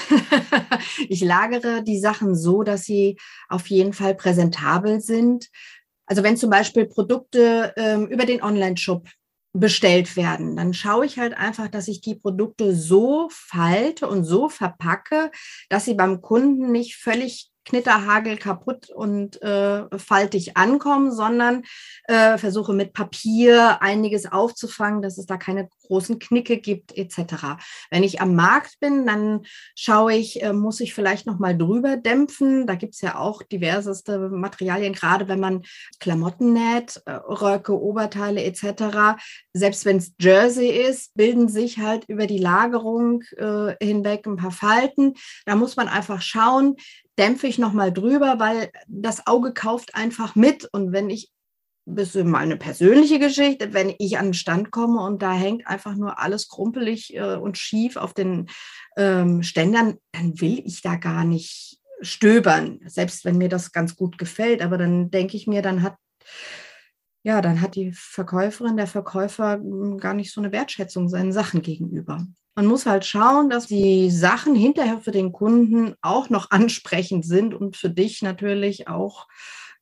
ich 1.08 1.22
lagere 1.22 1.82
die 1.82 1.98
Sachen 1.98 2.36
so, 2.36 2.62
dass 2.62 2.84
sie 2.84 3.16
auf 3.48 3.68
jeden 3.68 3.94
Fall 3.94 4.14
präsentabel 4.14 5.00
sind. 5.00 5.48
Also 6.04 6.22
wenn 6.22 6.36
zum 6.36 6.50
Beispiel 6.50 6.84
Produkte 6.84 7.72
ähm, 7.78 8.06
über 8.06 8.26
den 8.26 8.42
Online-Shop 8.42 9.08
bestellt 9.54 10.16
werden. 10.16 10.56
Dann 10.56 10.74
schaue 10.74 11.06
ich 11.06 11.18
halt 11.18 11.34
einfach, 11.34 11.68
dass 11.68 11.88
ich 11.88 12.00
die 12.00 12.16
Produkte 12.16 12.74
so 12.74 13.28
falte 13.30 14.08
und 14.08 14.24
so 14.24 14.48
verpacke, 14.48 15.30
dass 15.68 15.84
sie 15.84 15.94
beim 15.94 16.20
Kunden 16.20 16.72
nicht 16.72 16.96
völlig 16.96 17.50
Knitterhagel 17.64 18.36
kaputt 18.36 18.90
und 18.90 19.40
äh, 19.40 19.86
faltig 19.98 20.56
ankommen, 20.56 21.10
sondern 21.10 21.62
äh, 22.08 22.36
versuche 22.36 22.74
mit 22.74 22.92
Papier 22.92 23.80
einiges 23.80 24.30
aufzufangen, 24.30 25.00
dass 25.00 25.16
es 25.16 25.26
da 25.26 25.38
keine 25.38 25.68
großen 25.84 26.18
Knicke 26.18 26.58
gibt 26.58 26.96
etc. 26.96 27.56
Wenn 27.90 28.02
ich 28.02 28.20
am 28.20 28.34
Markt 28.34 28.80
bin, 28.80 29.06
dann 29.06 29.42
schaue 29.76 30.14
ich, 30.14 30.42
äh, 30.42 30.52
muss 30.52 30.80
ich 30.80 30.94
vielleicht 30.94 31.26
noch 31.26 31.38
mal 31.38 31.56
drüber 31.56 31.96
dämpfen. 31.96 32.66
Da 32.66 32.74
gibt 32.74 32.94
es 32.94 33.00
ja 33.00 33.18
auch 33.18 33.42
diverseste 33.42 34.18
Materialien, 34.30 34.92
gerade 34.92 35.28
wenn 35.28 35.40
man 35.40 35.62
Klamotten 36.00 36.52
näht, 36.52 37.02
äh, 37.06 37.12
Röcke, 37.12 37.80
Oberteile 37.80 38.42
etc. 38.44 39.16
Selbst 39.52 39.84
wenn 39.84 39.98
es 39.98 40.12
Jersey 40.20 40.68
ist, 40.68 41.14
bilden 41.14 41.48
sich 41.48 41.78
halt 41.78 42.04
über 42.08 42.26
die 42.26 42.38
Lagerung 42.38 43.22
äh, 43.36 43.74
hinweg 43.82 44.26
ein 44.26 44.36
paar 44.36 44.50
Falten. 44.50 45.14
Da 45.46 45.56
muss 45.56 45.76
man 45.76 45.88
einfach 45.88 46.22
schauen, 46.22 46.76
dämpfe 47.18 47.46
ich 47.46 47.58
nochmal 47.58 47.92
drüber, 47.92 48.38
weil 48.38 48.70
das 48.88 49.26
Auge 49.26 49.52
kauft 49.52 49.94
einfach 49.94 50.34
mit. 50.34 50.68
Und 50.72 50.92
wenn 50.92 51.10
ich, 51.10 51.30
das 51.86 52.14
ist 52.14 52.24
mal 52.24 52.38
eine 52.38 52.56
persönliche 52.56 53.18
Geschichte, 53.18 53.72
wenn 53.72 53.94
ich 53.98 54.18
an 54.18 54.26
den 54.26 54.34
Stand 54.34 54.70
komme 54.70 55.00
und 55.02 55.22
da 55.22 55.32
hängt 55.32 55.66
einfach 55.66 55.94
nur 55.94 56.18
alles 56.18 56.48
krumpelig 56.48 57.14
äh, 57.14 57.36
und 57.36 57.58
schief 57.58 57.96
auf 57.96 58.14
den 58.14 58.48
ähm, 58.96 59.42
Ständern, 59.42 59.98
dann 60.12 60.40
will 60.40 60.62
ich 60.64 60.82
da 60.82 60.96
gar 60.96 61.24
nicht 61.24 61.78
stöbern, 62.00 62.80
selbst 62.86 63.24
wenn 63.24 63.38
mir 63.38 63.48
das 63.48 63.72
ganz 63.72 63.96
gut 63.96 64.18
gefällt. 64.18 64.62
Aber 64.62 64.78
dann 64.78 65.10
denke 65.10 65.36
ich 65.36 65.46
mir, 65.46 65.62
dann 65.62 65.82
hat 65.82 65.96
ja, 67.26 67.40
dann 67.40 67.62
hat 67.62 67.74
die 67.74 67.92
Verkäuferin, 67.92 68.76
der 68.76 68.86
Verkäufer 68.86 69.54
hm, 69.54 69.98
gar 69.98 70.12
nicht 70.14 70.30
so 70.30 70.40
eine 70.40 70.52
Wertschätzung 70.52 71.08
seinen 71.08 71.32
Sachen 71.32 71.62
gegenüber. 71.62 72.26
Man 72.54 72.66
muss 72.66 72.86
halt 72.86 73.04
schauen, 73.04 73.50
dass 73.50 73.66
die 73.66 74.10
Sachen 74.10 74.54
hinterher 74.54 74.98
für 74.98 75.10
den 75.10 75.32
Kunden 75.32 75.94
auch 76.02 76.28
noch 76.28 76.50
ansprechend 76.50 77.24
sind 77.24 77.54
und 77.54 77.76
für 77.76 77.90
dich 77.90 78.22
natürlich 78.22 78.86
auch 78.88 79.26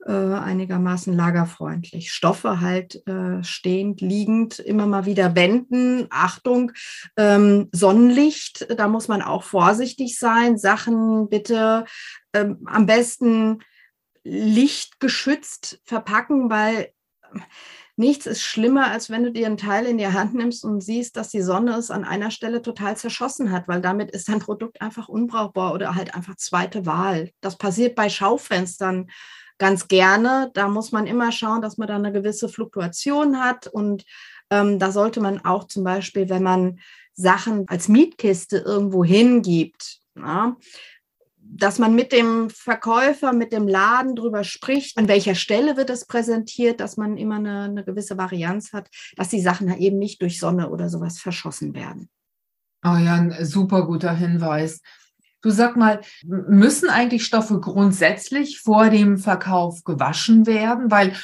äh, 0.06 0.12
einigermaßen 0.12 1.14
lagerfreundlich. 1.14 2.12
Stoffe 2.12 2.60
halt 2.60 3.06
äh, 3.06 3.42
stehend, 3.44 4.00
liegend, 4.00 4.58
immer 4.58 4.86
mal 4.86 5.06
wieder 5.06 5.34
wenden. 5.34 6.06
Achtung, 6.10 6.72
ähm, 7.16 7.68
Sonnenlicht, 7.72 8.66
da 8.76 8.88
muss 8.88 9.08
man 9.08 9.22
auch 9.22 9.44
vorsichtig 9.44 10.18
sein. 10.18 10.58
Sachen 10.58 11.28
bitte 11.28 11.84
ähm, 12.32 12.58
am 12.66 12.86
besten 12.86 13.60
lichtgeschützt 14.24 15.80
verpacken, 15.84 16.50
weil 16.50 16.92
nichts 17.96 18.26
ist 18.26 18.42
schlimmer, 18.42 18.90
als 18.90 19.10
wenn 19.10 19.24
du 19.24 19.32
dir 19.32 19.46
einen 19.46 19.56
Teil 19.56 19.86
in 19.86 19.98
die 19.98 20.06
Hand 20.06 20.34
nimmst 20.34 20.64
und 20.64 20.80
siehst, 20.80 21.16
dass 21.16 21.28
die 21.28 21.42
Sonne 21.42 21.76
es 21.76 21.90
an 21.90 22.04
einer 22.04 22.30
Stelle 22.30 22.62
total 22.62 22.96
zerschossen 22.96 23.50
hat, 23.52 23.68
weil 23.68 23.80
damit 23.80 24.10
ist 24.10 24.28
dein 24.28 24.38
Produkt 24.38 24.80
einfach 24.80 25.08
unbrauchbar 25.08 25.72
oder 25.72 25.94
halt 25.94 26.14
einfach 26.14 26.36
zweite 26.36 26.86
Wahl. 26.86 27.30
Das 27.40 27.58
passiert 27.58 27.94
bei 27.94 28.08
Schaufenstern 28.08 29.08
ganz 29.62 29.86
gerne. 29.86 30.50
Da 30.54 30.66
muss 30.66 30.90
man 30.90 31.06
immer 31.06 31.30
schauen, 31.30 31.62
dass 31.62 31.78
man 31.78 31.86
da 31.86 31.94
eine 31.94 32.10
gewisse 32.10 32.48
Fluktuation 32.48 33.38
hat 33.38 33.68
und 33.68 34.04
ähm, 34.50 34.80
da 34.80 34.90
sollte 34.90 35.20
man 35.20 35.44
auch 35.44 35.68
zum 35.68 35.84
Beispiel, 35.84 36.28
wenn 36.28 36.42
man 36.42 36.80
Sachen 37.14 37.68
als 37.68 37.86
Mietkiste 37.86 38.58
irgendwo 38.58 39.04
hingibt, 39.04 40.00
ja, 40.16 40.56
dass 41.36 41.78
man 41.78 41.94
mit 41.94 42.10
dem 42.10 42.50
Verkäufer, 42.50 43.32
mit 43.32 43.52
dem 43.52 43.68
Laden 43.68 44.16
drüber 44.16 44.42
spricht, 44.42 44.98
an 44.98 45.06
welcher 45.06 45.36
Stelle 45.36 45.76
wird 45.76 45.90
es 45.90 46.06
präsentiert, 46.06 46.80
dass 46.80 46.96
man 46.96 47.16
immer 47.16 47.36
eine, 47.36 47.62
eine 47.62 47.84
gewisse 47.84 48.18
Varianz 48.18 48.72
hat, 48.72 48.88
dass 49.16 49.28
die 49.28 49.40
Sachen 49.40 49.72
eben 49.78 49.98
nicht 49.98 50.20
durch 50.22 50.40
Sonne 50.40 50.70
oder 50.70 50.88
sowas 50.88 51.20
verschossen 51.20 51.72
werden. 51.72 52.08
Oh 52.84 52.96
ja, 52.96 53.14
ein 53.14 53.44
super 53.44 53.86
guter 53.86 54.12
Hinweis. 54.12 54.80
Du 55.42 55.50
sag 55.50 55.76
mal, 55.76 56.00
müssen 56.24 56.88
eigentlich 56.88 57.24
Stoffe 57.24 57.60
grundsätzlich 57.60 58.60
vor 58.60 58.90
dem 58.90 59.18
Verkauf 59.18 59.84
gewaschen 59.84 60.46
werden? 60.46 60.90
Weil 60.90 61.14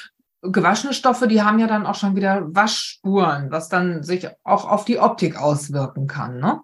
gewaschene 0.42 0.92
Stoffe, 0.92 1.28
die 1.28 1.42
haben 1.42 1.58
ja 1.58 1.66
dann 1.66 1.86
auch 1.86 1.94
schon 1.94 2.16
wieder 2.16 2.42
Waschspuren, 2.54 3.50
was 3.50 3.68
dann 3.68 4.02
sich 4.02 4.28
auch 4.44 4.68
auf 4.68 4.84
die 4.84 4.98
Optik 4.98 5.40
auswirken 5.40 6.06
kann, 6.06 6.38
ne? 6.38 6.60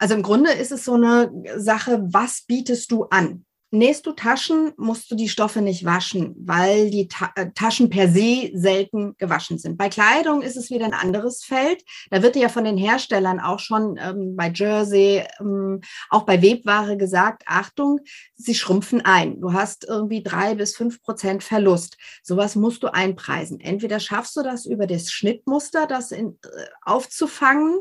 Also 0.00 0.14
im 0.14 0.22
Grunde 0.22 0.52
ist 0.52 0.70
es 0.70 0.84
so 0.84 0.94
eine 0.94 1.30
Sache, 1.56 2.00
was 2.12 2.44
bietest 2.46 2.92
du 2.92 3.04
an? 3.04 3.44
Nähst 3.70 4.06
du 4.06 4.12
Taschen, 4.12 4.72
musst 4.78 5.10
du 5.10 5.14
die 5.14 5.28
Stoffe 5.28 5.60
nicht 5.60 5.84
waschen, 5.84 6.34
weil 6.38 6.88
die 6.88 7.06
Ta 7.06 7.30
äh, 7.34 7.50
Taschen 7.54 7.90
per 7.90 8.08
se 8.08 8.50
selten 8.54 9.14
gewaschen 9.18 9.58
sind. 9.58 9.76
Bei 9.76 9.90
Kleidung 9.90 10.40
ist 10.40 10.56
es 10.56 10.70
wieder 10.70 10.86
ein 10.86 10.94
anderes 10.94 11.44
Feld. 11.44 11.84
Da 12.10 12.22
wird 12.22 12.36
ja 12.36 12.48
von 12.48 12.64
den 12.64 12.78
Herstellern 12.78 13.40
auch 13.40 13.58
schon 13.58 13.98
ähm, 14.00 14.36
bei 14.36 14.50
Jersey, 14.54 15.22
ähm, 15.38 15.82
auch 16.08 16.22
bei 16.22 16.40
Webware 16.40 16.96
gesagt, 16.96 17.42
Achtung, 17.44 18.00
sie 18.36 18.54
schrumpfen 18.54 19.02
ein. 19.04 19.38
Du 19.38 19.52
hast 19.52 19.84
irgendwie 19.86 20.22
drei 20.22 20.54
bis 20.54 20.74
fünf 20.74 21.02
Prozent 21.02 21.44
Verlust. 21.44 21.98
Sowas 22.22 22.56
musst 22.56 22.82
du 22.82 22.86
einpreisen. 22.86 23.60
Entweder 23.60 24.00
schaffst 24.00 24.34
du 24.36 24.42
das 24.42 24.64
über 24.64 24.86
das 24.86 25.12
Schnittmuster, 25.12 25.86
das 25.86 26.10
in, 26.10 26.38
äh, 26.42 26.64
aufzufangen, 26.80 27.80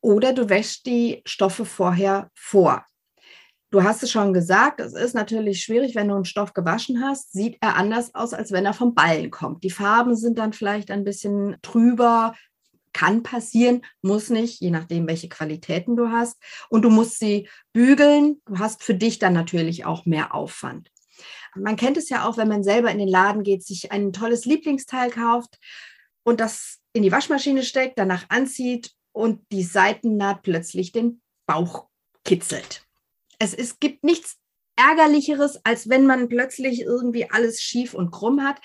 oder 0.00 0.32
du 0.32 0.48
wäschst 0.48 0.86
die 0.86 1.22
Stoffe 1.24 1.64
vorher 1.64 2.30
vor. 2.34 2.84
Du 3.72 3.82
hast 3.82 4.02
es 4.02 4.10
schon 4.10 4.34
gesagt, 4.34 4.80
es 4.80 4.92
ist 4.92 5.14
natürlich 5.14 5.62
schwierig, 5.62 5.94
wenn 5.94 6.08
du 6.08 6.14
einen 6.14 6.26
Stoff 6.26 6.52
gewaschen 6.52 7.02
hast, 7.02 7.32
sieht 7.32 7.56
er 7.62 7.76
anders 7.76 8.14
aus, 8.14 8.34
als 8.34 8.52
wenn 8.52 8.66
er 8.66 8.74
vom 8.74 8.94
Ballen 8.94 9.30
kommt. 9.30 9.64
Die 9.64 9.70
Farben 9.70 10.14
sind 10.14 10.38
dann 10.38 10.52
vielleicht 10.52 10.90
ein 10.90 11.04
bisschen 11.04 11.56
trüber, 11.62 12.34
kann 12.92 13.22
passieren, 13.22 13.80
muss 14.02 14.28
nicht, 14.28 14.60
je 14.60 14.70
nachdem, 14.70 15.06
welche 15.06 15.30
Qualitäten 15.30 15.96
du 15.96 16.10
hast. 16.10 16.36
Und 16.68 16.82
du 16.82 16.90
musst 16.90 17.18
sie 17.18 17.48
bügeln. 17.72 18.42
Du 18.44 18.58
hast 18.58 18.82
für 18.82 18.94
dich 18.94 19.18
dann 19.18 19.32
natürlich 19.32 19.86
auch 19.86 20.04
mehr 20.04 20.34
Aufwand. 20.34 20.90
Man 21.54 21.76
kennt 21.76 21.96
es 21.96 22.10
ja 22.10 22.28
auch, 22.28 22.36
wenn 22.36 22.48
man 22.48 22.64
selber 22.64 22.90
in 22.90 22.98
den 22.98 23.08
Laden 23.08 23.42
geht, 23.42 23.64
sich 23.64 23.90
ein 23.90 24.12
tolles 24.12 24.44
Lieblingsteil 24.44 25.10
kauft 25.10 25.58
und 26.24 26.40
das 26.40 26.80
in 26.92 27.02
die 27.02 27.12
Waschmaschine 27.12 27.62
steckt, 27.62 27.98
danach 27.98 28.26
anzieht 28.28 28.92
und 29.12 29.40
die 29.50 29.62
Seitennaht 29.62 30.42
plötzlich 30.42 30.92
den 30.92 31.22
Bauch 31.46 31.88
kitzelt. 32.22 32.86
Es, 33.42 33.54
es 33.54 33.80
gibt 33.80 34.04
nichts 34.04 34.38
ärgerlicheres, 34.76 35.60
als 35.64 35.88
wenn 35.88 36.06
man 36.06 36.28
plötzlich 36.28 36.82
irgendwie 36.82 37.30
alles 37.30 37.60
schief 37.60 37.94
und 37.94 38.10
krumm 38.10 38.42
hat. 38.42 38.60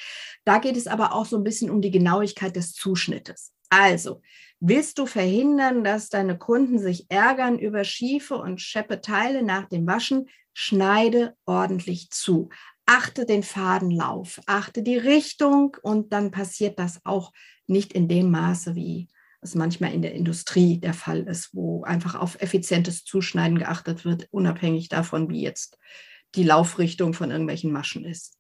Da 0.46 0.60
geht 0.60 0.78
es 0.78 0.88
aber 0.88 1.14
auch 1.14 1.26
so 1.26 1.38
ein 1.38 1.44
bisschen 1.44 1.70
um 1.70 1.82
die 1.82 1.92
Genauigkeit 1.92 2.56
des 2.56 2.74
Zuschnittes. 2.74 3.54
Also, 3.70 4.22
Willst 4.60 4.98
du 4.98 5.06
verhindern, 5.06 5.84
dass 5.84 6.10
deine 6.10 6.36
Kunden 6.36 6.80
sich 6.80 7.06
ärgern 7.10 7.60
über 7.60 7.84
schiefe 7.84 8.38
und 8.38 8.60
scheppe 8.60 9.02
Teile 9.02 9.44
nach 9.44 9.68
dem 9.68 9.86
Waschen? 9.86 10.30
Schneide 10.54 11.36
ordentlich 11.46 12.10
zu. 12.10 12.50
Achte 12.88 13.28
den 13.28 13.44
Fadenlauf, 13.44 14.42
achte 14.48 14.82
die 14.82 14.98
Richtung 14.98 15.78
und 15.84 16.12
dann 16.12 16.32
passiert 16.32 16.80
das 16.80 17.02
auch 17.04 17.34
nicht 17.68 17.94
in 17.94 18.08
dem 18.08 18.32
Maße, 18.32 18.74
wie 18.74 19.10
es 19.42 19.56
manchmal 19.56 19.94
in 19.94 20.02
der 20.02 20.14
Industrie 20.14 20.80
der 20.80 20.94
Fall 20.94 21.22
ist, 21.22 21.54
wo 21.54 21.84
einfach 21.84 22.16
auf 22.16 22.42
effizientes 22.42 23.04
Zuschneiden 23.04 23.60
geachtet 23.60 24.06
wird, 24.06 24.28
unabhängig 24.32 24.90
davon, 24.90 25.30
wie 25.30 25.42
jetzt 25.42 25.78
die 26.36 26.44
Laufrichtung 26.44 27.14
von 27.14 27.32
irgendwelchen 27.32 27.72
Maschen 27.72 28.06
ist. 28.06 28.38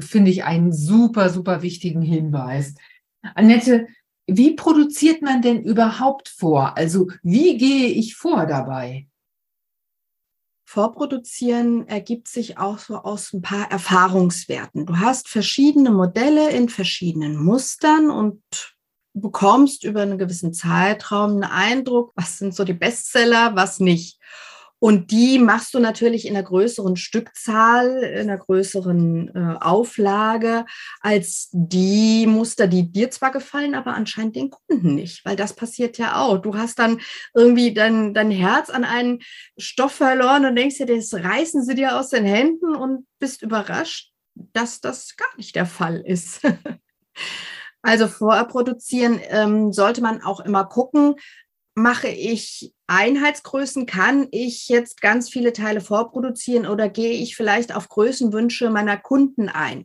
Finde 0.00 0.30
ich 0.30 0.44
einen 0.44 0.72
super, 0.72 1.30
super 1.30 1.62
wichtigen 1.62 2.02
Hinweis. 2.02 2.74
Annette, 3.34 3.86
wie 4.26 4.54
produziert 4.54 5.22
man 5.22 5.40
denn 5.40 5.62
überhaupt 5.62 6.28
vor? 6.28 6.76
Also 6.76 7.08
wie 7.22 7.56
gehe 7.56 7.86
ich 7.88 8.16
vor 8.16 8.46
dabei? 8.46 9.08
Vorproduzieren 10.64 11.88
ergibt 11.88 12.28
sich 12.28 12.58
auch 12.58 12.78
so 12.78 12.96
aus 12.96 13.32
ein 13.32 13.40
paar 13.40 13.70
Erfahrungswerten. 13.70 14.84
Du 14.84 14.98
hast 14.98 15.28
verschiedene 15.28 15.90
Modelle 15.90 16.50
in 16.50 16.68
verschiedenen 16.68 17.42
Mustern 17.42 18.10
und 18.10 18.42
bekommst 19.14 19.84
über 19.84 20.02
einen 20.02 20.18
gewissen 20.18 20.52
Zeitraum 20.52 21.32
einen 21.32 21.44
Eindruck, 21.44 22.12
was 22.14 22.38
sind 22.38 22.54
so 22.54 22.64
die 22.64 22.74
Bestseller, 22.74 23.56
was 23.56 23.80
nicht. 23.80 24.18
Und 24.80 25.10
die 25.10 25.40
machst 25.40 25.74
du 25.74 25.80
natürlich 25.80 26.26
in 26.26 26.36
einer 26.36 26.44
größeren 26.44 26.96
Stückzahl, 26.96 27.98
in 28.04 28.30
einer 28.30 28.38
größeren 28.38 29.34
äh, 29.34 29.56
Auflage 29.60 30.66
als 31.00 31.48
die 31.52 32.26
Muster, 32.28 32.68
die 32.68 32.92
dir 32.92 33.10
zwar 33.10 33.32
gefallen, 33.32 33.74
aber 33.74 33.94
anscheinend 33.94 34.36
den 34.36 34.50
Kunden 34.50 34.94
nicht, 34.94 35.24
weil 35.24 35.34
das 35.34 35.52
passiert 35.54 35.98
ja 35.98 36.22
auch. 36.22 36.38
Du 36.38 36.54
hast 36.54 36.78
dann 36.78 37.00
irgendwie 37.34 37.74
dein, 37.74 38.14
dein 38.14 38.30
Herz 38.30 38.70
an 38.70 38.84
einen 38.84 39.18
Stoff 39.56 39.92
verloren 39.92 40.46
und 40.46 40.54
denkst 40.54 40.78
dir, 40.78 40.86
das 40.86 41.12
reißen 41.12 41.64
sie 41.64 41.74
dir 41.74 41.98
aus 41.98 42.10
den 42.10 42.24
Händen 42.24 42.76
und 42.76 43.04
bist 43.18 43.42
überrascht, 43.42 44.12
dass 44.34 44.80
das 44.80 45.16
gar 45.16 45.36
nicht 45.36 45.56
der 45.56 45.66
Fall 45.66 46.00
ist. 46.00 46.42
also 47.82 48.08
vorproduzieren 48.08 49.20
ähm, 49.28 49.72
sollte 49.72 50.02
man 50.02 50.22
auch 50.22 50.40
immer 50.40 50.64
gucken, 50.64 51.14
mache 51.74 52.08
ich 52.08 52.74
Einheitsgrößen? 52.86 53.86
Kann 53.86 54.28
ich 54.30 54.68
jetzt 54.68 55.00
ganz 55.00 55.30
viele 55.30 55.52
Teile 55.52 55.80
vorproduzieren 55.80 56.66
oder 56.66 56.88
gehe 56.88 57.12
ich 57.12 57.36
vielleicht 57.36 57.74
auf 57.74 57.88
Größenwünsche 57.88 58.70
meiner 58.70 58.96
Kunden 58.96 59.48
ein? 59.48 59.84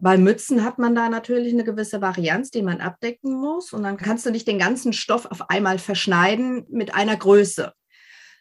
Bei 0.00 0.16
Mützen 0.16 0.64
hat 0.64 0.78
man 0.78 0.94
da 0.94 1.10
natürlich 1.10 1.52
eine 1.52 1.64
gewisse 1.64 2.00
Varianz, 2.00 2.50
die 2.50 2.62
man 2.62 2.80
abdecken 2.80 3.34
muss. 3.34 3.74
Und 3.74 3.82
dann 3.82 3.98
kannst 3.98 4.24
du 4.24 4.30
nicht 4.30 4.48
den 4.48 4.58
ganzen 4.58 4.94
Stoff 4.94 5.26
auf 5.26 5.50
einmal 5.50 5.78
verschneiden 5.78 6.64
mit 6.70 6.94
einer 6.94 7.16
Größe, 7.16 7.74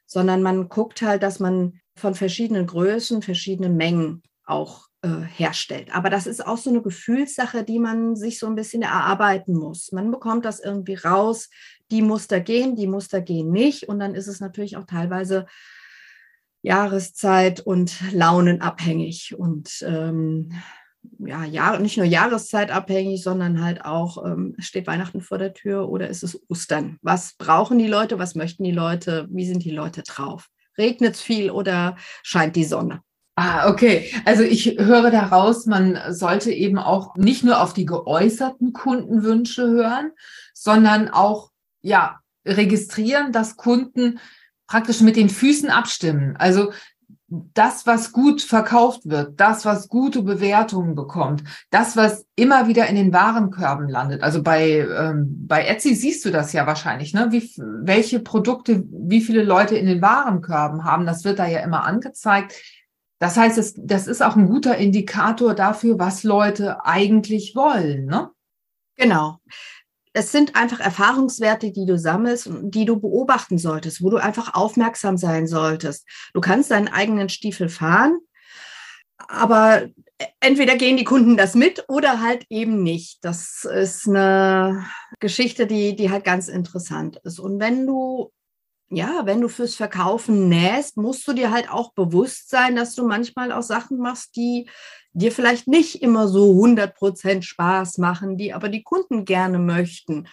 sondern 0.06 0.42
man 0.42 0.70
guckt 0.70 1.02
halt, 1.02 1.22
dass 1.22 1.40
man 1.40 1.82
von 1.98 2.16
verschiedenen 2.16 2.66
Größen 2.66 3.22
verschiedene 3.22 3.70
Mengen 3.70 4.24
auch 4.46 4.89
äh, 5.02 5.22
herstellt. 5.22 5.96
Aber 5.96 6.10
das 6.10 6.28
ist 6.28 6.46
auch 6.46 6.58
so 6.58 6.70
eine 6.70 6.82
Gefühlssache, 6.82 7.64
die 7.64 7.80
man 7.80 8.16
sich 8.16 8.40
so 8.40 8.48
ein 8.48 8.56
bisschen 8.56 8.82
erarbeiten 8.82 9.56
muss. 9.56 9.92
Man 9.92 10.12
bekommt 10.12 10.46
das 10.46 10.60
irgendwie 10.60 10.96
raus, 10.96 11.50
die 11.92 12.02
Muster 12.02 12.40
gehen, 12.40 12.76
die 12.76 12.88
Muster 12.88 13.22
gehen 13.22 13.52
nicht. 13.52 13.88
Und 13.88 14.00
dann 14.00 14.16
ist 14.16 14.28
es 14.28 14.40
natürlich 14.40 14.78
auch 14.78 14.86
teilweise 14.86 15.46
Jahreszeit 16.62 17.62
und 17.62 17.96
Launenabhängig 18.12 19.36
und 19.38 19.82
ähm, 19.88 20.52
ja, 21.20 21.46
Jahr, 21.46 21.80
nicht 21.80 21.98
nur 21.98 22.06
Jahreszeitabhängig, 22.06 23.24
sondern 23.24 23.64
halt 23.64 23.86
auch, 23.86 24.26
ähm, 24.26 24.56
steht 24.60 24.88
Weihnachten 24.88 25.22
vor 25.22 25.38
der 25.38 25.54
Tür 25.54 25.90
oder 25.90 26.10
ist 26.10 26.24
es 26.24 26.42
Ostern? 26.50 26.98
Was 27.02 27.36
brauchen 27.38 27.80
die 27.80 27.88
Leute? 27.88 28.20
Was 28.20 28.36
möchten 28.36 28.64
die 28.64 28.72
Leute? 28.72 29.28
Wie 29.32 29.48
sind 29.48 29.64
die 29.64 29.72
Leute 29.72 30.04
drauf? 30.04 30.48
Regnet 30.78 31.16
es 31.16 31.22
viel 31.22 31.52
oder 31.52 31.96
scheint 32.24 32.56
die 32.56 32.66
Sonne? 32.66 33.02
Ah, 33.42 33.70
okay. 33.70 34.12
Also 34.26 34.44
ich 34.44 34.76
höre 34.78 35.12
daraus, 35.12 35.66
man 35.66 35.98
sollte 36.10 36.52
eben 36.52 36.78
auch 36.78 37.16
nicht 37.16 37.46
nur 37.46 37.62
auf 37.62 37.72
die 37.72 37.86
geäußerten 37.86 38.74
Kundenwünsche 38.74 39.66
hören, 39.66 40.12
sondern 40.54 41.08
auch 41.08 41.52
ja, 41.82 42.20
registrieren, 42.46 43.32
dass 43.32 43.56
Kunden 43.56 44.20
praktisch 44.68 45.00
mit 45.00 45.16
den 45.16 45.30
Füßen 45.30 45.70
abstimmen. 45.70 46.36
Also 46.36 46.74
das, 47.30 47.88
was 47.88 48.12
gut 48.12 48.42
verkauft 48.42 49.04
wird, 49.06 49.40
das, 49.40 49.64
was 49.64 49.88
gute 49.88 50.22
Bewertungen 50.22 50.96
bekommt, 50.96 51.44
das, 51.70 51.96
was 51.96 52.26
immer 52.36 52.68
wieder 52.68 52.88
in 52.88 52.98
den 52.98 53.14
Warenkörben 53.14 53.88
landet. 53.88 54.22
Also 54.22 54.44
bei, 54.44 54.80
ähm, 54.80 55.46
bei 55.48 55.66
Etsy 55.66 55.96
siehst 55.96 56.26
du 56.26 56.32
das 56.32 56.52
ja 56.52 56.68
wahrscheinlich, 56.68 57.14
ne? 57.14 57.28
Wie, 57.30 57.50
welche 57.56 58.20
Produkte, 58.20 58.84
wie 58.92 59.22
viele 59.22 59.44
Leute 59.44 59.78
in 59.78 59.86
den 59.86 60.02
Warenkörben 60.02 60.84
haben, 60.84 61.06
das 61.06 61.24
wird 61.24 61.40
da 61.40 61.48
ja 61.48 61.60
immer 61.60 61.86
angezeigt. 61.86 62.62
Das 63.20 63.38
heißt, 63.38 63.58
es, 63.58 63.74
das 63.78 64.08
ist 64.08 64.24
auch 64.24 64.36
ein 64.36 64.48
guter 64.48 64.78
Indikator 64.78 65.54
dafür, 65.54 66.00
was 66.00 66.24
Leute 66.24 66.86
eigentlich 66.86 67.54
wollen, 67.56 68.06
ne? 68.06 68.32
Genau 68.96 69.40
es 70.14 70.32
sind 70.32 70.56
einfach 70.56 70.80
Erfahrungswerte, 70.80 71.72
die 71.72 71.86
du 71.86 71.98
sammelst 71.98 72.48
und 72.48 72.72
die 72.72 72.86
du 72.86 73.00
beobachten 73.00 73.58
solltest, 73.58 74.04
wo 74.04 74.10
du 74.10 74.18
einfach 74.18 74.54
aufmerksam 74.56 75.18
sein 75.18 75.48
solltest. 75.48 76.08
Du 76.34 76.42
kannst 76.42 76.72
deinen 76.72 76.88
eigenen 76.88 77.30
Stiefel 77.30 77.70
fahren, 77.70 78.20
aber 79.18 79.88
entweder 80.40 80.76
gehen 80.76 80.98
die 80.98 81.04
Kunden 81.04 81.38
das 81.38 81.56
mit 81.56 81.86
oder 81.88 82.22
halt 82.22 82.46
eben 82.50 82.82
nicht. 82.84 83.20
Das 83.24 83.66
ist 83.66 84.08
eine 84.08 84.86
Geschichte, 85.20 85.68
die, 85.68 85.96
die 85.96 86.10
halt 86.10 86.24
ganz 86.24 86.48
interessant 86.48 87.20
ist. 87.24 87.40
Und 87.40 87.60
wenn 87.60 87.86
du 87.86 88.32
ja, 88.90 89.26
wenn 89.26 89.42
du 89.42 89.48
fürs 89.48 89.76
Verkaufen 89.76 90.50
nähst, 90.50 90.98
musst 90.98 91.28
du 91.28 91.34
dir 91.34 91.52
halt 91.52 91.70
auch 91.70 91.94
bewusst 91.94 92.50
sein, 92.50 92.76
dass 92.76 92.96
du 92.96 93.08
manchmal 93.08 93.52
auch 93.52 93.62
Sachen 93.62 94.00
machst, 94.00 94.36
die 94.36 94.70
dir 95.14 95.32
vielleicht 95.32 95.68
nicht 95.68 96.02
immer 96.02 96.28
so 96.28 96.52
100% 96.54 97.44
Spaß 97.44 97.98
machen, 98.00 98.38
die 98.38 98.54
aber 98.54 98.70
die 98.70 98.84
Kunden 98.84 99.26
gerne 99.26 99.60
möchten. 99.60 100.28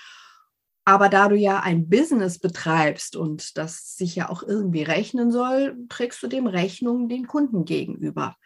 Aber 0.84 1.08
da 1.08 1.28
du 1.28 1.36
ja 1.36 1.60
ein 1.60 1.88
Business 1.88 2.38
betreibst 2.38 3.16
und 3.16 3.58
das 3.58 3.96
sich 3.96 4.14
ja 4.16 4.30
auch 4.30 4.42
irgendwie 4.42 4.82
rechnen 4.82 5.32
soll, 5.32 5.76
trägst 5.88 6.22
du 6.22 6.28
dem 6.28 6.46
Rechnung 6.46 7.08
den 7.08 7.26
Kunden 7.26 7.64
gegenüber. 7.64 8.36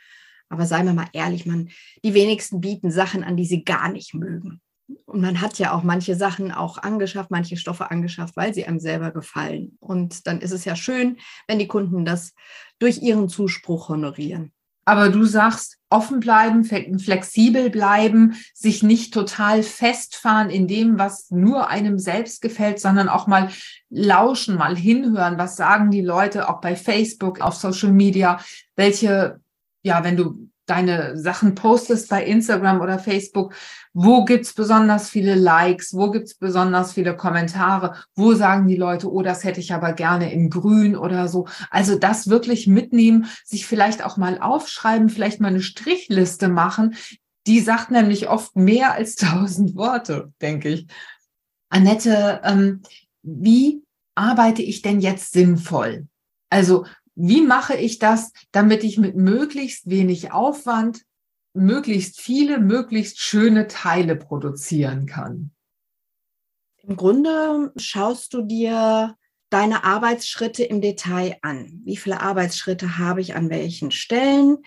Aber 0.49 0.67
seien 0.67 0.87
wir 0.87 0.95
mal 0.95 1.09
ehrlich, 1.13 1.47
man, 1.47 1.69
die 2.03 2.15
wenigsten 2.15 2.61
bieten 2.61 2.91
Sachen 2.91 3.23
an, 3.23 3.37
die 3.37 3.45
sie 3.45 3.63
gar 3.63 3.91
nicht 3.91 4.15
mögen. 4.15 4.61
Und 5.07 5.21
man 5.21 5.41
hat 5.41 5.59
ja 5.59 5.73
auch 5.73 5.83
manche 5.83 6.15
Sachen 6.15 6.53
auch 6.53 6.79
angeschafft, 6.79 7.31
manche 7.31 7.57
Stoffe 7.57 7.91
angeschafft, 7.91 8.37
weil 8.37 8.55
sie 8.55 8.65
einem 8.65 8.81
selber 8.81 9.11
gefallen. 9.11 9.77
Und 9.81 10.27
dann 10.27 10.41
ist 10.41 10.53
es 10.53 10.65
ja 10.65 10.77
schön, 10.77 11.19
wenn 11.47 11.59
die 11.59 11.69
Kunden 11.69 12.05
das 12.05 12.35
durch 12.79 13.03
ihren 13.03 13.29
Zuspruch 13.29 13.89
honorieren. 13.89 14.53
Aber 14.85 15.09
du 15.09 15.25
sagst, 15.25 15.79
offen 15.89 16.21
bleiben, 16.21 16.65
flexibel 16.65 17.71
bleiben, 17.71 18.35
sich 18.55 18.83
nicht 18.83 19.15
total 19.15 19.63
festfahren 19.63 20.51
in 20.51 20.67
dem, 20.67 20.99
was 20.99 21.31
nur 21.31 21.69
einem 21.69 21.99
selbst 21.99 22.43
gefällt, 22.43 22.81
sondern 22.81 23.09
auch 23.09 23.27
mal 23.27 23.51
lauschen, 23.89 24.57
mal 24.57 24.77
hinhören, 24.77 25.39
was 25.39 25.57
sagen 25.57 25.91
die 25.91 26.01
Leute 26.01 26.49
auch 26.49 26.61
bei 26.61 26.77
Facebook, 26.77 27.41
auf 27.41 27.55
Social 27.55 27.93
Media, 27.93 28.41
welche, 28.75 29.41
ja, 29.83 30.03
wenn 30.03 30.17
du 30.17 30.50
deine 30.71 31.19
Sachen 31.19 31.55
postest 31.55 32.09
bei 32.09 32.25
Instagram 32.25 32.81
oder 32.81 32.99
Facebook, 32.99 33.55
wo 33.93 34.25
gibt's 34.25 34.55
besonders 34.55 35.11
viele 35.11 35.35
Likes, 35.35 35.93
wo 35.93 36.11
gibt's 36.11 36.35
besonders 36.35 36.93
viele 36.93 37.17
Kommentare, 37.17 37.97
wo 38.15 38.35
sagen 38.35 38.69
die 38.69 38.77
Leute, 38.77 39.13
oh, 39.13 39.23
das 39.23 39.43
hätte 39.43 39.61
ich 39.61 39.75
aber 39.75 39.93
gerne 39.93 40.33
in 40.33 40.49
grün 40.49 40.97
oder 40.97 41.27
so. 41.27 41.49
Also 41.71 41.99
das 41.99 42.29
wirklich 42.29 42.69
mitnehmen, 42.69 43.27
sich 43.45 43.67
vielleicht 43.67 44.05
auch 44.05 44.17
mal 44.17 44.41
aufschreiben, 44.41 45.09
vielleicht 45.09 45.41
mal 45.41 45.49
eine 45.49 45.63
Strichliste 45.63 46.49
machen. 46.49 46.95
Die 47.47 47.61
sagt 47.61 47.91
nämlich 47.91 48.29
oft 48.29 48.55
mehr 48.55 48.93
als 48.93 49.17
tausend 49.17 49.75
Worte, 49.75 50.33
denke 50.41 50.69
ich. 50.69 50.87
Annette, 51.69 52.41
ähm, 52.45 52.83
wie 53.23 53.83
arbeite 54.15 54.63
ich 54.63 54.83
denn 54.83 55.01
jetzt 55.01 55.33
sinnvoll? 55.33 56.07
Also 56.51 56.85
wie 57.23 57.43
mache 57.43 57.77
ich 57.77 57.99
das, 57.99 58.33
damit 58.51 58.83
ich 58.83 58.97
mit 58.97 59.15
möglichst 59.17 59.91
wenig 59.91 60.33
Aufwand 60.33 61.03
möglichst 61.53 62.21
viele, 62.21 62.59
möglichst 62.59 63.21
schöne 63.21 63.67
Teile 63.67 64.17
produzieren 64.17 65.07
kann? 65.07 65.51
Im 66.83 66.97
Grunde 66.97 67.73
schaust 67.77 68.33
du 68.33 68.43
dir 68.43 69.17
deine 69.51 69.85
Arbeitsschritte 69.85 70.65
im 70.65 70.81
Detail 70.81 71.37
an. 71.43 71.83
Wie 71.85 71.97
viele 71.97 72.21
Arbeitsschritte 72.21 72.99
habe 72.99 73.21
ich 73.21 73.35
an 73.35 73.51
welchen 73.51 73.91
Stellen? 73.91 74.59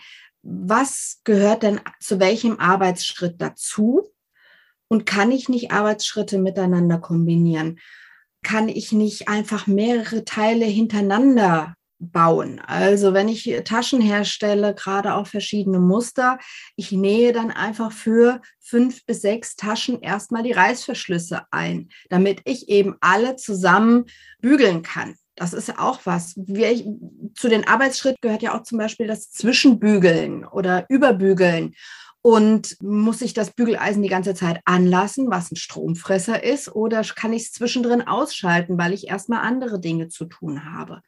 Was 0.42 1.22
gehört 1.24 1.62
denn 1.62 1.80
zu 2.00 2.20
welchem 2.20 2.60
Arbeitsschritt 2.60 3.40
dazu? 3.40 4.06
Und 4.86 5.06
kann 5.06 5.32
ich 5.32 5.48
nicht 5.48 5.72
Arbeitsschritte 5.72 6.38
miteinander 6.38 6.98
kombinieren? 6.98 7.80
Kann 8.42 8.68
ich 8.68 8.92
nicht 8.92 9.26
einfach 9.28 9.66
mehrere 9.66 10.24
Teile 10.24 10.66
hintereinander 10.66 11.74
bauen. 12.10 12.60
Also 12.60 13.12
wenn 13.14 13.28
ich 13.28 13.50
Taschen 13.64 14.00
herstelle, 14.00 14.74
gerade 14.74 15.14
auch 15.14 15.26
verschiedene 15.26 15.80
Muster, 15.80 16.38
ich 16.76 16.92
nähe 16.92 17.32
dann 17.32 17.50
einfach 17.50 17.92
für 17.92 18.40
fünf 18.60 19.04
bis 19.06 19.22
sechs 19.22 19.56
Taschen 19.56 20.00
erstmal 20.00 20.42
die 20.42 20.52
Reißverschlüsse 20.52 21.42
ein, 21.50 21.88
damit 22.08 22.40
ich 22.44 22.68
eben 22.68 22.96
alle 23.00 23.36
zusammen 23.36 24.04
bügeln 24.40 24.82
kann. 24.82 25.14
Das 25.36 25.52
ist 25.52 25.78
auch 25.78 26.00
was. 26.04 26.34
Wir, 26.36 26.76
zu 27.34 27.48
den 27.48 27.66
Arbeitsschritten 27.66 28.18
gehört 28.20 28.42
ja 28.42 28.56
auch 28.56 28.62
zum 28.62 28.78
Beispiel 28.78 29.06
das 29.06 29.30
Zwischenbügeln 29.30 30.44
oder 30.44 30.86
Überbügeln. 30.88 31.74
Und 32.26 32.80
muss 32.80 33.20
ich 33.20 33.34
das 33.34 33.50
Bügeleisen 33.50 34.02
die 34.02 34.08
ganze 34.08 34.34
Zeit 34.34 34.58
anlassen, 34.64 35.30
was 35.30 35.52
ein 35.52 35.56
Stromfresser 35.56 36.42
ist, 36.42 36.74
oder 36.74 37.02
kann 37.02 37.34
ich 37.34 37.42
es 37.42 37.52
zwischendrin 37.52 38.00
ausschalten, 38.00 38.78
weil 38.78 38.94
ich 38.94 39.08
erstmal 39.08 39.40
andere 39.40 39.78
Dinge 39.78 40.08
zu 40.08 40.24
tun 40.24 40.64
habe? 40.64 41.02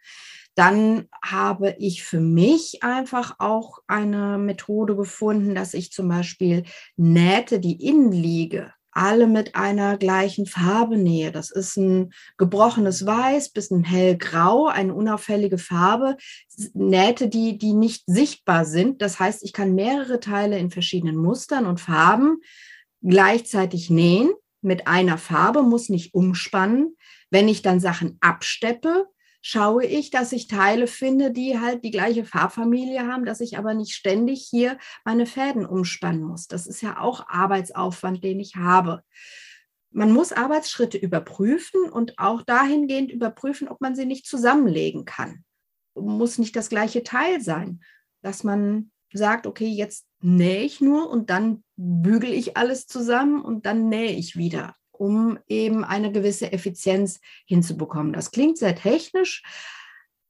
Dann 0.56 1.08
habe 1.22 1.76
ich 1.78 2.02
für 2.02 2.18
mich 2.18 2.82
einfach 2.82 3.36
auch 3.38 3.78
eine 3.86 4.38
Methode 4.38 4.96
gefunden, 4.96 5.54
dass 5.54 5.74
ich 5.74 5.92
zum 5.92 6.08
Beispiel 6.08 6.64
Nähte, 6.96 7.60
die 7.60 7.86
innen 7.86 8.10
liege, 8.10 8.72
alle 8.90 9.26
mit 9.26 9.54
einer 9.54 9.98
gleichen 9.98 10.46
Farbe 10.46 10.96
nähe. 10.96 11.30
Das 11.30 11.50
ist 11.50 11.76
ein 11.76 12.14
gebrochenes 12.38 13.04
Weiß 13.04 13.50
bis 13.50 13.70
ein 13.70 13.84
hellgrau, 13.84 14.68
eine 14.68 14.94
unauffällige 14.94 15.58
Farbe. 15.58 16.16
Nähte, 16.72 17.28
die, 17.28 17.58
die 17.58 17.74
nicht 17.74 18.04
sichtbar 18.06 18.64
sind. 18.64 19.02
Das 19.02 19.20
heißt, 19.20 19.42
ich 19.42 19.52
kann 19.52 19.74
mehrere 19.74 20.18
Teile 20.20 20.58
in 20.58 20.70
verschiedenen 20.70 21.16
Mustern 21.16 21.66
und 21.66 21.80
Farben 21.80 22.38
gleichzeitig 23.02 23.90
nähen 23.90 24.30
mit 24.62 24.86
einer 24.86 25.18
Farbe, 25.18 25.62
muss 25.62 25.90
nicht 25.90 26.14
umspannen. 26.14 26.96
Wenn 27.30 27.48
ich 27.48 27.60
dann 27.60 27.80
Sachen 27.80 28.16
absteppe, 28.20 29.04
schaue 29.48 29.86
ich, 29.86 30.10
dass 30.10 30.32
ich 30.32 30.48
Teile 30.48 30.88
finde, 30.88 31.30
die 31.30 31.60
halt 31.60 31.84
die 31.84 31.92
gleiche 31.92 32.24
Farbfamilie 32.24 33.06
haben, 33.06 33.24
dass 33.24 33.40
ich 33.40 33.56
aber 33.56 33.74
nicht 33.74 33.94
ständig 33.94 34.44
hier 34.50 34.76
meine 35.04 35.24
Fäden 35.24 35.64
umspannen 35.64 36.24
muss. 36.24 36.48
Das 36.48 36.66
ist 36.66 36.82
ja 36.82 36.98
auch 36.98 37.28
Arbeitsaufwand, 37.28 38.24
den 38.24 38.40
ich 38.40 38.56
habe. 38.56 39.04
Man 39.92 40.10
muss 40.10 40.32
Arbeitsschritte 40.32 40.98
überprüfen 40.98 41.88
und 41.88 42.18
auch 42.18 42.42
dahingehend 42.42 43.12
überprüfen, 43.12 43.68
ob 43.68 43.80
man 43.80 43.94
sie 43.94 44.04
nicht 44.04 44.26
zusammenlegen 44.26 45.04
kann. 45.04 45.44
Muss 45.94 46.38
nicht 46.38 46.56
das 46.56 46.68
gleiche 46.68 47.04
Teil 47.04 47.40
sein, 47.40 47.84
dass 48.22 48.42
man 48.42 48.90
sagt, 49.12 49.46
okay, 49.46 49.68
jetzt 49.68 50.06
nähe 50.20 50.64
ich 50.64 50.80
nur 50.80 51.08
und 51.08 51.30
dann 51.30 51.62
bügele 51.76 52.34
ich 52.34 52.56
alles 52.56 52.88
zusammen 52.88 53.42
und 53.42 53.64
dann 53.64 53.88
nähe 53.88 54.10
ich 54.10 54.34
wieder 54.34 54.74
um 55.00 55.38
eben 55.48 55.84
eine 55.84 56.12
gewisse 56.12 56.52
Effizienz 56.52 57.20
hinzubekommen. 57.46 58.12
Das 58.12 58.30
klingt 58.30 58.58
sehr 58.58 58.74
technisch, 58.74 59.42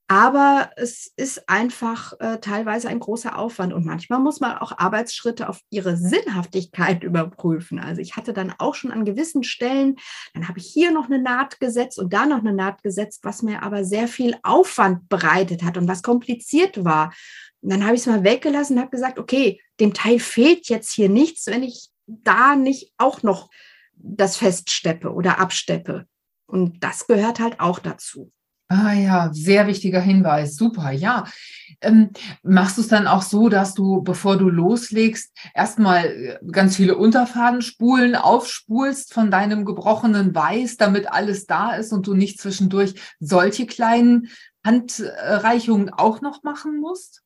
aber 0.09 0.71
es 0.77 1.13
ist 1.17 1.49
einfach 1.49 2.13
äh, 2.21 2.39
teilweise 2.39 2.89
ein 2.89 3.01
großer 3.01 3.37
Aufwand 3.37 3.73
und 3.73 3.85
manchmal 3.85 4.21
muss 4.21 4.39
man 4.39 4.57
auch 4.59 4.79
Arbeitsschritte 4.79 5.49
auf 5.49 5.61
ihre 5.69 5.97
Sinnhaftigkeit 5.97 7.03
überprüfen. 7.03 7.81
Also 7.81 8.01
ich 8.01 8.15
hatte 8.17 8.33
dann 8.33 8.55
auch 8.59 8.77
schon 8.77 8.93
an 8.93 9.05
gewissen 9.05 9.43
Stellen, 9.43 9.97
dann 10.33 10.47
habe 10.47 10.61
ich 10.61 10.67
hier 10.67 10.93
noch 10.93 11.07
eine 11.07 11.21
Naht 11.21 11.59
gesetzt 11.59 11.99
und 11.99 12.13
da 12.13 12.25
noch 12.25 12.39
eine 12.39 12.53
Naht 12.53 12.85
gesetzt, 12.85 13.25
was 13.25 13.43
mir 13.43 13.65
aber 13.65 13.85
sehr 13.85 14.07
viel 14.07 14.37
Aufwand 14.45 15.09
bereitet 15.09 15.65
hat 15.65 15.77
und 15.77 15.89
was 15.89 16.03
kompliziert 16.03 16.85
war. 16.85 17.13
Und 17.61 17.73
dann 17.73 17.85
habe 17.85 17.97
ich 17.97 18.03
es 18.03 18.07
mal 18.07 18.23
weggelassen 18.23 18.77
und 18.77 18.83
habe 18.83 18.93
gesagt, 18.93 19.19
okay, 19.19 19.61
dem 19.81 19.93
Teil 19.93 20.21
fehlt 20.21 20.69
jetzt 20.69 20.93
hier 20.93 21.09
nichts, 21.09 21.49
wenn 21.49 21.65
ich 21.65 21.91
da 22.07 22.55
nicht 22.55 22.93
auch 22.97 23.25
noch 23.25 23.51
das 23.97 24.37
feststeppe 24.37 25.13
oder 25.13 25.41
absteppe. 25.41 26.07
Und 26.47 26.83
das 26.83 27.07
gehört 27.07 27.41
halt 27.41 27.61
auch 27.61 27.79
dazu. 27.79 28.33
Ah 28.69 28.95
ja, 28.95 29.31
sehr 29.33 29.69
wichtiger 29.69 30.01
Hinweis. 30.01 30.57
Super, 30.57 30.91
ja. 30.91 31.25
Ähm, 31.81 32.11
machst 32.43 32.77
du 32.77 32.81
es 32.81 32.89
dann 32.89 33.07
auch 33.07 33.23
so, 33.23 33.49
dass 33.49 33.75
du, 33.75 34.03
bevor 34.03 34.39
du 34.39 34.49
loslegst, 34.49 35.33
erstmal 35.55 36.07
äh, 36.07 36.39
ganz 36.51 36.75
viele 36.75 36.97
Unterfadenspulen 36.97 38.17
aufspulst 38.17 39.15
von 39.15 39.31
deinem 39.31 39.65
gebrochenen 39.65 40.35
Weiß, 40.35 40.79
damit 40.79 41.13
alles 41.13 41.47
da 41.47 41.77
ist 41.77 41.93
und 41.93 42.09
du 42.09 42.15
nicht 42.15 42.41
zwischendurch 42.41 42.95
solche 43.21 43.67
kleinen 43.67 44.31
Handreichungen 44.65 45.91
auch 45.91 46.21
noch 46.21 46.43
machen 46.43 46.81
musst? 46.81 47.23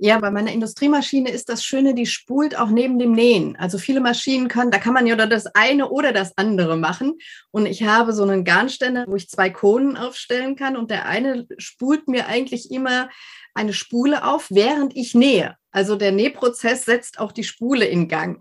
Ja, 0.00 0.20
bei 0.20 0.30
meiner 0.30 0.52
Industriemaschine 0.52 1.28
ist 1.28 1.48
das 1.48 1.64
Schöne, 1.64 1.92
die 1.92 2.06
spult 2.06 2.56
auch 2.56 2.68
neben 2.68 3.00
dem 3.00 3.10
Nähen. 3.10 3.56
Also 3.56 3.78
viele 3.78 3.98
Maschinen 3.98 4.46
können, 4.46 4.70
da 4.70 4.78
kann 4.78 4.94
man 4.94 5.08
ja 5.08 5.14
oder 5.14 5.26
das 5.26 5.46
eine 5.56 5.88
oder 5.88 6.12
das 6.12 6.38
andere 6.38 6.76
machen. 6.76 7.18
Und 7.50 7.66
ich 7.66 7.82
habe 7.82 8.12
so 8.12 8.22
einen 8.22 8.44
Garnständer, 8.44 9.06
wo 9.08 9.16
ich 9.16 9.28
zwei 9.28 9.50
Kohlen 9.50 9.96
aufstellen 9.96 10.54
kann 10.54 10.76
und 10.76 10.92
der 10.92 11.06
eine 11.06 11.48
spult 11.58 12.06
mir 12.06 12.28
eigentlich 12.28 12.70
immer 12.70 13.08
eine 13.54 13.72
Spule 13.72 14.24
auf, 14.24 14.46
während 14.50 14.96
ich 14.96 15.16
nähe. 15.16 15.56
Also 15.72 15.96
der 15.96 16.12
Nähprozess 16.12 16.84
setzt 16.84 17.18
auch 17.18 17.32
die 17.32 17.42
Spule 17.42 17.84
in 17.84 18.06
Gang. 18.06 18.40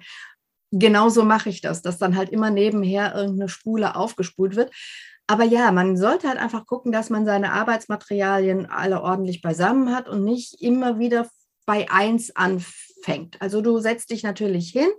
Genauso 0.72 1.24
mache 1.24 1.50
ich 1.50 1.62
das, 1.62 1.82
dass 1.82 1.98
dann 1.98 2.16
halt 2.16 2.30
immer 2.30 2.52
nebenher 2.52 3.16
irgendeine 3.16 3.50
Spule 3.50 3.96
aufgespult 3.96 4.56
wird. 4.56 4.72
Aber 5.26 5.44
ja, 5.44 5.72
man 5.72 5.98
sollte 5.98 6.30
halt 6.30 6.38
einfach 6.38 6.66
gucken, 6.66 6.92
dass 6.92 7.10
man 7.10 7.26
seine 7.26 7.52
Arbeitsmaterialien 7.52 8.68
alle 8.68 9.02
ordentlich 9.02 9.42
beisammen 9.42 9.94
hat 9.94 10.08
und 10.08 10.24
nicht 10.24 10.62
immer 10.62 11.00
wieder 11.00 11.28
bei 11.68 11.92
1 11.92 12.36
anfängt. 12.36 13.40
Also 13.40 13.62
du 13.62 13.78
setzt 13.80 14.10
dich 14.10 14.24
natürlich 14.24 14.70
hin. 14.72 14.90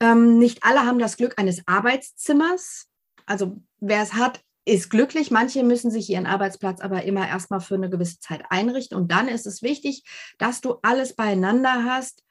Ähm, 0.00 0.38
nicht 0.38 0.62
alle 0.62 0.86
haben 0.86 0.98
das 0.98 1.18
Glück 1.18 1.38
eines 1.38 1.66
Arbeitszimmers. 1.66 2.86
Also 3.26 3.60
wer 3.80 4.02
es 4.02 4.14
hat, 4.14 4.40
ist 4.64 4.88
glücklich. 4.88 5.30
Manche 5.30 5.64
müssen 5.64 5.90
sich 5.90 6.08
ihren 6.08 6.26
Arbeitsplatz 6.26 6.80
aber 6.80 7.02
immer 7.02 7.28
erstmal 7.28 7.60
für 7.60 7.74
eine 7.74 7.90
gewisse 7.90 8.20
Zeit 8.20 8.44
einrichten. 8.50 8.96
Und 8.96 9.10
dann 9.10 9.28
ist 9.28 9.46
es 9.46 9.62
wichtig, 9.62 10.04
dass 10.38 10.60
du 10.60 10.76
alles 10.82 11.14
beieinander 11.14 11.84
hast, 11.84 12.22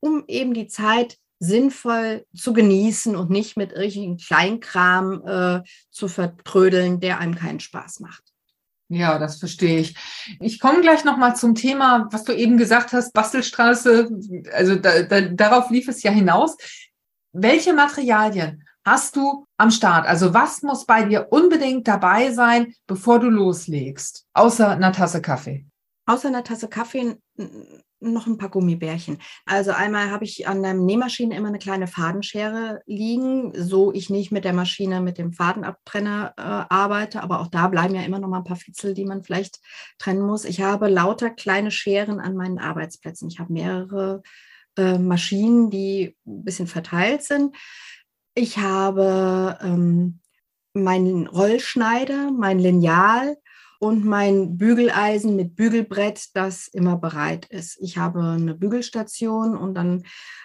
um 0.00 0.24
eben 0.28 0.54
die 0.54 0.68
Zeit 0.68 1.18
sinnvoll 1.40 2.26
zu 2.34 2.52
genießen 2.52 3.16
und 3.16 3.30
nicht 3.30 3.56
mit 3.56 3.72
irgendwelchen 3.72 4.18
Kleinkram 4.18 5.26
äh, 5.26 5.62
zu 5.90 6.06
vertrödeln, 6.06 7.00
der 7.00 7.18
einem 7.18 7.34
keinen 7.34 7.60
Spaß 7.60 8.00
macht. 8.00 8.29
Ja, 8.92 9.20
das 9.20 9.38
verstehe 9.38 9.78
ich. 9.78 9.94
Ich 10.40 10.58
komme 10.58 10.80
gleich 10.80 11.04
nochmal 11.04 11.36
zum 11.36 11.54
Thema, 11.54 12.08
was 12.10 12.24
du 12.24 12.32
eben 12.32 12.56
gesagt 12.56 12.92
hast, 12.92 13.12
Bastelstraße. 13.12 14.10
Also 14.52 14.74
da, 14.74 15.04
da, 15.04 15.20
darauf 15.20 15.70
lief 15.70 15.86
es 15.86 16.02
ja 16.02 16.10
hinaus. 16.10 16.56
Welche 17.32 17.72
Materialien 17.72 18.64
hast 18.84 19.14
du 19.14 19.46
am 19.58 19.70
Start? 19.70 20.08
Also 20.08 20.34
was 20.34 20.62
muss 20.62 20.86
bei 20.86 21.04
dir 21.04 21.28
unbedingt 21.30 21.86
dabei 21.86 22.32
sein, 22.32 22.74
bevor 22.88 23.20
du 23.20 23.30
loslegst? 23.30 24.26
Außer 24.34 24.70
einer 24.70 24.92
Tasse 24.92 25.22
Kaffee. 25.22 25.66
Außer 26.06 26.26
einer 26.26 26.42
Tasse 26.42 26.66
Kaffee 26.66 27.16
noch 28.00 28.26
ein 28.26 28.38
paar 28.38 28.48
Gummibärchen. 28.48 29.18
Also 29.46 29.72
einmal 29.72 30.10
habe 30.10 30.24
ich 30.24 30.48
an 30.48 30.62
der 30.62 30.74
Nähmaschine 30.74 31.36
immer 31.36 31.48
eine 31.48 31.58
kleine 31.58 31.86
Fadenschere 31.86 32.82
liegen, 32.86 33.52
so 33.54 33.92
ich 33.92 34.10
nicht 34.10 34.32
mit 34.32 34.44
der 34.44 34.52
Maschine 34.52 35.00
mit 35.00 35.18
dem 35.18 35.32
Fadenabtrenner 35.32 36.34
äh, 36.36 36.42
arbeite, 36.42 37.22
aber 37.22 37.40
auch 37.40 37.48
da 37.48 37.68
bleiben 37.68 37.94
ja 37.94 38.02
immer 38.02 38.18
noch 38.18 38.28
mal 38.28 38.38
ein 38.38 38.44
paar 38.44 38.56
Fitzel, 38.56 38.94
die 38.94 39.04
man 39.04 39.22
vielleicht 39.22 39.60
trennen 39.98 40.22
muss. 40.22 40.44
Ich 40.44 40.62
habe 40.62 40.88
lauter 40.88 41.30
kleine 41.30 41.70
Scheren 41.70 42.20
an 42.20 42.36
meinen 42.36 42.58
Arbeitsplätzen. 42.58 43.28
Ich 43.28 43.38
habe 43.38 43.52
mehrere 43.52 44.22
äh, 44.76 44.98
Maschinen, 44.98 45.70
die 45.70 46.16
ein 46.26 46.44
bisschen 46.44 46.66
verteilt 46.66 47.22
sind. 47.22 47.54
Ich 48.34 48.58
habe 48.58 49.58
ähm, 49.62 50.20
meinen 50.72 51.26
Rollschneider, 51.26 52.30
mein 52.30 52.58
Lineal 52.58 53.36
und 53.80 54.04
mein 54.04 54.58
Bügeleisen 54.58 55.36
mit 55.36 55.56
Bügelbrett, 55.56 56.28
das 56.34 56.68
immer 56.68 56.98
bereit 56.98 57.46
ist. 57.46 57.78
Ich 57.80 57.96
habe 57.96 58.20
eine 58.20 58.54
Bügelstation 58.54 59.56
und 59.56 59.72
dann, 59.74 60.02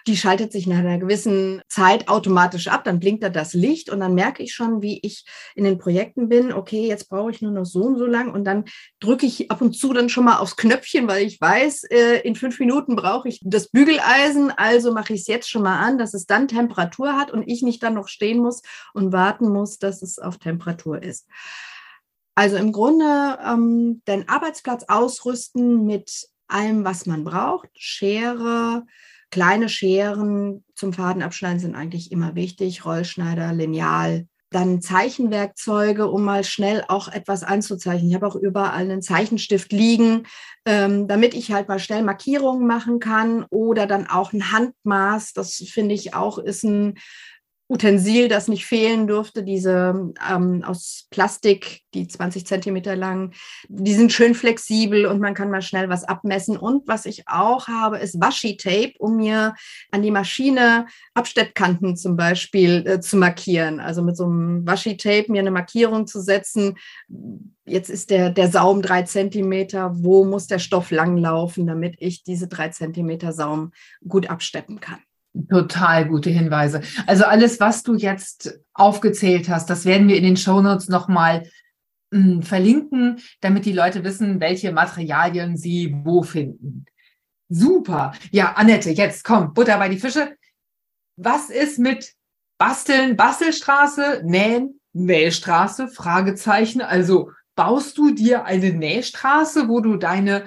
die 0.07 0.15
schaltet 0.15 0.53
sich 0.53 0.67
nach 0.67 0.77
einer 0.77 0.99
gewissen 0.99 1.61
Zeit 1.67 2.07
automatisch 2.07 2.69
ab. 2.69 2.85
Dann 2.85 3.01
blinkt 3.01 3.23
da 3.23 3.29
das 3.29 3.53
Licht 3.53 3.89
und 3.89 3.99
dann 3.99 4.15
merke 4.15 4.41
ich 4.41 4.53
schon, 4.53 4.81
wie 4.81 5.01
ich 5.03 5.25
in 5.53 5.65
den 5.65 5.77
Projekten 5.77 6.29
bin. 6.29 6.53
Okay, 6.53 6.87
jetzt 6.87 7.09
brauche 7.09 7.29
ich 7.29 7.41
nur 7.41 7.51
noch 7.51 7.65
so 7.65 7.81
und 7.81 7.97
so 7.97 8.05
lang 8.05 8.33
und 8.33 8.45
dann 8.45 8.63
drücke 9.01 9.25
ich 9.25 9.51
ab 9.51 9.59
und 9.61 9.73
zu 9.73 9.91
dann 9.91 10.07
schon 10.07 10.23
mal 10.23 10.37
aufs 10.37 10.55
Knöpfchen, 10.55 11.09
weil 11.09 11.25
ich 11.25 11.41
weiß, 11.41 11.83
äh, 11.91 12.21
in 12.21 12.35
fünf 12.35 12.57
Minuten 12.61 12.95
brauche 12.95 13.27
ich 13.27 13.41
das 13.43 13.67
Bügeleisen. 13.67 14.49
Also 14.49 14.93
mache 14.93 15.13
ich 15.13 15.21
es 15.21 15.27
jetzt 15.27 15.49
schon 15.49 15.63
mal 15.63 15.79
an, 15.79 15.97
dass 15.97 16.13
es 16.13 16.25
dann 16.25 16.47
Temperatur 16.47 17.17
hat 17.17 17.31
und 17.31 17.43
ich 17.45 17.63
nicht 17.63 17.83
dann 17.83 17.95
noch 17.95 18.07
stehen 18.07 18.37
muss 18.37 18.61
und 18.93 19.11
warten 19.11 19.49
muss, 19.49 19.77
dass 19.77 20.01
es 20.01 20.19
auf 20.19 20.37
Temperatur 20.37 21.03
ist. 21.03 21.27
Also 22.35 22.57
im 22.57 22.73
Grunde 22.73 23.39
ähm, 23.45 24.01
den 24.07 24.27
Arbeitsplatz 24.27 24.83
ausrüsten 24.87 25.85
mit 25.85 26.27
allem, 26.47 26.83
was 26.83 27.05
man 27.05 27.23
braucht. 27.23 27.69
Schere, 27.73 28.83
kleine 29.31 29.69
Scheren 29.69 30.63
zum 30.75 30.93
Fadenabschneiden 30.93 31.59
sind 31.59 31.75
eigentlich 31.75 32.11
immer 32.11 32.35
wichtig. 32.35 32.85
Rollschneider, 32.85 33.53
Lineal, 33.53 34.27
dann 34.51 34.81
Zeichenwerkzeuge, 34.81 36.07
um 36.07 36.23
mal 36.23 36.43
schnell 36.43 36.83
auch 36.87 37.07
etwas 37.07 37.43
anzuzeichnen. 37.43 38.09
Ich 38.09 38.15
habe 38.15 38.27
auch 38.27 38.35
überall 38.35 38.83
einen 38.83 39.01
Zeichenstift 39.01 39.71
liegen, 39.71 40.27
ähm, 40.65 41.07
damit 41.07 41.33
ich 41.33 41.51
halt 41.51 41.67
mal 41.67 41.79
schnell 41.79 42.03
Markierungen 42.03 42.67
machen 42.67 42.99
kann 42.99 43.45
oder 43.49 43.87
dann 43.87 44.07
auch 44.07 44.33
ein 44.33 44.51
Handmaß. 44.51 45.33
Das 45.33 45.55
finde 45.55 45.95
ich 45.95 46.13
auch 46.13 46.37
ist 46.37 46.63
ein 46.63 46.95
Utensil, 47.67 48.27
das 48.27 48.47
nicht 48.47 48.65
fehlen 48.65 49.07
durfte, 49.07 49.43
diese 49.43 50.13
ähm, 50.29 50.63
aus 50.63 51.07
Plastik, 51.09 51.81
die 51.95 52.07
20 52.07 52.45
Zentimeter 52.45 52.95
lang, 52.95 53.33
die 53.69 53.95
sind 53.95 54.11
schön 54.11 54.35
flexibel 54.35 55.07
und 55.07 55.19
man 55.19 55.33
kann 55.33 55.49
mal 55.49 55.63
schnell 55.63 55.89
was 55.89 56.03
abmessen. 56.03 56.57
Und 56.57 56.87
was 56.87 57.07
ich 57.07 57.27
auch 57.27 57.67
habe, 57.67 57.97
ist 57.97 58.21
Washi-Tape, 58.21 58.93
um 58.99 59.15
mir 59.15 59.55
an 59.91 60.03
die 60.03 60.11
Maschine 60.11 60.85
Absteppkanten 61.15 61.97
zum 61.97 62.15
Beispiel 62.15 62.85
äh, 62.85 62.99
zu 62.99 63.17
markieren. 63.17 63.79
Also 63.79 64.03
mit 64.03 64.15
so 64.15 64.25
einem 64.25 64.67
Washi-Tape 64.67 65.31
mir 65.31 65.39
eine 65.39 65.51
Markierung 65.51 66.05
zu 66.05 66.21
setzen. 66.21 66.77
Jetzt 67.65 67.89
ist 67.89 68.11
der, 68.11 68.29
der 68.29 68.49
Saum 68.49 68.83
drei 68.83 69.03
Zentimeter. 69.03 69.91
Wo 69.95 70.23
muss 70.23 70.45
der 70.45 70.59
Stoff 70.59 70.91
langlaufen, 70.91 71.65
damit 71.65 71.95
ich 71.97 72.23
diese 72.23 72.47
drei 72.47 72.69
Zentimeter 72.69 73.33
Saum 73.33 73.71
gut 74.07 74.29
absteppen 74.29 74.79
kann? 74.79 74.99
Total 75.49 76.07
gute 76.07 76.29
Hinweise. 76.29 76.81
Also 77.07 77.25
alles, 77.25 77.59
was 77.59 77.83
du 77.83 77.95
jetzt 77.95 78.59
aufgezählt 78.73 79.49
hast, 79.49 79.69
das 79.69 79.85
werden 79.85 80.07
wir 80.07 80.17
in 80.17 80.23
den 80.23 80.37
Shownotes 80.37 80.87
nochmal 80.87 81.49
hm, 82.13 82.41
verlinken, 82.41 83.19
damit 83.41 83.65
die 83.65 83.73
Leute 83.73 84.03
wissen, 84.03 84.39
welche 84.39 84.71
Materialien 84.71 85.57
sie 85.57 85.93
wo 86.03 86.23
finden. 86.23 86.85
Super. 87.49 88.13
Ja, 88.31 88.53
Annette, 88.53 88.91
jetzt 88.91 89.23
komm, 89.23 89.53
Butter 89.53 89.77
bei 89.77 89.89
die 89.89 89.99
Fische. 89.99 90.35
Was 91.17 91.49
ist 91.49 91.79
mit 91.79 92.13
Basteln, 92.57 93.15
Bastelstraße, 93.15 94.21
Nähen, 94.23 94.79
Nähstraße? 94.93 95.89
Fragezeichen. 95.89 96.81
Also 96.81 97.31
baust 97.55 97.97
du 97.97 98.13
dir 98.13 98.45
eine 98.45 98.71
Nähstraße, 98.73 99.67
wo 99.67 99.79
du 99.79 99.97
deine 99.97 100.45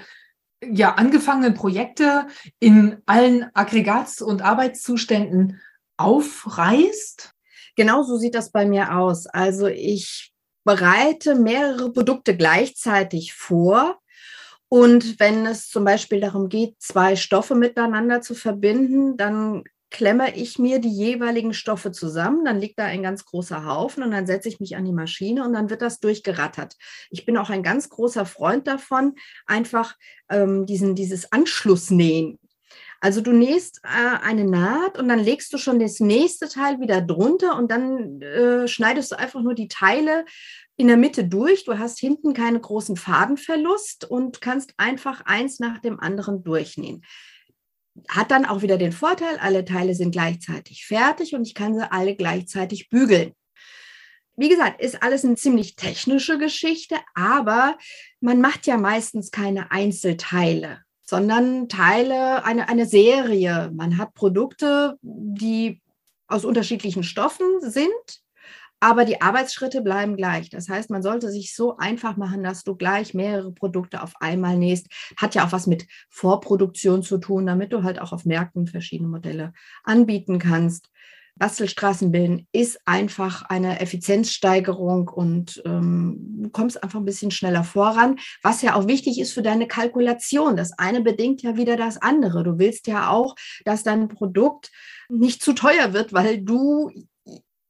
ja, 0.63 0.95
angefangenen 0.95 1.55
Projekte 1.55 2.27
in 2.59 2.99
allen 3.07 3.47
Aggregats- 3.55 4.23
und 4.23 4.43
Arbeitszuständen 4.43 5.61
aufreißt? 5.97 7.33
Genau 7.77 8.03
so 8.03 8.17
sieht 8.17 8.35
das 8.35 8.51
bei 8.51 8.67
mir 8.67 8.97
aus. 8.97 9.27
Also 9.27 9.67
ich 9.67 10.33
bereite 10.65 11.35
mehrere 11.35 11.93
Produkte 11.93 12.37
gleichzeitig 12.37 13.35
vor. 13.35 13.99
Und 14.69 15.19
wenn 15.19 15.47
es 15.47 15.69
zum 15.69 15.85
Beispiel 15.85 16.21
darum 16.21 16.49
geht, 16.49 16.75
zwei 16.79 17.17
Stoffe 17.17 17.55
miteinander 17.55 18.21
zu 18.21 18.35
verbinden, 18.35 19.17
dann 19.17 19.65
klemme 19.91 20.37
ich 20.37 20.59
mir 20.59 20.81
die 20.81 20.91
jeweiligen 20.91 21.55
Stoffe 21.55 21.93
zusammen, 21.93 22.45
dann 22.45 22.61
liegt 22.61 22.79
da 22.79 22.85
ein 22.85 23.03
ganz 23.03 23.25
großer 23.25 23.65
Haufen 23.65 24.03
und 24.03 24.11
dann 24.11 24.27
setze 24.27 24.49
ich 24.49 24.61
mich 24.61 24.77
an 24.77 24.85
die 24.85 24.93
Maschine 24.93 25.45
und 25.45 25.53
dann 25.53 25.71
wird 25.71 25.83
das 25.83 26.01
durchgerattert. 26.01 26.77
Ich 27.11 27.25
bin 27.25 27.37
auch 27.37 27.51
ein 27.51 27.63
ganz 27.63 27.89
großer 27.89 28.27
Freund 28.27 28.67
davon, 28.67 29.15
einfach 29.47 29.97
ähm, 30.29 30.67
diesen, 30.67 30.95
dieses 30.95 31.33
Anschlussnähen. 31.33 32.39
Also 33.01 33.21
du 33.21 33.33
nähst 33.33 33.81
äh, 33.85 34.19
eine 34.23 34.45
Naht 34.45 34.99
und 34.99 35.09
dann 35.09 35.21
legst 35.21 35.53
du 35.53 35.59
schon 35.59 35.79
das 35.79 36.01
nächste 36.01 36.49
Teil 36.49 36.81
wieder 36.81 37.01
drunter 37.01 37.57
und 37.57 37.71
dann 37.71 38.21
äh, 38.21 38.67
schneidest 38.67 39.13
du 39.13 39.19
einfach 39.19 39.41
nur 39.41 39.55
die 39.55 39.69
Teile 39.69 40.25
in 40.77 40.89
der 40.89 40.97
Mitte 40.97 41.25
durch. 41.25 41.65
Du 41.65 41.79
hast 41.79 41.99
hinten 41.99 42.35
keinen 42.35 42.61
großen 42.61 42.97
Fadenverlust 42.97 44.05
und 44.05 44.41
kannst 44.41 44.75
einfach 44.79 45.23
eins 45.27 45.61
nach 45.61 45.79
dem 45.79 46.01
anderen 46.01 46.43
durchnähen 46.43 47.03
hat 48.09 48.31
dann 48.31 48.45
auch 48.45 48.63
wieder 48.63 48.79
den 48.79 48.93
Vorteil, 48.93 49.39
alle 49.39 49.65
Teile 49.65 49.95
sind 49.95 50.13
gleichzeitig 50.13 50.87
fertig 50.87 51.35
und 51.35 51.47
ich 51.47 51.55
kann 51.55 51.75
sie 51.75 51.91
alle 51.91 52.15
gleichzeitig 52.15 52.89
bügeln. 52.89 53.33
Wie 54.37 54.49
gesagt, 54.49 54.81
ist 54.81 55.03
alles 55.03 55.25
eine 55.25 55.35
ziemlich 55.35 55.75
technische 55.75 56.39
Geschichte, 56.39 56.97
aber 57.15 57.77
man 58.21 58.41
macht 58.41 58.67
ja 58.67 58.77
meistens 58.77 59.33
keine 59.33 59.73
Einzelteile, 59.73 60.83
sondern 61.03 61.69
Teile, 61.69 62.45
eine, 62.45 62.69
eine 62.69 62.87
Serie. 62.87 63.73
Man 63.75 63.99
hat 63.99 64.15
Produkte, 64.15 64.97
die 65.03 65.83
aus 66.29 66.45
unterschiedlichen 66.45 67.03
Stoffen 67.03 67.47
sind 67.61 68.23
aber 68.81 69.05
die 69.05 69.21
Arbeitsschritte 69.21 69.83
bleiben 69.83 70.17
gleich. 70.17 70.51
Das 70.51 70.69
heißt, 70.69 70.91
man 70.91 71.03
sollte 71.03 71.31
sich 71.31 71.55
so 71.55 71.77
einfach 71.77 72.17
machen, 72.17 72.43
dass 72.43 72.65
du 72.65 72.77
gleich 72.77 73.15
mehrere 73.15 73.53
Produkte 73.53 74.03
auf 74.03 74.15
einmal 74.21 74.57
nähst. 74.57 74.87
Hat 75.17 75.35
ja 75.35 75.47
auch 75.47 75.53
was 75.53 75.67
mit 75.67 75.87
Vorproduktion 76.11 77.03
zu 77.03 77.19
tun, 77.19 77.47
damit 77.47 77.73
du 77.73 77.83
halt 77.83 78.01
auch 78.01 78.13
auf 78.13 78.25
Märkten 78.25 78.67
verschiedene 78.67 79.09
Modelle 79.09 79.53
anbieten 79.85 80.39
kannst. 80.39 80.91
Bastelstraßen 81.39 82.11
bilden 82.11 82.47
ist 82.53 82.81
einfach 82.85 83.43
eine 83.43 83.81
Effizienzsteigerung 83.81 85.09
und 85.09 85.63
ähm, 85.65 86.17
du 86.43 86.51
kommst 86.51 86.83
einfach 86.83 86.99
ein 86.99 87.05
bisschen 87.05 87.31
schneller 87.31 87.65
voran, 87.65 88.19
was 88.43 88.61
ja 88.63 88.75
auch 88.75 88.89
wichtig 88.89 89.21
ist 89.21 89.33
für 89.33 89.43
deine 89.43 89.69
Kalkulation. 89.69 90.57
Das 90.57 90.73
eine 90.79 91.01
bedingt 91.01 91.43
ja 91.43 91.57
wieder 91.57 91.77
das 91.77 92.03
andere. 92.03 92.43
Du 92.43 92.59
willst 92.59 92.87
ja 92.89 93.11
auch, 93.11 93.37
dass 93.65 93.85
dein 93.85 94.09
Produkt 94.09 94.71
nicht 95.09 95.43
zu 95.43 95.53
teuer 95.53 95.93
wird, 95.93 96.13
weil 96.13 96.43
du 96.43 96.91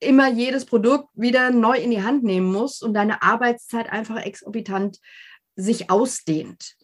immer 0.00 0.28
jedes 0.30 0.64
Produkt 0.64 1.08
wieder 1.14 1.50
neu 1.50 1.76
in 1.76 1.90
die 1.90 2.02
Hand 2.02 2.24
nehmen 2.24 2.52
musst 2.52 2.82
und 2.82 2.94
deine 2.94 3.22
Arbeitszeit 3.22 3.90
einfach 3.90 4.16
exorbitant 4.16 4.98
sich 5.56 5.90
ausdehnt. 5.90 6.76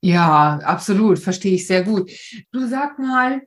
Ja, 0.00 0.60
absolut, 0.62 1.18
verstehe 1.18 1.54
ich 1.54 1.66
sehr 1.66 1.82
gut. 1.82 2.10
Du 2.52 2.66
sag 2.68 2.98
mal, 2.98 3.42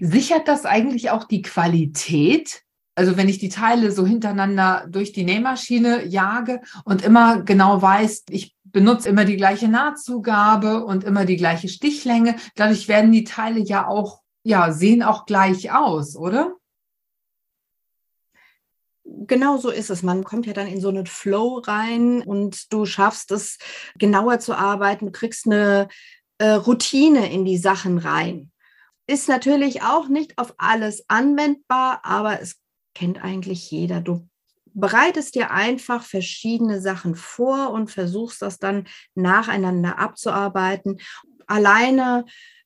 sichert 0.00 0.48
das 0.48 0.64
eigentlich 0.64 1.10
auch 1.10 1.24
die 1.24 1.42
Qualität? 1.42 2.62
Also 2.94 3.16
wenn 3.16 3.28
ich 3.28 3.38
die 3.38 3.48
Teile 3.48 3.90
so 3.92 4.06
hintereinander 4.06 4.86
durch 4.88 5.12
die 5.12 5.24
Nähmaschine 5.24 6.04
jage 6.06 6.60
und 6.84 7.02
immer 7.02 7.42
genau 7.42 7.80
weiß, 7.80 8.24
ich 8.30 8.54
benutze 8.64 9.08
immer 9.08 9.24
die 9.24 9.36
gleiche 9.36 9.68
Nahtzugabe 9.68 10.84
und 10.84 11.04
immer 11.04 11.24
die 11.24 11.36
gleiche 11.36 11.68
Stichlänge, 11.68 12.36
dadurch 12.56 12.88
werden 12.88 13.12
die 13.12 13.24
Teile 13.24 13.60
ja 13.60 13.86
auch, 13.86 14.20
ja, 14.44 14.72
sehen 14.72 15.02
auch 15.02 15.24
gleich 15.24 15.72
aus, 15.72 16.16
oder? 16.16 16.52
Genau 19.26 19.56
so 19.56 19.70
ist 19.70 19.90
es. 19.90 20.02
Man 20.02 20.24
kommt 20.24 20.46
ja 20.46 20.52
dann 20.52 20.66
in 20.66 20.80
so 20.80 20.88
einen 20.88 21.06
Flow 21.06 21.58
rein 21.58 22.22
und 22.22 22.72
du 22.72 22.86
schaffst 22.86 23.30
es, 23.30 23.58
genauer 23.98 24.38
zu 24.38 24.54
arbeiten, 24.56 25.06
du 25.06 25.12
kriegst 25.12 25.46
eine 25.46 25.88
äh, 26.38 26.50
Routine 26.50 27.32
in 27.32 27.44
die 27.44 27.58
Sachen 27.58 27.98
rein. 27.98 28.50
Ist 29.06 29.28
natürlich 29.28 29.82
auch 29.82 30.08
nicht 30.08 30.38
auf 30.38 30.54
alles 30.58 31.04
anwendbar, 31.08 32.00
aber 32.04 32.40
es 32.40 32.60
kennt 32.94 33.22
eigentlich 33.22 33.70
jeder. 33.70 34.00
Du 34.00 34.28
bereitest 34.74 35.34
dir 35.34 35.50
einfach 35.50 36.02
verschiedene 36.02 36.80
Sachen 36.80 37.14
vor 37.14 37.70
und 37.70 37.90
versuchst 37.90 38.42
das 38.42 38.58
dann 38.58 38.86
nacheinander 39.14 39.98
abzuarbeiten. 39.98 41.00
Alleine 41.46 42.24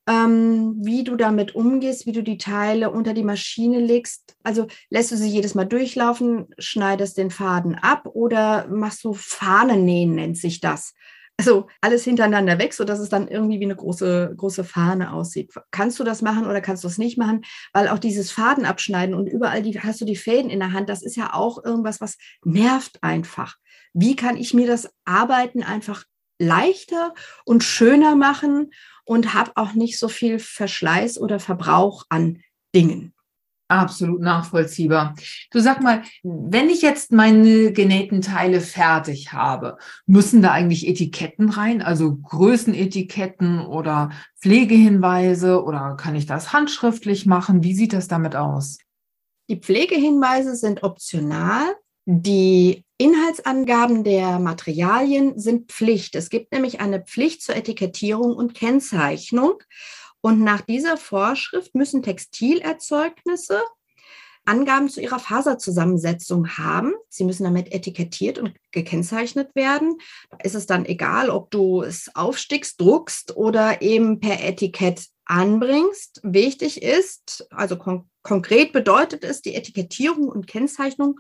ähm, 0.09 0.77
wie 0.83 1.05
du 1.05 1.17
damit 1.17 1.55
umgehst, 1.55 2.07
wie 2.07 2.13
du 2.13 2.23
die 2.23 2.39
Teile 2.39 2.91
unter 2.91 3.13
die 3.13 3.25
Maschine 3.25 3.81
legst. 3.81 4.37
Also 4.43 4.67
lässt 4.89 5.11
du 5.11 5.17
sie 5.17 5.29
jedes 5.29 5.55
Mal 5.55 5.65
durchlaufen, 5.65 6.47
schneidest 6.59 7.19
den 7.19 7.31
Faden 7.31 7.75
ab 7.75 8.07
oder 8.13 8.69
machst 8.69 9.05
du 9.05 9.15
Fahnennähen, 9.15 10.15
nennt 10.15 10.39
sich 10.39 10.61
das. 10.61 10.95
Also 11.39 11.67
alles 11.83 12.05
hintereinander 12.05 12.59
weg, 12.59 12.73
sodass 12.73 12.99
es 12.99 13.11
dann 13.11 13.29
irgendwie 13.29 13.61
wie 13.61 13.65
eine 13.65 13.77
große, 13.77 14.33
große 14.37 14.65
Fahne 14.65 15.13
aussieht. 15.13 15.53
Kannst 15.71 15.99
du 15.99 16.05
das 16.05 16.23
machen 16.23 16.47
oder 16.47 16.63
kannst 16.63 16.83
du 16.83 16.89
es 16.89 16.97
nicht 16.97 17.19
machen? 17.19 17.45
Weil 17.75 17.89
auch 17.89 17.99
dieses 17.99 18.31
Faden 18.31 18.65
abschneiden 18.65 19.15
und 19.15 19.27
überall 19.27 19.63
die, 19.63 19.79
hast 19.79 20.01
du 20.01 20.07
die 20.07 20.17
Fäden 20.17 20.51
in 20.51 20.61
der 20.61 20.73
Hand, 20.73 20.89
das 20.89 21.03
ist 21.03 21.17
ja 21.17 21.35
auch 21.35 21.63
irgendwas, 21.63 22.01
was 22.01 22.17
nervt 22.43 23.03
einfach. 23.03 23.57
Wie 23.93 24.17
kann 24.17 24.39
ich 24.39 24.55
mir 24.55 24.67
das 24.67 24.89
Arbeiten 25.05 25.63
einfach 25.63 26.05
leichter 26.39 27.15
und 27.45 27.65
schöner 27.65 28.17
machen 28.17 28.71
und 29.07 29.33
habe 29.33 29.53
auch 29.55 29.73
nicht 29.73 29.99
so 29.99 30.09
viel 30.09 30.39
Verschleiß 30.39 31.19
oder 31.19 31.41
Verbrauch 31.41 32.05
an 32.11 32.43
Dingen. 32.75 33.15
Absolut 33.69 34.21
nachvollziehbar. 34.21 35.17
Du 35.51 35.59
sag 35.59 35.83
mal, 35.83 36.03
wenn 36.23 36.71
ich 36.71 36.83
jetzt 36.83 37.11
meine 37.11 37.73
genähten 37.73 38.21
Teile 38.21 38.61
fertig 38.61 39.33
habe, 39.33 39.77
müssen 40.07 40.41
da 40.41 40.53
eigentlich 40.53 40.87
Etiketten 40.87 41.49
rein, 41.51 41.83
also 41.83 42.15
Größenetiketten 42.15 43.67
oder 43.67 44.11
Pflegehinweise 44.41 45.65
oder 45.65 45.97
kann 45.97 46.15
ich 46.15 46.27
das 46.27 46.53
handschriftlich 46.53 47.27
machen? 47.27 47.65
Wie 47.65 47.75
sieht 47.75 47.93
das 47.93 48.07
damit 48.07 48.37
aus? 48.37 48.79
Die 49.49 49.59
Pflegehinweise 49.59 50.55
sind 50.55 50.85
optional. 50.85 51.75
Die 52.09 52.85
Inhaltsangaben 52.99 54.05
der 54.05 54.39
Materialien 54.39 55.41
sind 55.41 55.73
Pflicht. 55.73 56.15
Es 56.15 56.31
gibt 56.31 56.53
nämlich 56.53 56.81
eine 56.81 57.03
Pflicht 57.03 57.43
zur 57.43 57.57
Etikettierung 57.57 58.37
und 58.37 58.55
Kennzeichnung. 58.55 59.61
Und 60.21 60.41
nach 60.41 60.61
dieser 60.61 60.97
Vorschrift 60.97 61.75
müssen 61.75 62.05
Textilerzeugnisse 62.05 63.61
Angaben 64.45 64.89
zu 64.89 65.01
ihrer 65.01 65.19
Faserzusammensetzung 65.19 66.57
haben. 66.57 66.95
Sie 67.09 67.25
müssen 67.25 67.43
damit 67.43 67.73
etikettiert 67.73 68.39
und 68.39 68.55
gekennzeichnet 68.71 69.57
werden. 69.57 69.99
Da 70.31 70.39
ist 70.45 70.55
es 70.55 70.67
dann 70.67 70.87
egal, 70.87 71.29
ob 71.29 71.51
du 71.51 71.83
es 71.83 72.15
aufstickst, 72.15 72.81
druckst 72.81 73.37
oder 73.37 73.83
eben 73.83 74.21
per 74.21 74.45
Etikett 74.45 75.09
anbringst. 75.25 76.21
Wichtig 76.23 76.83
ist, 76.83 77.49
also 77.51 77.77
kon 77.77 78.09
konkret 78.23 78.73
bedeutet 78.73 79.25
es, 79.25 79.43
die 79.43 79.55
Etikettierung 79.55 80.29
und 80.29 80.47
Kennzeichnung 80.47 81.19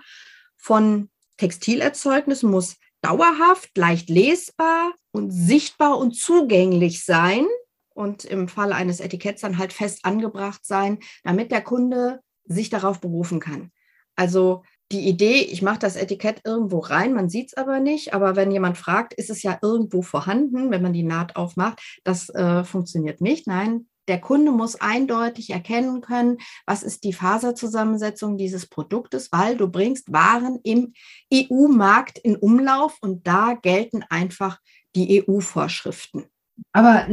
von 0.56 1.10
Textilerzeugnissen 1.36 2.50
muss 2.50 2.76
dauerhaft, 3.02 3.76
leicht 3.76 4.08
lesbar 4.08 4.92
und 5.12 5.30
sichtbar 5.30 5.98
und 5.98 6.14
zugänglich 6.14 7.04
sein 7.04 7.46
und 7.94 8.24
im 8.24 8.48
Fall 8.48 8.72
eines 8.72 9.00
Etiketts 9.00 9.42
dann 9.42 9.58
halt 9.58 9.72
fest 9.72 10.00
angebracht 10.04 10.64
sein, 10.64 10.98
damit 11.24 11.50
der 11.50 11.62
Kunde 11.62 12.20
sich 12.44 12.70
darauf 12.70 13.00
berufen 13.00 13.40
kann. 13.40 13.70
Also 14.16 14.62
die 14.92 15.08
Idee, 15.08 15.40
ich 15.40 15.62
mache 15.62 15.80
das 15.80 15.96
Etikett 15.96 16.42
irgendwo 16.44 16.78
rein, 16.78 17.12
man 17.12 17.28
sieht 17.28 17.48
es 17.48 17.54
aber 17.54 17.80
nicht, 17.80 18.14
aber 18.14 18.36
wenn 18.36 18.52
jemand 18.52 18.78
fragt, 18.78 19.14
ist 19.14 19.30
es 19.30 19.42
ja 19.42 19.58
irgendwo 19.60 20.02
vorhanden, 20.02 20.70
wenn 20.70 20.82
man 20.82 20.92
die 20.92 21.02
Naht 21.02 21.36
aufmacht, 21.36 21.80
das 22.04 22.28
äh, 22.30 22.62
funktioniert 22.62 23.20
nicht. 23.20 23.46
Nein, 23.46 23.88
der 24.08 24.20
Kunde 24.20 24.52
muss 24.52 24.80
eindeutig 24.80 25.50
erkennen 25.50 26.00
können, 26.00 26.38
was 26.66 26.82
ist 26.82 27.04
die 27.04 27.12
Faserzusammensetzung 27.12 28.36
dieses 28.36 28.66
Produktes, 28.66 29.30
weil 29.32 29.56
du 29.56 29.68
bringst 29.68 30.12
Waren 30.12 30.58
im 30.62 30.92
EU-Markt 31.32 32.18
in 32.18 32.36
Umlauf 32.36 32.98
und 33.00 33.26
da 33.26 33.54
gelten 33.54 34.04
einfach 34.08 34.58
die 34.94 35.24
EU-Vorschriften. 35.26 36.24
Aber 36.72 37.06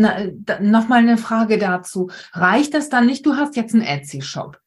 nochmal 0.61 0.99
eine 0.99 1.17
Frage 1.17 1.57
dazu. 1.57 2.09
Reicht 2.31 2.73
das 2.73 2.89
dann 2.89 3.05
nicht? 3.05 3.25
Du 3.25 3.35
hast 3.35 3.55
jetzt 3.55 3.73
einen 3.73 3.83
Etsy-Shop. 3.83 4.59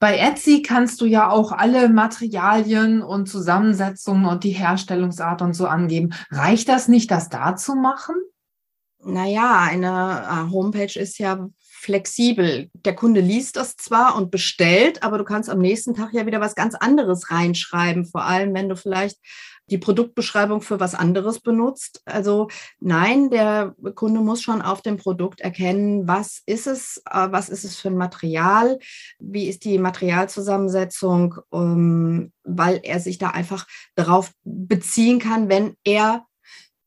Bei 0.00 0.18
Etsy 0.18 0.62
kannst 0.62 1.00
du 1.00 1.06
ja 1.06 1.30
auch 1.30 1.52
alle 1.52 1.88
Materialien 1.88 3.02
und 3.02 3.28
Zusammensetzungen 3.28 4.26
und 4.26 4.44
die 4.44 4.50
Herstellungsart 4.50 5.40
und 5.40 5.54
so 5.54 5.66
angeben. 5.66 6.14
Reicht 6.30 6.68
das 6.68 6.88
nicht, 6.88 7.10
das 7.10 7.28
da 7.28 7.56
zu 7.56 7.74
machen? 7.74 8.16
Naja, 9.02 9.60
eine 9.60 10.48
äh, 10.48 10.52
Homepage 10.52 10.98
ist 10.98 11.18
ja 11.18 11.48
flexibel. 11.84 12.70
Der 12.74 12.94
Kunde 12.94 13.20
liest 13.20 13.56
das 13.56 13.76
zwar 13.76 14.16
und 14.16 14.30
bestellt, 14.30 15.02
aber 15.02 15.18
du 15.18 15.24
kannst 15.24 15.50
am 15.50 15.58
nächsten 15.58 15.94
Tag 15.94 16.14
ja 16.14 16.26
wieder 16.26 16.40
was 16.40 16.54
ganz 16.54 16.74
anderes 16.74 17.30
reinschreiben, 17.30 18.06
vor 18.06 18.24
allem 18.24 18.54
wenn 18.54 18.68
du 18.68 18.76
vielleicht 18.76 19.18
die 19.70 19.78
Produktbeschreibung 19.78 20.60
für 20.60 20.80
was 20.80 20.94
anderes 20.94 21.40
benutzt. 21.40 22.02
Also 22.04 22.48
nein, 22.80 23.30
der 23.30 23.74
Kunde 23.94 24.20
muss 24.20 24.42
schon 24.42 24.62
auf 24.62 24.82
dem 24.82 24.96
Produkt 24.96 25.40
erkennen, 25.40 26.06
was 26.06 26.42
ist 26.46 26.66
es, 26.66 27.02
äh, 27.10 27.28
was 27.30 27.48
ist 27.48 27.64
es 27.64 27.76
für 27.76 27.88
ein 27.88 27.96
Material, 27.96 28.78
wie 29.18 29.48
ist 29.48 29.64
die 29.64 29.78
Materialzusammensetzung, 29.78 31.36
ähm, 31.52 32.32
weil 32.44 32.80
er 32.82 33.00
sich 33.00 33.18
da 33.18 33.30
einfach 33.30 33.66
darauf 33.94 34.32
beziehen 34.44 35.18
kann, 35.18 35.48
wenn 35.48 35.76
er 35.84 36.26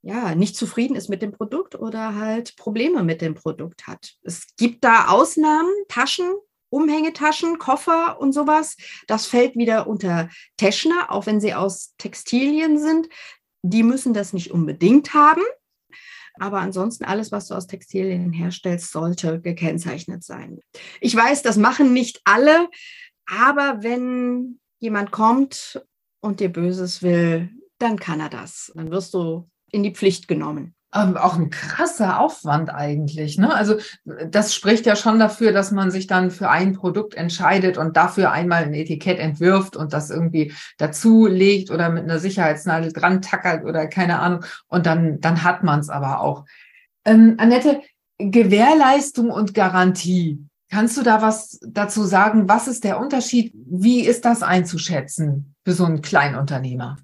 ja, 0.07 0.35
nicht 0.35 0.55
zufrieden 0.55 0.95
ist 0.95 1.09
mit 1.09 1.21
dem 1.21 1.33
Produkt 1.33 1.75
oder 1.75 2.15
halt 2.15 2.55
Probleme 2.55 3.03
mit 3.03 3.21
dem 3.21 3.35
Produkt 3.35 3.87
hat. 3.87 4.13
Es 4.23 4.55
gibt 4.55 4.85
da 4.85 5.09
Ausnahmen, 5.09 5.69
Taschen, 5.89 6.33
Umhängetaschen, 6.69 7.57
Koffer 7.59 8.17
und 8.17 8.31
sowas. 8.31 8.77
Das 9.07 9.25
fällt 9.25 9.57
wieder 9.57 9.85
unter 9.85 10.29
Teschner, 10.55 11.11
auch 11.11 11.25
wenn 11.25 11.41
sie 11.41 11.53
aus 11.53 11.93
Textilien 11.97 12.79
sind. 12.79 13.09
Die 13.63 13.83
müssen 13.83 14.13
das 14.13 14.31
nicht 14.31 14.51
unbedingt 14.51 15.13
haben. 15.13 15.41
Aber 16.35 16.59
ansonsten 16.61 17.03
alles, 17.03 17.33
was 17.33 17.49
du 17.49 17.55
aus 17.55 17.67
Textilien 17.67 18.31
herstellst, 18.31 18.93
sollte 18.93 19.41
gekennzeichnet 19.41 20.23
sein. 20.23 20.61
Ich 21.01 21.13
weiß, 21.13 21.41
das 21.41 21.57
machen 21.57 21.91
nicht 21.91 22.21
alle, 22.23 22.69
aber 23.25 23.83
wenn 23.83 24.61
jemand 24.79 25.11
kommt 25.11 25.85
und 26.21 26.39
dir 26.39 26.49
Böses 26.49 27.03
will, 27.03 27.49
dann 27.77 27.99
kann 27.99 28.21
er 28.21 28.29
das. 28.29 28.71
Dann 28.73 28.89
wirst 28.89 29.13
du 29.13 29.49
in 29.71 29.83
die 29.83 29.93
Pflicht 29.93 30.27
genommen. 30.27 30.73
Ähm, 30.95 31.17
auch 31.17 31.35
ein 31.35 31.49
krasser 31.49 32.19
Aufwand 32.19 32.73
eigentlich. 32.73 33.37
Ne? 33.37 33.53
Also 33.53 33.75
das 34.05 34.55
spricht 34.55 34.85
ja 34.85 34.95
schon 34.95 35.19
dafür, 35.19 35.51
dass 35.51 35.71
man 35.71 35.91
sich 35.91 36.07
dann 36.07 36.31
für 36.31 36.49
ein 36.49 36.73
Produkt 36.73 37.13
entscheidet 37.15 37.77
und 37.77 37.97
dafür 37.97 38.31
einmal 38.31 38.63
ein 38.63 38.73
Etikett 38.73 39.19
entwirft 39.19 39.75
und 39.75 39.91
das 39.91 40.09
irgendwie 40.09 40.53
dazu 40.77 41.27
legt 41.27 41.71
oder 41.71 41.89
mit 41.89 42.03
einer 42.03 42.19
Sicherheitsnadel 42.19 42.93
dran 42.93 43.21
tackert 43.21 43.65
oder 43.65 43.87
keine 43.87 44.19
Ahnung. 44.19 44.45
Und 44.67 44.85
dann, 44.85 45.19
dann 45.19 45.43
hat 45.43 45.61
man 45.61 45.81
es 45.81 45.89
aber 45.89 46.21
auch. 46.21 46.45
Ähm, 47.03 47.35
Annette, 47.37 47.81
Gewährleistung 48.17 49.29
und 49.29 49.53
Garantie. 49.53 50.39
Kannst 50.69 50.97
du 50.97 51.03
da 51.03 51.21
was 51.21 51.59
dazu 51.67 52.03
sagen? 52.03 52.47
Was 52.47 52.67
ist 52.69 52.85
der 52.85 52.99
Unterschied? 52.99 53.53
Wie 53.53 54.01
ist 54.01 54.23
das 54.23 54.41
einzuschätzen 54.41 55.53
für 55.65 55.73
so 55.73 55.83
einen 55.85 56.01
Kleinunternehmer? 56.01 56.97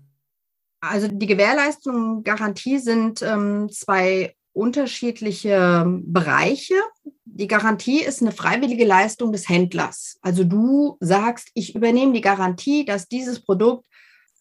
Also 0.84 1.08
die 1.08 1.28
Gewährleistung 1.28 1.96
und 1.96 2.24
Garantie 2.24 2.78
sind 2.78 3.22
ähm, 3.22 3.70
zwei 3.72 4.36
unterschiedliche 4.52 5.86
Bereiche. 6.04 6.76
Die 7.24 7.48
Garantie 7.48 8.04
ist 8.04 8.22
eine 8.22 8.34
freiwillige 8.34 8.86
Leistung 8.86 9.32
des 9.32 9.48
Händlers. 9.48 10.20
Also 10.22 10.44
du 10.44 10.98
sagst, 11.00 11.50
ich 11.54 11.74
übernehme 11.74 12.14
die 12.14 12.22
Garantie, 12.22 12.84
dass 12.84 13.08
dieses 13.08 13.42
Produkt 13.44 13.88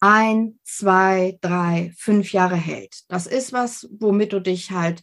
ein, 0.01 0.59
zwei, 0.65 1.37
drei, 1.39 1.93
fünf 1.97 2.33
Jahre 2.33 2.57
hält. 2.57 3.03
Das 3.07 3.25
ist 3.25 3.53
was, 3.53 3.87
womit 3.97 4.33
du 4.33 4.41
dich 4.41 4.71
halt 4.71 5.01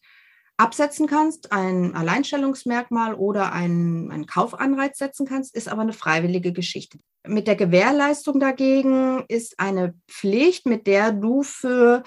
absetzen 0.61 1.07
kannst, 1.07 1.53
ein 1.53 1.95
Alleinstellungsmerkmal 1.95 3.15
oder 3.15 3.53
einen, 3.53 4.11
einen 4.11 4.27
Kaufanreiz 4.27 4.99
setzen 4.99 5.27
kannst, 5.27 5.55
ist 5.57 5.69
aber 5.69 5.81
eine 5.81 5.95
freiwillige 5.95 6.53
Geschichte. 6.53 6.99
Mit 7.27 7.47
der 7.49 7.57
Gewährleistung 7.57 8.39
dagegen 8.39 9.25
ist 9.29 9.59
eine 9.59 9.95
Pflicht, 10.07 10.67
mit 10.67 10.87
der 10.87 11.13
du 11.13 11.43
für 11.43 12.03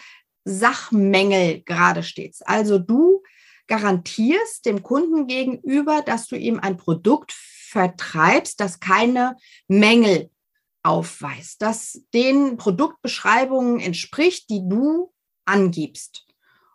Sachmängel 0.45 1.64
gerade 1.64 2.04
stehst. 2.04 2.47
Also 2.47 2.78
du 2.78 3.24
garantierst 3.66 4.66
dem 4.68 4.84
Kunden 4.84 5.26
gegenüber, 5.26 6.04
dass 6.06 6.28
du 6.28 6.36
ihm 6.36 6.60
ein 6.60 6.78
Produkt 6.78 7.32
vertreibst, 7.32 8.60
das 8.60 8.80
keine 8.80 9.36
Mängel 9.68 10.30
aufweist, 10.84 11.62
das 11.62 12.04
den 12.14 12.58
Produktbeschreibungen 12.58 13.80
entspricht, 13.80 14.49
die 14.51 14.62
du 14.68 15.12
angibst 15.45 16.28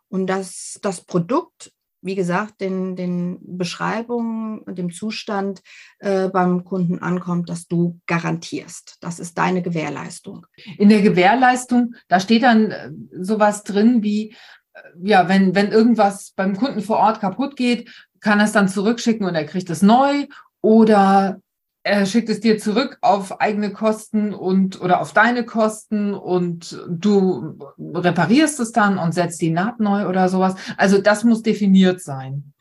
und 0.09 0.27
dass 0.27 0.79
das 0.83 1.03
Produkt, 1.03 1.73
wie 2.01 2.15
gesagt, 2.15 2.61
den, 2.61 2.95
den 2.97 3.39
Beschreibungen 3.41 4.61
und 4.61 4.79
dem 4.79 4.93
Zustand 4.93 5.61
äh, 5.99 6.29
beim 6.29 6.65
Kunden 6.65 7.01
ankommt, 7.01 7.49
dass 7.49 7.67
du 7.67 8.01
garantierst. 8.07 8.99
Das 9.01 9.19
ist 9.19 9.37
deine 9.37 9.63
Gewährleistung. 9.63 10.47
In 10.79 10.91
der 10.91 11.03
Gewährleistung, 11.03 11.95
da 12.07 12.21
steht 12.21 12.45
dann 12.45 12.71
äh, 12.71 12.91
sowas 13.21 13.65
drin 13.65 14.03
wie, 14.03 14.31
äh, 14.75 14.81
ja, 15.03 15.29
wenn, 15.29 15.55
wenn 15.55 15.73
irgendwas 15.73 16.33
beim 16.37 16.57
Kunden 16.57 16.83
vor 16.83 16.99
Ort 16.99 17.21
kaputt 17.21 17.57
geht, 17.57 17.91
kann 18.21 18.39
er 18.39 18.47
es 18.47 18.53
dann 18.53 18.69
zurückschicken 18.69 19.27
und 19.27 19.35
er 19.35 19.45
kriegt 19.45 19.71
es 19.71 19.83
neu 19.83 20.27
oder 20.61 21.41
er 21.89 22.05
schickt 22.05 22.29
es 22.29 22.41
dir 22.41 22.59
zurück 22.59 22.99
auf 23.01 23.41
eigene 23.41 23.73
Kosten 23.73 24.35
und 24.35 24.81
oder 24.81 25.01
auf 25.01 25.15
deine 25.15 25.45
Kosten 25.45 26.13
und 26.13 26.79
du 26.89 27.59
reparierst 27.79 28.61
es 28.61 28.73
dann 28.73 28.99
und 28.99 29.13
setzt 29.13 29.41
die 29.41 29.51
Naht 29.51 29.81
neu 29.81 30.07
oder 30.07 30.29
sowas. 30.29 30.55
Also 30.77 31.01
das 31.01 31.25
muss 31.25 31.43
definiert 31.43 32.03
sein. 32.03 32.53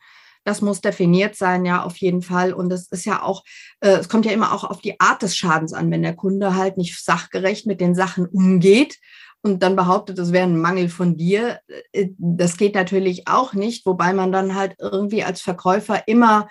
Das 0.44 0.62
muss 0.62 0.80
definiert 0.80 1.36
sein, 1.36 1.66
ja, 1.66 1.82
auf 1.82 1.98
jeden 1.98 2.22
Fall. 2.22 2.54
Und 2.54 2.72
es 2.72 2.88
ist 2.88 3.04
ja 3.04 3.22
auch, 3.22 3.44
äh, 3.80 3.90
es 3.90 4.08
kommt 4.08 4.24
ja 4.24 4.32
immer 4.32 4.52
auch 4.54 4.64
auf 4.64 4.80
die 4.80 4.98
Art 4.98 5.20
des 5.20 5.36
Schadens 5.36 5.74
an, 5.74 5.90
wenn 5.90 6.02
der 6.02 6.16
Kunde 6.16 6.56
halt 6.56 6.78
nicht 6.78 7.04
sachgerecht 7.04 7.66
mit 7.66 7.82
den 7.82 7.94
Sachen 7.94 8.24
umgeht 8.26 8.96
und 9.42 9.62
dann 9.62 9.76
behauptet, 9.76 10.18
es 10.18 10.32
wäre 10.32 10.46
ein 10.46 10.58
Mangel 10.58 10.88
von 10.88 11.18
dir. 11.18 11.60
Äh, 11.92 12.08
das 12.16 12.56
geht 12.56 12.74
natürlich 12.74 13.28
auch 13.28 13.52
nicht, 13.52 13.84
wobei 13.84 14.14
man 14.14 14.32
dann 14.32 14.54
halt 14.54 14.74
irgendwie 14.78 15.22
als 15.22 15.42
Verkäufer 15.42 16.04
immer 16.06 16.48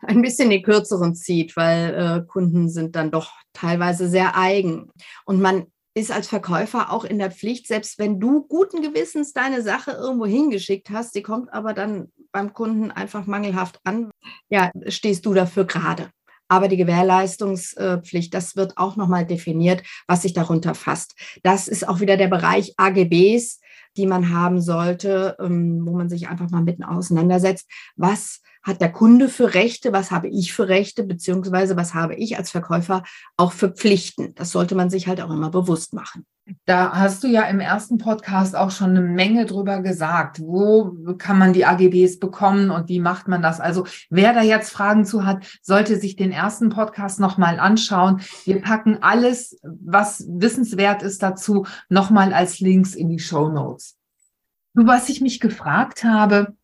ein 0.00 0.22
bisschen 0.22 0.50
die 0.50 0.62
kürzeren 0.62 1.14
zieht, 1.14 1.56
weil 1.56 1.94
äh, 1.94 2.26
Kunden 2.26 2.68
sind 2.68 2.96
dann 2.96 3.10
doch 3.10 3.32
teilweise 3.52 4.08
sehr 4.08 4.36
eigen. 4.36 4.90
Und 5.24 5.40
man 5.40 5.66
ist 5.94 6.12
als 6.12 6.28
Verkäufer 6.28 6.92
auch 6.92 7.04
in 7.04 7.18
der 7.18 7.30
Pflicht, 7.30 7.66
selbst 7.66 7.98
wenn 7.98 8.20
du 8.20 8.46
guten 8.46 8.82
Gewissens 8.82 9.32
deine 9.32 9.62
Sache 9.62 9.92
irgendwo 9.92 10.26
hingeschickt 10.26 10.90
hast, 10.90 11.12
sie 11.12 11.22
kommt 11.22 11.52
aber 11.52 11.74
dann 11.74 12.12
beim 12.30 12.52
Kunden 12.52 12.90
einfach 12.90 13.26
mangelhaft 13.26 13.80
an, 13.84 14.10
ja, 14.48 14.70
stehst 14.86 15.26
du 15.26 15.34
dafür 15.34 15.64
gerade. 15.64 16.10
Aber 16.50 16.68
die 16.68 16.76
Gewährleistungspflicht, 16.78 18.32
das 18.32 18.56
wird 18.56 18.78
auch 18.78 18.96
nochmal 18.96 19.26
definiert, 19.26 19.82
was 20.06 20.22
sich 20.22 20.32
darunter 20.32 20.74
fasst. 20.74 21.14
Das 21.42 21.68
ist 21.68 21.86
auch 21.86 22.00
wieder 22.00 22.16
der 22.16 22.28
Bereich 22.28 22.72
AGBs, 22.78 23.60
die 23.96 24.06
man 24.06 24.32
haben 24.32 24.60
sollte, 24.60 25.36
ähm, 25.40 25.84
wo 25.84 25.92
man 25.92 26.08
sich 26.08 26.28
einfach 26.28 26.48
mal 26.50 26.62
mitten 26.62 26.84
auseinandersetzt. 26.84 27.68
Was 27.96 28.40
hat 28.62 28.80
der 28.80 28.92
Kunde 28.92 29.28
für 29.28 29.54
Rechte, 29.54 29.92
was 29.92 30.10
habe 30.10 30.28
ich 30.28 30.52
für 30.52 30.68
Rechte, 30.68 31.04
beziehungsweise 31.04 31.76
was 31.76 31.94
habe 31.94 32.14
ich 32.14 32.36
als 32.36 32.50
Verkäufer 32.50 33.02
auch 33.36 33.52
für 33.52 33.70
Pflichten. 33.70 34.34
Das 34.34 34.50
sollte 34.50 34.74
man 34.74 34.90
sich 34.90 35.08
halt 35.08 35.20
auch 35.20 35.30
immer 35.30 35.50
bewusst 35.50 35.94
machen. 35.94 36.26
Da 36.64 36.92
hast 36.92 37.24
du 37.24 37.28
ja 37.28 37.42
im 37.42 37.60
ersten 37.60 37.98
Podcast 37.98 38.56
auch 38.56 38.70
schon 38.70 38.90
eine 38.90 39.02
Menge 39.02 39.44
drüber 39.44 39.80
gesagt. 39.80 40.40
Wo 40.40 40.96
kann 41.18 41.38
man 41.38 41.52
die 41.52 41.66
AGBs 41.66 42.18
bekommen 42.18 42.70
und 42.70 42.88
wie 42.88 43.00
macht 43.00 43.28
man 43.28 43.42
das? 43.42 43.60
Also 43.60 43.86
wer 44.08 44.32
da 44.32 44.42
jetzt 44.42 44.70
Fragen 44.70 45.04
zu 45.04 45.26
hat, 45.26 45.46
sollte 45.60 45.98
sich 45.98 46.16
den 46.16 46.32
ersten 46.32 46.70
Podcast 46.70 47.20
nochmal 47.20 47.60
anschauen. 47.60 48.22
Wir 48.44 48.62
packen 48.62 48.98
alles, 49.02 49.58
was 49.62 50.26
wissenswert 50.28 51.02
ist 51.02 51.22
dazu, 51.22 51.66
nochmal 51.90 52.32
als 52.32 52.60
Links 52.60 52.94
in 52.94 53.10
die 53.10 53.18
Show 53.18 53.50
Notes. 53.50 53.96
Was 54.74 55.08
ich 55.08 55.20
mich 55.20 55.40
gefragt 55.40 56.04
habe, 56.04 56.54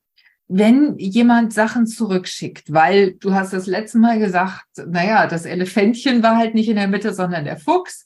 wenn 0.57 0.97
jemand 0.99 1.53
Sachen 1.53 1.89
zurückschickt, 1.89 2.73
weil 2.73 3.15
du 3.15 3.35
hast 3.35 3.53
das 3.53 3.67
letzte 3.67 3.99
Mal 3.99 4.21
gesagt, 4.21 4.65
naja, 4.87 5.27
das 5.27 5.47
Elefantchen 5.47 6.23
war 6.23 6.37
halt 6.37 6.55
nicht 6.55 6.69
in 6.69 6.77
der 6.77 6.87
Mitte, 6.87 7.13
sondern 7.13 7.45
der 7.45 7.57
Fuchs. 7.57 8.05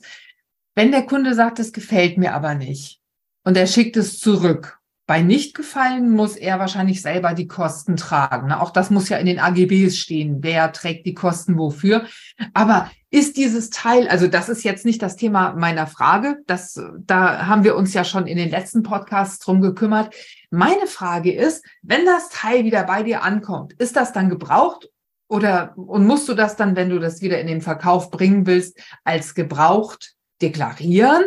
Wenn 0.74 0.90
der 0.90 1.04
Kunde 1.04 1.34
sagt, 1.34 1.58
das 1.58 1.74
gefällt 1.74 2.16
mir 2.16 2.32
aber 2.32 2.54
nicht 2.54 3.00
und 3.44 3.58
er 3.58 3.66
schickt 3.66 3.98
es 3.98 4.18
zurück 4.18 4.77
bei 5.08 5.22
nicht 5.22 5.54
gefallen 5.54 6.10
muss 6.10 6.36
er 6.36 6.58
wahrscheinlich 6.58 7.00
selber 7.00 7.32
die 7.32 7.48
Kosten 7.48 7.96
tragen. 7.96 8.48
Ne? 8.48 8.60
Auch 8.60 8.68
das 8.68 8.90
muss 8.90 9.08
ja 9.08 9.16
in 9.16 9.24
den 9.24 9.38
AGBs 9.38 9.96
stehen. 9.96 10.42
Wer 10.42 10.70
trägt 10.70 11.06
die 11.06 11.14
Kosten 11.14 11.56
wofür? 11.56 12.04
Aber 12.52 12.90
ist 13.10 13.38
dieses 13.38 13.70
Teil, 13.70 14.06
also 14.08 14.26
das 14.26 14.50
ist 14.50 14.64
jetzt 14.64 14.84
nicht 14.84 15.00
das 15.00 15.16
Thema 15.16 15.54
meiner 15.54 15.86
Frage. 15.86 16.36
Das, 16.46 16.78
da 16.98 17.46
haben 17.46 17.64
wir 17.64 17.74
uns 17.74 17.94
ja 17.94 18.04
schon 18.04 18.26
in 18.26 18.36
den 18.36 18.50
letzten 18.50 18.82
Podcasts 18.82 19.38
drum 19.38 19.62
gekümmert. 19.62 20.14
Meine 20.50 20.86
Frage 20.86 21.32
ist, 21.32 21.64
wenn 21.80 22.04
das 22.04 22.28
Teil 22.28 22.64
wieder 22.64 22.84
bei 22.84 23.02
dir 23.02 23.22
ankommt, 23.22 23.72
ist 23.78 23.96
das 23.96 24.12
dann 24.12 24.28
gebraucht 24.28 24.90
oder, 25.26 25.72
und 25.78 26.06
musst 26.06 26.28
du 26.28 26.34
das 26.34 26.56
dann, 26.56 26.76
wenn 26.76 26.90
du 26.90 26.98
das 26.98 27.22
wieder 27.22 27.40
in 27.40 27.46
den 27.46 27.62
Verkauf 27.62 28.10
bringen 28.10 28.46
willst, 28.46 28.78
als 29.04 29.34
gebraucht 29.34 30.16
deklarieren? 30.42 31.24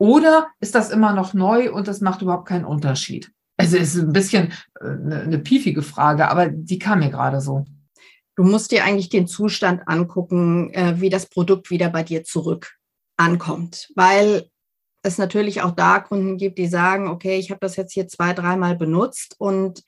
Oder 0.00 0.48
ist 0.60 0.74
das 0.74 0.88
immer 0.88 1.12
noch 1.12 1.34
neu 1.34 1.70
und 1.70 1.86
das 1.86 2.00
macht 2.00 2.22
überhaupt 2.22 2.48
keinen 2.48 2.64
Unterschied? 2.64 3.30
Also 3.58 3.76
ist 3.76 3.96
ein 3.96 4.14
bisschen 4.14 4.50
eine, 4.80 5.14
äh, 5.14 5.22
eine 5.24 5.38
piefige 5.38 5.82
Frage, 5.82 6.30
aber 6.30 6.48
die 6.48 6.78
kam 6.78 7.00
mir 7.00 7.10
gerade 7.10 7.42
so. 7.42 7.66
Du 8.34 8.42
musst 8.42 8.70
dir 8.70 8.82
eigentlich 8.82 9.10
den 9.10 9.26
Zustand 9.26 9.82
angucken, 9.86 10.72
äh, 10.72 10.98
wie 11.02 11.10
das 11.10 11.26
Produkt 11.26 11.70
wieder 11.70 11.90
bei 11.90 12.02
dir 12.02 12.24
zurück 12.24 12.78
ankommt, 13.18 13.90
weil 13.94 14.48
es 15.02 15.18
natürlich 15.18 15.60
auch 15.60 15.72
da 15.72 15.98
Kunden 15.98 16.38
gibt, 16.38 16.56
die 16.56 16.68
sagen, 16.68 17.08
okay, 17.08 17.38
ich 17.38 17.50
habe 17.50 17.60
das 17.60 17.76
jetzt 17.76 17.92
hier 17.92 18.08
zwei, 18.08 18.32
dreimal 18.32 18.76
benutzt 18.76 19.34
und 19.36 19.82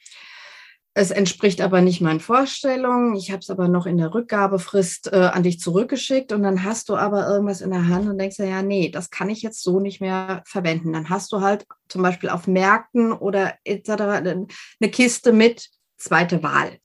es 0.94 1.10
entspricht 1.10 1.62
aber 1.62 1.80
nicht 1.80 2.02
meinen 2.02 2.20
Vorstellungen. 2.20 3.16
Ich 3.16 3.30
habe 3.30 3.40
es 3.40 3.48
aber 3.48 3.68
noch 3.68 3.86
in 3.86 3.96
der 3.96 4.12
Rückgabefrist 4.12 5.12
äh, 5.12 5.16
an 5.16 5.42
dich 5.42 5.58
zurückgeschickt 5.58 6.32
und 6.32 6.42
dann 6.42 6.64
hast 6.64 6.90
du 6.90 6.96
aber 6.96 7.26
irgendwas 7.26 7.62
in 7.62 7.70
der 7.70 7.88
Hand 7.88 8.08
und 8.08 8.18
denkst 8.18 8.38
ja, 8.38 8.62
nee, 8.62 8.90
das 8.90 9.08
kann 9.10 9.30
ich 9.30 9.40
jetzt 9.40 9.62
so 9.62 9.80
nicht 9.80 10.00
mehr 10.00 10.42
verwenden. 10.44 10.92
Dann 10.92 11.08
hast 11.08 11.32
du 11.32 11.40
halt 11.40 11.66
zum 11.88 12.02
Beispiel 12.02 12.28
auf 12.28 12.46
Märkten 12.46 13.12
oder 13.12 13.54
etc. 13.64 13.90
eine 13.90 14.90
Kiste 14.90 15.32
mit 15.32 15.70
zweite 15.96 16.42
Wahl. 16.42 16.78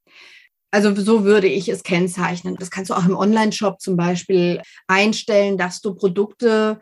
Also 0.71 0.95
so 0.95 1.25
würde 1.25 1.47
ich 1.47 1.67
es 1.67 1.83
kennzeichnen. 1.83 2.55
Das 2.57 2.71
kannst 2.71 2.91
du 2.91 2.93
auch 2.93 3.05
im 3.05 3.15
Online-Shop 3.15 3.81
zum 3.81 3.97
Beispiel 3.97 4.61
einstellen, 4.87 5.57
dass 5.57 5.81
du 5.81 5.95
Produkte 5.95 6.79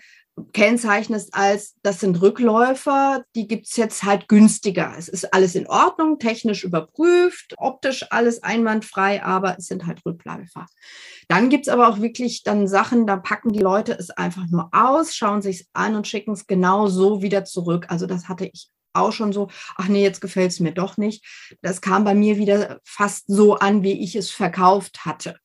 kennzeichnest 0.51 1.33
als, 1.33 1.75
das 1.81 2.01
sind 2.01 2.21
Rückläufer, 2.21 3.23
die 3.35 3.47
gibt's 3.47 3.77
jetzt 3.77 4.03
halt 4.03 4.27
günstiger. 4.27 4.93
Es 4.97 5.07
ist 5.07 5.33
alles 5.33 5.55
in 5.55 5.67
Ordnung, 5.67 6.19
technisch 6.19 6.63
überprüft, 6.63 7.53
optisch 7.57 8.05
alles 8.09 8.43
einwandfrei, 8.43 9.23
aber 9.23 9.57
es 9.57 9.67
sind 9.67 9.85
halt 9.85 10.05
Rückläufer. 10.05 10.65
Dann 11.29 11.49
gibt's 11.49 11.69
aber 11.69 11.87
auch 11.87 12.01
wirklich 12.01 12.43
dann 12.43 12.67
Sachen, 12.67 13.07
da 13.07 13.15
packen 13.15 13.53
die 13.53 13.59
Leute 13.59 13.93
es 13.93 14.09
einfach 14.09 14.45
nur 14.49 14.69
aus, 14.73 15.15
schauen 15.15 15.41
sich's 15.41 15.65
an 15.73 15.95
und 15.95 16.07
schicken 16.07 16.33
es 16.33 16.47
genau 16.47 16.87
so 16.87 17.21
wieder 17.21 17.45
zurück. 17.45 17.85
Also 17.89 18.05
das 18.05 18.27
hatte 18.27 18.45
ich 18.45 18.69
auch 18.93 19.11
schon 19.11 19.33
so, 19.33 19.49
ach 19.75 19.87
nee, 19.87 20.03
jetzt 20.03 20.21
gefällt's 20.21 20.59
mir 20.59 20.73
doch 20.73 20.97
nicht. 20.97 21.25
Das 21.61 21.81
kam 21.81 22.03
bei 22.03 22.15
mir 22.15 22.37
wieder 22.37 22.79
fast 22.83 23.25
so 23.27 23.55
an, 23.55 23.83
wie 23.83 24.03
ich 24.03 24.15
es 24.15 24.31
verkauft 24.31 25.05
hatte. 25.05 25.37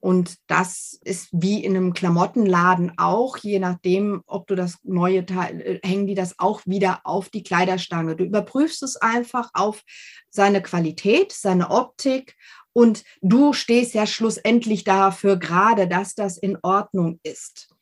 Und 0.00 0.36
das 0.46 0.98
ist 1.04 1.28
wie 1.30 1.62
in 1.62 1.76
einem 1.76 1.92
Klamottenladen 1.92 2.94
auch, 2.96 3.36
je 3.36 3.58
nachdem, 3.58 4.22
ob 4.26 4.46
du 4.46 4.54
das 4.54 4.78
neue 4.82 5.26
Teil, 5.26 5.60
äh, 5.60 5.80
hängen 5.86 6.06
die 6.06 6.14
das 6.14 6.38
auch 6.38 6.62
wieder 6.64 7.00
auf 7.04 7.28
die 7.28 7.42
Kleiderstange. 7.42 8.16
Du 8.16 8.24
überprüfst 8.24 8.82
es 8.82 8.96
einfach 8.96 9.50
auf 9.52 9.82
seine 10.30 10.62
Qualität, 10.62 11.32
seine 11.32 11.70
Optik 11.70 12.36
und 12.72 13.04
du 13.20 13.52
stehst 13.52 13.92
ja 13.94 14.06
schlussendlich 14.06 14.84
dafür 14.84 15.36
gerade, 15.36 15.86
dass 15.86 16.14
das 16.14 16.38
in 16.38 16.56
Ordnung 16.62 17.20
ist. 17.22 17.74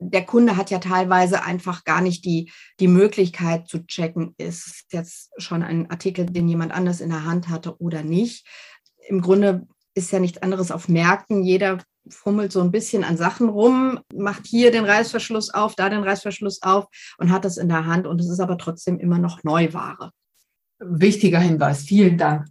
Der 0.00 0.24
Kunde 0.24 0.56
hat 0.56 0.70
ja 0.70 0.78
teilweise 0.78 1.42
einfach 1.42 1.84
gar 1.84 2.00
nicht 2.00 2.24
die, 2.24 2.50
die 2.80 2.88
Möglichkeit 2.88 3.68
zu 3.68 3.84
checken, 3.84 4.34
ist 4.38 4.86
jetzt 4.92 5.32
schon 5.38 5.62
ein 5.62 5.90
Artikel, 5.90 6.24
den 6.24 6.48
jemand 6.48 6.72
anders 6.72 7.00
in 7.00 7.10
der 7.10 7.24
Hand 7.24 7.48
hatte 7.48 7.78
oder 7.78 8.04
nicht. 8.04 8.46
Im 9.08 9.20
Grunde 9.20 9.66
ist 9.98 10.12
ja 10.12 10.20
nichts 10.20 10.42
anderes 10.42 10.70
auf 10.70 10.88
Märkten. 10.88 11.42
Jeder 11.42 11.78
fummelt 12.08 12.52
so 12.52 12.62
ein 12.62 12.70
bisschen 12.70 13.04
an 13.04 13.16
Sachen 13.16 13.48
rum, 13.48 14.00
macht 14.14 14.46
hier 14.46 14.70
den 14.70 14.84
Reißverschluss 14.84 15.52
auf, 15.52 15.74
da 15.74 15.88
den 15.90 16.02
Reißverschluss 16.02 16.62
auf 16.62 16.86
und 17.18 17.30
hat 17.30 17.44
das 17.44 17.58
in 17.58 17.68
der 17.68 17.86
Hand 17.86 18.06
und 18.06 18.20
es 18.20 18.28
ist 18.28 18.40
aber 18.40 18.56
trotzdem 18.56 18.98
immer 18.98 19.18
noch 19.18 19.44
Neuware. 19.44 20.10
Wichtiger 20.78 21.40
Hinweis, 21.40 21.82
vielen 21.82 22.16
Dank. 22.16 22.46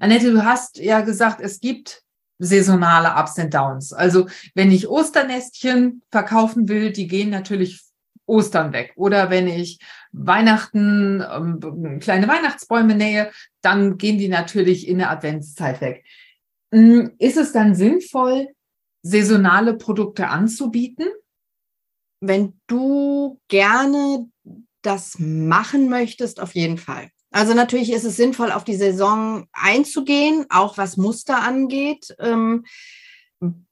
Annette, 0.00 0.32
du 0.32 0.44
hast 0.44 0.78
ja 0.78 1.00
gesagt, 1.00 1.40
es 1.40 1.60
gibt 1.60 2.02
saisonale 2.38 3.14
Ups 3.20 3.38
und 3.38 3.52
Downs. 3.52 3.92
Also 3.92 4.26
wenn 4.54 4.70
ich 4.70 4.88
Osternestchen 4.88 6.02
verkaufen 6.10 6.68
will, 6.68 6.92
die 6.92 7.06
gehen 7.06 7.30
natürlich 7.30 7.80
Ostern 8.26 8.72
weg. 8.72 8.92
Oder 8.96 9.30
wenn 9.30 9.46
ich 9.46 9.78
Weihnachten, 10.12 11.22
ähm, 11.28 11.98
kleine 12.00 12.28
Weihnachtsbäume 12.28 12.94
nähe, 12.94 13.30
dann 13.60 13.98
gehen 13.98 14.18
die 14.18 14.28
natürlich 14.28 14.88
in 14.88 14.98
der 14.98 15.10
Adventszeit 15.10 15.80
weg. 15.80 16.04
Hm, 16.72 17.12
ist 17.18 17.36
es 17.36 17.52
dann 17.52 17.74
sinnvoll, 17.74 18.48
saisonale 19.02 19.74
Produkte 19.74 20.28
anzubieten? 20.28 21.06
Wenn 22.20 22.60
du 22.66 23.40
gerne 23.48 24.28
das 24.82 25.18
machen 25.18 25.88
möchtest, 25.88 26.40
auf 26.40 26.54
jeden 26.54 26.78
Fall. 26.78 27.10
Also 27.30 27.54
natürlich 27.54 27.90
ist 27.92 28.04
es 28.04 28.16
sinnvoll, 28.16 28.52
auf 28.52 28.64
die 28.64 28.76
Saison 28.76 29.46
einzugehen, 29.52 30.46
auch 30.50 30.76
was 30.76 30.96
Muster 30.96 31.42
angeht. 31.42 32.14
Ähm, 32.18 32.64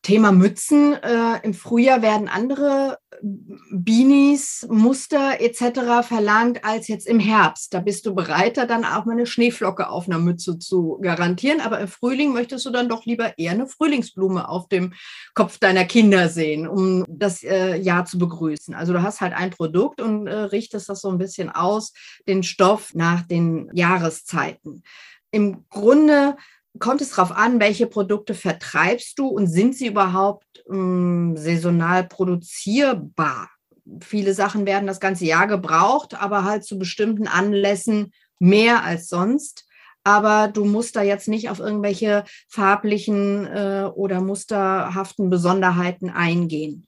Thema 0.03 0.33
Mützen. 0.33 0.95
Äh, 0.95 1.41
Im 1.43 1.55
Frühjahr 1.55 2.03
werden 2.03 2.29
andere 2.29 2.99
Beanies, 3.23 4.67
Muster 4.71 5.41
etc. 5.41 6.07
verlangt 6.07 6.65
als 6.65 6.89
jetzt 6.89 7.07
im 7.07 7.21
Herbst. 7.21 7.75
Da 7.75 7.81
bist 7.81 8.07
du 8.07 8.15
bereiter, 8.15 8.67
dann 8.67 8.85
auch 8.85 9.05
mal 9.05 9.13
eine 9.13 9.27
Schneeflocke 9.27 9.89
auf 9.89 10.07
einer 10.07 10.19
Mütze 10.19 10.59
zu 10.59 10.99
garantieren. 11.01 11.61
Aber 11.61 11.81
im 11.81 11.89
Frühling 11.89 12.33
möchtest 12.33 12.67
du 12.67 12.71
dann 12.71 12.89
doch 12.89 13.05
lieber 13.05 13.39
eher 13.39 13.53
eine 13.53 13.67
Frühlingsblume 13.67 14.49
auf 14.49 14.69
dem 14.69 14.95
Kopf 15.35 15.59
deiner 15.59 15.85
Kinder 15.85 16.29
sehen, 16.29 16.67
um 16.67 17.05
das 17.09 17.43
äh, 17.43 17.77
Jahr 17.77 18.05
zu 18.07 18.19
begrüßen. 18.19 18.75
Also 18.75 18.93
du 18.93 19.03
hast 19.03 19.21
halt 19.21 19.35
ein 19.35 19.51
Produkt 19.51 20.01
und 20.01 20.27
äh, 20.27 20.35
richtest 20.35 20.89
das 20.89 21.03
so 21.03 21.11
ein 21.11 21.19
bisschen 21.19 21.51
aus, 21.51 21.93
den 22.27 22.43
Stoff 22.43 22.95
nach 22.95 23.23
den 23.23 23.71
Jahreszeiten. 23.75 24.83
Im 25.31 25.65
Grunde 25.69 26.37
kommt 26.79 27.01
es 27.01 27.11
darauf 27.11 27.33
an, 27.33 27.61
welche 27.61 27.87
Produkte 27.87 28.35
vertreibst 28.35 29.19
du 29.19 29.27
und 29.27 29.49
sind 29.49 29.75
sie 29.75 29.89
überhaupt 29.89 30.65
ähm, 30.71 31.37
saisonal 31.37 32.05
produzierbar? 32.05 33.51
Viele 34.01 34.35
Sachen 34.35 34.67
werden 34.67 34.87
das 34.87 35.01
ganze 35.01 35.25
Jahr 35.25 35.47
gebraucht, 35.47 36.15
aber 36.15 36.45
halt 36.45 36.65
zu 36.65 36.79
bestimmten 36.79 37.27
Anlässen 37.27 38.13
mehr 38.39 38.85
als 38.85 39.09
sonst. 39.09 39.67
Aber 40.05 40.49
du 40.49 40.65
musst 40.65 40.97
da 40.97 41.03
jetzt 41.03 41.29
nicht 41.29 41.51
auf 41.51 41.59
irgendwelche 41.59 42.25
farblichen 42.49 43.47
äh, 43.47 43.91
oder 43.95 44.21
musterhaften 44.21 45.29
Besonderheiten 45.29 46.09
eingehen. 46.09 46.87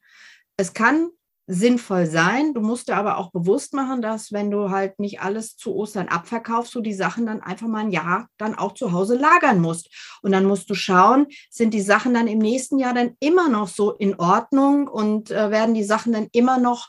Es 0.56 0.72
kann 0.72 1.10
sinnvoll 1.46 2.06
sein. 2.06 2.54
Du 2.54 2.60
musst 2.60 2.88
dir 2.88 2.96
aber 2.96 3.18
auch 3.18 3.30
bewusst 3.30 3.74
machen, 3.74 4.00
dass 4.00 4.32
wenn 4.32 4.50
du 4.50 4.70
halt 4.70 4.98
nicht 4.98 5.20
alles 5.20 5.56
zu 5.56 5.74
Ostern 5.74 6.08
abverkaufst, 6.08 6.74
du 6.74 6.80
die 6.80 6.94
Sachen 6.94 7.26
dann 7.26 7.42
einfach 7.42 7.66
mal 7.66 7.80
ein 7.80 7.90
Jahr 7.90 8.28
dann 8.38 8.54
auch 8.54 8.72
zu 8.72 8.92
Hause 8.92 9.16
lagern 9.16 9.60
musst. 9.60 10.18
Und 10.22 10.32
dann 10.32 10.44
musst 10.44 10.70
du 10.70 10.74
schauen, 10.74 11.26
sind 11.50 11.74
die 11.74 11.80
Sachen 11.80 12.14
dann 12.14 12.28
im 12.28 12.38
nächsten 12.38 12.78
Jahr 12.78 12.94
dann 12.94 13.16
immer 13.20 13.48
noch 13.48 13.68
so 13.68 13.92
in 13.92 14.18
Ordnung 14.18 14.86
und 14.86 15.30
äh, 15.30 15.50
werden 15.50 15.74
die 15.74 15.84
Sachen 15.84 16.12
dann 16.12 16.28
immer 16.32 16.58
noch 16.58 16.88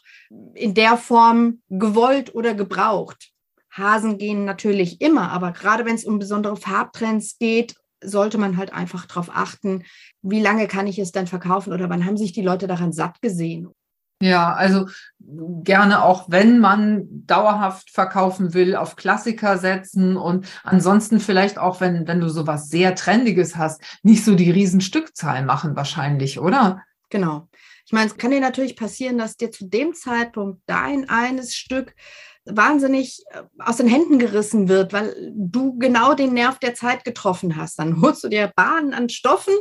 in 0.54 0.74
der 0.74 0.98
Form 0.98 1.62
gewollt 1.70 2.36
oder 2.36 2.54
gebraucht. 2.54 3.32
Hasen 3.72 4.20
gehen 4.20 4.46
natürlich 4.46 5.02
immer, 5.02 5.32
aber 5.32 5.52
gerade 5.52 5.86
wenn 5.86 5.96
es 5.96 6.06
um 6.06 6.20
besondere 6.20 6.58
Farbtrends 6.58 7.38
geht, 7.40 7.76
sollte 8.04 8.38
man 8.38 8.58
halt 8.58 8.72
einfach 8.72 9.06
darauf 9.08 9.30
achten, 9.34 9.84
wie 10.22 10.42
lange 10.42 10.68
kann 10.68 10.88
ich 10.88 11.00
es 11.00 11.12
dann 11.12 11.26
verkaufen 11.26 11.74
oder 11.74 11.90
wann 11.90 12.06
haben 12.06 12.18
sich 12.18 12.34
die 12.34 12.42
Leute 12.42 12.68
daran 12.68 12.94
satt 12.94 13.22
gesehen. 13.22 13.70
Ja, 14.24 14.54
also 14.54 14.88
gerne 15.20 16.02
auch, 16.02 16.28
wenn 16.30 16.60
man 16.60 17.08
dauerhaft 17.28 17.90
verkaufen 17.90 18.54
will, 18.54 18.74
auf 18.78 18.96
Klassiker 18.96 19.58
setzen 19.58 20.16
und 20.16 20.48
ansonsten 20.64 21.20
vielleicht 21.20 21.58
auch, 21.58 21.82
wenn, 21.82 22.08
wenn 22.08 22.22
du 22.22 22.30
sowas 22.30 22.70
sehr 22.70 22.96
Trendiges 22.96 23.58
hast, 23.58 23.82
nicht 24.02 24.24
so 24.24 24.36
die 24.36 24.50
Riesenstückzahl 24.50 25.44
machen 25.44 25.76
wahrscheinlich, 25.76 26.40
oder? 26.40 26.84
Genau. 27.10 27.50
Ich 27.86 27.92
meine, 27.92 28.08
es 28.08 28.16
kann 28.16 28.32
dir 28.32 28.40
natürlich 28.40 28.78
passieren, 28.78 29.18
dass 29.18 29.36
dir 29.36 29.52
zu 29.52 29.68
dem 29.68 29.94
Zeitpunkt 29.94 30.62
dein 30.68 31.10
eines 31.10 31.54
Stück 31.54 31.94
wahnsinnig 32.46 33.24
äh, 33.32 33.42
aus 33.60 33.78
den 33.78 33.90
Händen 33.90 34.20
gerissen 34.20 34.70
wird, 34.70 34.94
weil 34.94 35.34
du 35.36 35.78
genau 35.78 36.14
den 36.14 36.34
Nerv 36.34 36.60
der 36.60 36.76
Zeit 36.76 37.04
getroffen 37.04 37.58
hast. 37.58 37.78
Dann 37.78 38.02
holst 38.02 38.24
du 38.24 38.30
dir 38.30 38.54
Bahnen 38.56 38.94
an 38.94 39.10
Stoffen 39.10 39.56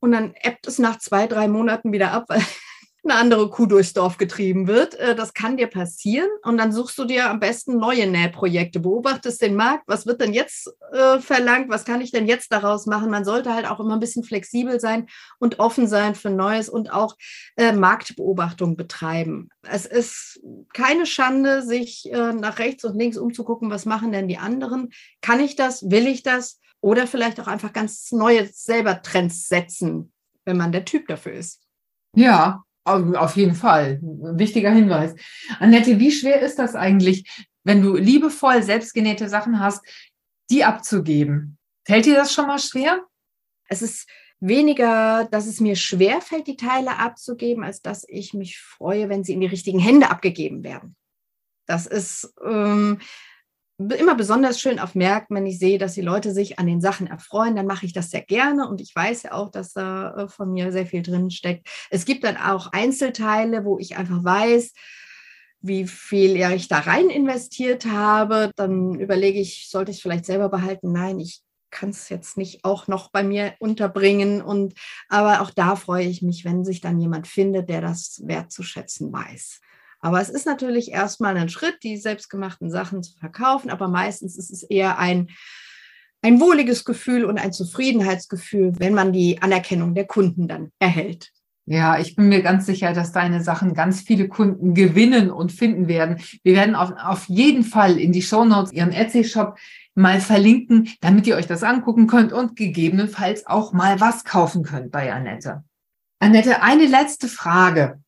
und 0.00 0.12
dann 0.12 0.34
ebbt 0.42 0.66
es 0.66 0.78
nach 0.78 0.98
zwei, 0.98 1.26
drei 1.26 1.48
Monaten 1.48 1.92
wieder 1.92 2.12
ab, 2.12 2.24
weil 2.28 2.42
eine 3.04 3.14
andere 3.14 3.48
Kuh 3.50 3.66
durchs 3.66 3.92
Dorf 3.92 4.18
getrieben 4.18 4.66
wird. 4.66 4.94
Äh, 4.94 5.14
das 5.14 5.34
kann 5.34 5.56
dir 5.56 5.66
passieren. 5.66 6.28
Und 6.42 6.58
dann 6.58 6.72
suchst 6.72 6.98
du 6.98 7.04
dir 7.04 7.30
am 7.30 7.40
besten 7.40 7.78
neue 7.78 8.06
Nähprojekte, 8.06 8.80
beobachtest 8.80 9.42
den 9.42 9.54
Markt, 9.54 9.84
was 9.86 10.06
wird 10.06 10.20
denn 10.20 10.32
jetzt 10.32 10.70
äh, 10.92 11.18
verlangt, 11.18 11.68
was 11.68 11.84
kann 11.84 12.00
ich 12.00 12.10
denn 12.10 12.26
jetzt 12.26 12.52
daraus 12.52 12.86
machen. 12.86 13.10
Man 13.10 13.24
sollte 13.24 13.54
halt 13.54 13.68
auch 13.68 13.80
immer 13.80 13.94
ein 13.94 14.00
bisschen 14.00 14.24
flexibel 14.24 14.80
sein 14.80 15.06
und 15.38 15.58
offen 15.58 15.86
sein 15.86 16.14
für 16.14 16.30
Neues 16.30 16.68
und 16.68 16.92
auch 16.92 17.16
äh, 17.56 17.72
Marktbeobachtung 17.72 18.76
betreiben. 18.76 19.48
Es 19.62 19.86
ist 19.86 20.40
keine 20.72 21.06
Schande, 21.06 21.62
sich 21.62 22.10
äh, 22.12 22.32
nach 22.32 22.58
rechts 22.58 22.84
und 22.84 22.96
links 22.96 23.16
umzugucken, 23.16 23.70
was 23.70 23.86
machen 23.86 24.12
denn 24.12 24.28
die 24.28 24.38
anderen. 24.38 24.90
Kann 25.20 25.40
ich 25.40 25.56
das? 25.56 25.90
Will 25.90 26.06
ich 26.06 26.22
das? 26.22 26.60
Oder 26.80 27.06
vielleicht 27.06 27.40
auch 27.40 27.46
einfach 27.46 27.72
ganz 27.72 28.10
neue 28.12 28.46
selber 28.46 29.02
Trends 29.02 29.48
setzen, 29.48 30.12
wenn 30.44 30.56
man 30.56 30.72
der 30.72 30.84
Typ 30.84 31.08
dafür 31.08 31.32
ist. 31.32 31.60
Ja, 32.14 32.64
auf 32.84 33.36
jeden 33.36 33.54
Fall. 33.54 33.98
Wichtiger 34.02 34.70
Hinweis. 34.70 35.14
Annette, 35.58 35.98
wie 35.98 36.10
schwer 36.10 36.40
ist 36.40 36.58
das 36.58 36.74
eigentlich, 36.74 37.28
wenn 37.64 37.82
du 37.82 37.96
liebevoll 37.96 38.62
selbstgenähte 38.62 39.28
Sachen 39.28 39.60
hast, 39.60 39.84
die 40.50 40.64
abzugeben? 40.64 41.58
Fällt 41.86 42.06
dir 42.06 42.14
das 42.14 42.32
schon 42.32 42.46
mal 42.46 42.58
schwer? 42.58 43.04
Es 43.68 43.82
ist 43.82 44.08
weniger, 44.40 45.28
dass 45.30 45.46
es 45.46 45.60
mir 45.60 45.76
schwer 45.76 46.20
fällt, 46.20 46.46
die 46.46 46.56
Teile 46.56 46.98
abzugeben, 46.98 47.62
als 47.62 47.82
dass 47.82 48.04
ich 48.08 48.34
mich 48.34 48.58
freue, 48.58 49.08
wenn 49.08 49.22
sie 49.22 49.34
in 49.34 49.40
die 49.40 49.46
richtigen 49.46 49.78
Hände 49.78 50.10
abgegeben 50.10 50.64
werden. 50.64 50.96
Das 51.66 51.86
ist, 51.86 52.32
ähm, 52.44 52.98
immer 53.98 54.14
besonders 54.14 54.60
schön 54.60 54.78
auf 54.78 54.94
Märkten, 54.94 55.36
wenn 55.36 55.46
ich 55.46 55.58
sehe, 55.58 55.78
dass 55.78 55.94
die 55.94 56.02
Leute 56.02 56.32
sich 56.32 56.58
an 56.58 56.66
den 56.66 56.80
Sachen 56.80 57.06
erfreuen, 57.06 57.56
dann 57.56 57.66
mache 57.66 57.86
ich 57.86 57.92
das 57.92 58.10
sehr 58.10 58.22
gerne 58.22 58.68
und 58.68 58.80
ich 58.80 58.94
weiß 58.94 59.22
ja 59.24 59.32
auch, 59.32 59.50
dass 59.50 59.72
da 59.72 60.14
äh, 60.14 60.28
von 60.28 60.52
mir 60.52 60.70
sehr 60.70 60.86
viel 60.86 61.02
drin 61.02 61.30
steckt. 61.30 61.66
Es 61.90 62.04
gibt 62.04 62.24
dann 62.24 62.36
auch 62.36 62.72
Einzelteile, 62.72 63.64
wo 63.64 63.78
ich 63.78 63.96
einfach 63.96 64.22
weiß, 64.22 64.72
wie 65.62 65.86
viel 65.86 66.36
ich 66.36 66.68
da 66.68 66.78
rein 66.80 67.10
investiert 67.10 67.86
habe. 67.86 68.50
Dann 68.56 68.98
überlege 68.98 69.38
ich, 69.38 69.68
sollte 69.68 69.90
ich 69.90 69.98
es 69.98 70.02
vielleicht 70.02 70.24
selber 70.24 70.48
behalten? 70.48 70.92
Nein, 70.92 71.18
ich 71.18 71.42
kann 71.70 71.90
es 71.90 72.08
jetzt 72.08 72.36
nicht 72.36 72.64
auch 72.64 72.88
noch 72.88 73.10
bei 73.10 73.22
mir 73.22 73.54
unterbringen. 73.58 74.42
Und 74.42 74.74
aber 75.08 75.40
auch 75.40 75.50
da 75.50 75.76
freue 75.76 76.06
ich 76.06 76.22
mich, 76.22 76.44
wenn 76.44 76.64
sich 76.64 76.80
dann 76.80 77.00
jemand 77.00 77.28
findet, 77.28 77.68
der 77.68 77.80
das 77.80 78.22
wertzuschätzen 78.24 79.12
weiß. 79.12 79.60
Aber 80.00 80.20
es 80.20 80.30
ist 80.30 80.46
natürlich 80.46 80.90
erstmal 80.90 81.36
ein 81.36 81.48
Schritt, 81.48 81.78
die 81.82 81.96
selbstgemachten 81.96 82.70
Sachen 82.70 83.02
zu 83.02 83.16
verkaufen, 83.18 83.70
aber 83.70 83.88
meistens 83.88 84.36
ist 84.36 84.50
es 84.50 84.62
eher 84.62 84.98
ein, 84.98 85.28
ein 86.22 86.40
wohliges 86.40 86.84
Gefühl 86.84 87.24
und 87.24 87.38
ein 87.38 87.52
Zufriedenheitsgefühl, 87.52 88.78
wenn 88.78 88.94
man 88.94 89.12
die 89.12 89.42
Anerkennung 89.42 89.94
der 89.94 90.06
Kunden 90.06 90.48
dann 90.48 90.70
erhält. 90.78 91.30
Ja, 91.66 91.98
ich 91.98 92.16
bin 92.16 92.28
mir 92.28 92.42
ganz 92.42 92.66
sicher, 92.66 92.92
dass 92.94 93.12
deine 93.12 93.44
Sachen 93.44 93.74
ganz 93.74 94.00
viele 94.00 94.26
Kunden 94.26 94.74
gewinnen 94.74 95.30
und 95.30 95.52
finden 95.52 95.86
werden. 95.86 96.16
Wir 96.42 96.54
werden 96.54 96.74
auf, 96.74 96.92
auf 96.96 97.28
jeden 97.28 97.62
Fall 97.62 97.98
in 97.98 98.10
die 98.10 98.22
Show 98.22 98.44
Notes 98.44 98.72
ihren 98.72 98.92
Etsy-Shop 98.92 99.56
mal 99.94 100.20
verlinken, 100.20 100.88
damit 101.00 101.26
ihr 101.26 101.36
euch 101.36 101.46
das 101.46 101.62
angucken 101.62 102.06
könnt 102.06 102.32
und 102.32 102.56
gegebenenfalls 102.56 103.46
auch 103.46 103.72
mal 103.72 104.00
was 104.00 104.24
kaufen 104.24 104.64
könnt 104.64 104.90
bei 104.90 105.12
Annette. 105.12 105.62
Annette, 106.18 106.62
eine 106.62 106.86
letzte 106.86 107.28
Frage 107.28 108.00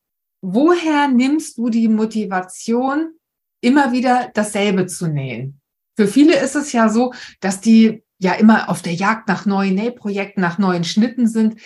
woher 0.43 1.09
nimmst 1.09 1.57
du 1.57 1.71
die 1.71 1.89
Motivation, 1.89 3.15
immer 3.63 3.93
wieder 3.93 4.31
dasselbe 4.35 4.87
zu 4.87 5.07
nähen? 5.07 5.61
Für 5.97 6.09
viele 6.09 6.39
ist 6.39 6.57
es 6.57 6.73
ja 6.73 6.89
so, 6.89 7.15
dass 7.41 7.61
die 7.61 8.03
ja 8.19 8.35
immer 8.35 8.69
auf 8.69 8.83
der 8.83 8.95
Jagd 8.95 9.29
nach 9.29 9.47
neuen 9.47 9.75
Nähprojekten, 9.75 10.41
nach 10.41 10.59
neuen 10.59 10.85
Schnitten 10.85 11.27
sind. 11.27 11.61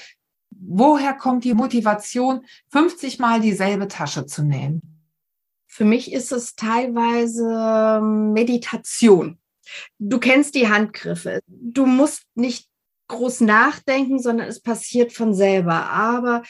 Woher 0.51 1.15
kommt 1.15 1.45
die 1.45 1.55
Motivation, 1.55 2.45
50 2.71 3.19
Mal 3.19 3.41
dieselbe 3.41 3.89
Tasche 3.89 4.27
zu 4.27 4.43
nähen? 4.43 4.81
Für 5.67 5.85
mich 5.85 6.13
ist 6.13 6.33
es 6.33 6.55
teilweise 6.55 7.45
ähm, 8.01 8.33
Meditation. 8.33 9.39
Du 9.99 10.19
kennst 10.19 10.55
die 10.55 10.69
Handgriffe. 10.69 11.41
Du 11.47 11.87
musst 11.87 12.23
nicht 12.35 12.69
groß 13.09 13.43
nachdenken, 13.43 14.19
sondern 14.19 14.49
es 14.49 14.61
passiert 14.61 15.13
von 15.13 15.35
selber. 15.35 15.91
Aber 15.91 16.43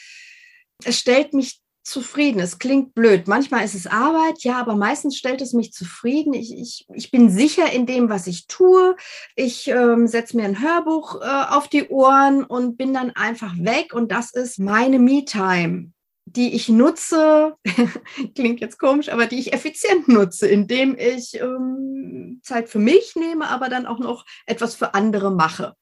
es 0.85 0.97
stellt 0.97 1.33
mich 1.33 1.59
zufrieden. 1.87 2.39
Es 2.39 2.59
klingt 2.59 2.93
blöd. 2.93 3.27
Manchmal 3.27 3.63
ist 3.63 3.73
es 3.73 3.87
Arbeit, 3.87 4.43
ja, 4.43 4.59
aber 4.59 4.75
meistens 4.75 5.17
stellt 5.17 5.41
es 5.41 5.53
mich 5.53 5.71
zufrieden. 5.71 6.33
Ich, 6.33 6.53
ich, 6.53 6.85
ich 6.93 7.11
bin 7.11 7.29
sicher 7.29 7.71
in 7.71 7.85
dem, 7.85 8.09
was 8.09 8.27
ich 8.27 8.47
tue. 8.47 8.95
Ich 9.35 9.67
ähm, 9.69 10.07
setze 10.07 10.35
mir 10.35 10.43
ein 10.43 10.61
Hörbuch 10.61 11.21
äh, 11.21 11.45
auf 11.49 11.67
die 11.67 11.87
Ohren 11.87 12.43
und 12.43 12.77
bin 12.77 12.93
dann 12.93 13.11
einfach 13.11 13.53
weg. 13.57 13.93
Und 13.93 14.11
das 14.11 14.33
ist 14.33 14.59
meine 14.59 14.99
Me-Time, 14.99 15.93
die 16.25 16.53
ich 16.53 16.67
nutze, 16.67 17.55
klingt 18.35 18.59
jetzt 18.59 18.79
komisch, 18.79 19.09
aber 19.09 19.25
die 19.25 19.39
ich 19.39 19.53
effizient 19.53 20.09
nutze, 20.09 20.47
indem 20.47 20.97
ich 20.97 21.39
ähm, 21.39 22.41
Zeit 22.43 22.67
für 22.69 22.79
mich 22.79 23.15
nehme, 23.15 23.47
aber 23.49 23.69
dann 23.69 23.85
auch 23.85 23.99
noch 23.99 24.25
etwas 24.45 24.75
für 24.75 24.93
andere 24.93 25.31
mache. 25.31 25.75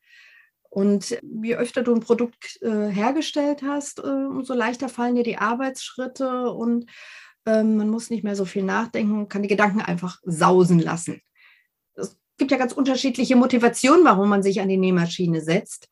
Und 0.76 1.18
je 1.42 1.56
öfter 1.56 1.84
du 1.84 1.96
ein 1.96 2.02
Produkt 2.02 2.62
äh, 2.62 2.90
hergestellt 2.90 3.62
hast, 3.64 4.00
äh, 4.00 4.02
umso 4.02 4.54
leichter 4.54 4.90
fallen 4.90 5.16
dir 5.16 5.24
die 5.24 5.38
Arbeitsschritte 5.38 6.52
und 6.52 6.92
äh, 7.46 7.64
man 7.64 7.90
muss 7.90 8.10
nicht 8.10 8.26
mehr 8.26 8.36
so 8.36 8.44
viel 8.44 8.64
nachdenken, 8.64 9.30
kann 9.30 9.42
die 9.42 9.48
Gedanken 9.48 9.80
einfach 9.80 10.20
sausen 10.26 10.80
lassen. 10.80 11.22
Es 11.94 12.20
gibt 12.38 12.52
ja 12.52 12.58
ganz 12.58 12.74
unterschiedliche 12.74 13.38
Motivationen, 13.38 14.04
warum 14.04 14.28
man 14.28 14.44
sich 14.44 14.60
an 14.60 14.68
die 14.68 14.76
Nähmaschine 14.76 15.40
setzt. 15.40 15.88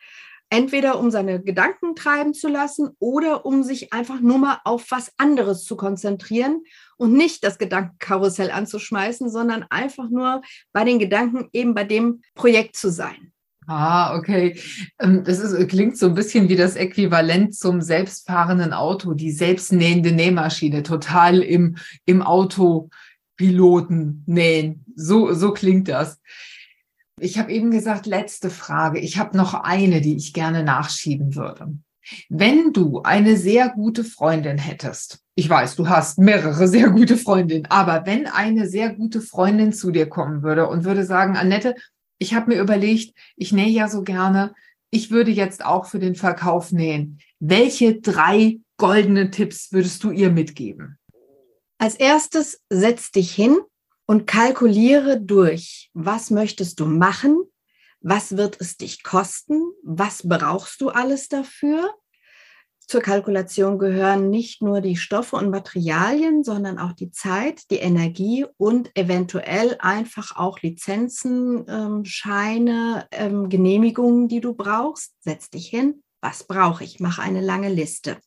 Entweder 0.50 1.00
um 1.00 1.12
seine 1.12 1.42
Gedanken 1.42 1.96
treiben 1.96 2.34
zu 2.34 2.50
lassen 2.50 2.90
oder 3.00 3.46
um 3.46 3.64
sich 3.64 3.94
einfach 3.94 4.20
nur 4.20 4.38
mal 4.38 4.60
auf 4.66 4.92
was 4.92 5.14
anderes 5.16 5.64
zu 5.64 5.78
konzentrieren 5.78 6.62
und 6.98 7.14
nicht 7.14 7.46
das 7.46 7.58
Gedankenkarussell 7.58 8.52
anzuschmeißen, 8.52 9.30
sondern 9.30 9.64
einfach 9.70 10.10
nur 10.10 10.42
bei 10.74 10.84
den 10.84 11.00
Gedanken 11.00 11.48
eben 11.54 11.74
bei 11.74 11.86
dem 11.86 12.22
Projekt 12.36 12.76
zu 12.76 12.92
sein. 12.92 13.33
Ah, 13.68 14.18
okay. 14.18 14.60
Ähm, 15.00 15.24
das 15.24 15.40
ist, 15.40 15.68
klingt 15.70 15.98
so 15.98 16.08
ein 16.08 16.16
bisschen 16.16 16.50
wie 16.50 16.56
das 16.56 16.76
Äquivalent 16.76 17.56
zum 17.56 17.82
selbstfahrenden 17.82 18.74
Auto, 18.74 19.14
die 19.14 19.32
selbstnähende 19.32 20.12
Nähmaschine, 20.12 20.84
total 20.84 21.40
im, 21.40 21.78
im 22.06 22.22
Autopiloten 22.22 24.24
nähen. 24.26 24.84
So, 24.96 25.34
so 25.34 25.54
klingt 25.54 25.88
das. 25.88 26.20
Ich 27.20 27.38
habe 27.38 27.52
eben 27.52 27.72
gesagt, 27.72 28.06
letzte 28.06 28.50
Frage. 28.50 29.00
Ich 29.00 29.18
habe 29.18 29.38
noch 29.38 29.54
eine, 29.54 30.02
die 30.02 30.18
ich 30.18 30.34
gerne 30.34 30.64
nachschieben 30.64 31.36
würde. 31.36 31.78
Wenn 32.28 32.74
du 32.74 33.02
eine 33.04 33.38
sehr 33.38 33.70
gute 33.70 34.04
Freundin 34.04 34.58
hättest, 34.58 35.24
ich 35.36 35.50
weiß, 35.50 35.76
du 35.76 35.88
hast 35.88 36.20
mehrere 36.20 36.68
sehr 36.68 36.90
gute 36.90 37.18
Freundinnen, 37.18 37.66
aber 37.68 38.06
wenn 38.06 38.28
eine 38.28 38.68
sehr 38.68 38.94
gute 38.94 39.22
Freundin 39.22 39.74
zu 39.74 39.92
dir 39.92 40.08
kommen 40.08 40.44
würde 40.44 40.68
und 40.68 40.84
würde 40.84 41.06
sagen, 41.06 41.38
Annette, 41.38 41.76
ich 42.24 42.34
habe 42.34 42.54
mir 42.54 42.62
überlegt, 42.62 43.14
ich 43.36 43.52
nähe 43.52 43.68
ja 43.68 43.90
so 43.90 44.02
gerne, 44.02 44.56
ich 44.90 45.12
würde 45.12 45.30
jetzt 45.30 45.66
auch 45.66 45.88
für 45.88 46.00
den 46.00 46.16
Verkauf 46.16 46.72
nähen. 46.72 47.20
Welche 47.40 48.00
drei 48.00 48.60
goldene 48.78 49.30
Tipps 49.30 49.74
würdest 49.74 50.02
du 50.06 50.10
ihr 50.10 50.32
mitgeben? 50.32 50.98
Als 51.78 51.96
erstes 51.96 52.62
setz 52.70 53.12
dich 53.12 53.36
hin 53.36 53.58
und 54.06 54.26
kalkuliere 54.26 55.20
durch, 55.20 55.90
was 55.94 56.30
möchtest 56.30 56.80
du 56.80 56.86
machen, 56.86 57.44
was 58.00 58.38
wird 58.38 58.56
es 58.62 58.78
dich 58.78 59.04
kosten, 59.04 59.62
was 59.84 60.26
brauchst 60.26 60.80
du 60.80 60.90
alles 60.90 61.28
dafür 61.28 61.94
zur 62.88 63.02
Kalkulation 63.02 63.80
gehören 63.80 64.30
nicht 64.30 64.62
nur 64.62 64.82
die 64.82 64.98
Stoffe 64.98 65.36
und 65.36 65.50
Materialien, 65.50 66.44
sondern 66.44 66.80
auch 66.80 66.94
die 66.94 67.12
Zeit, 67.12 67.70
die 67.72 67.78
Energie 67.78 68.46
und 68.58 68.92
eventuell 68.96 69.78
einfach 69.80 70.36
auch 70.36 70.62
Lizenzen, 70.62 71.66
ähm, 71.68 72.06
Scheine, 72.06 73.08
ähm, 73.12 73.50
Genehmigungen, 73.50 74.28
die 74.28 74.42
du 74.42 74.54
brauchst. 74.54 75.14
Setz 75.22 75.50
dich 75.50 75.68
hin. 75.68 76.04
Was 76.22 76.44
brauche 76.44 76.84
ich? 76.84 77.00
Mach 77.00 77.20
eine 77.20 77.42
lange 77.42 77.70
Liste. 77.70 78.18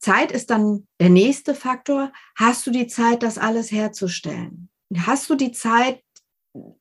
Zeit 0.00 0.32
ist 0.32 0.50
dann 0.50 0.86
der 1.00 1.08
nächste 1.10 1.54
Faktor. 1.54 2.12
Hast 2.36 2.66
du 2.66 2.70
die 2.70 2.86
Zeit, 2.86 3.22
das 3.22 3.38
alles 3.38 3.72
herzustellen? 3.72 4.68
Hast 4.94 5.30
du 5.30 5.34
die 5.34 5.52
Zeit, 5.52 6.02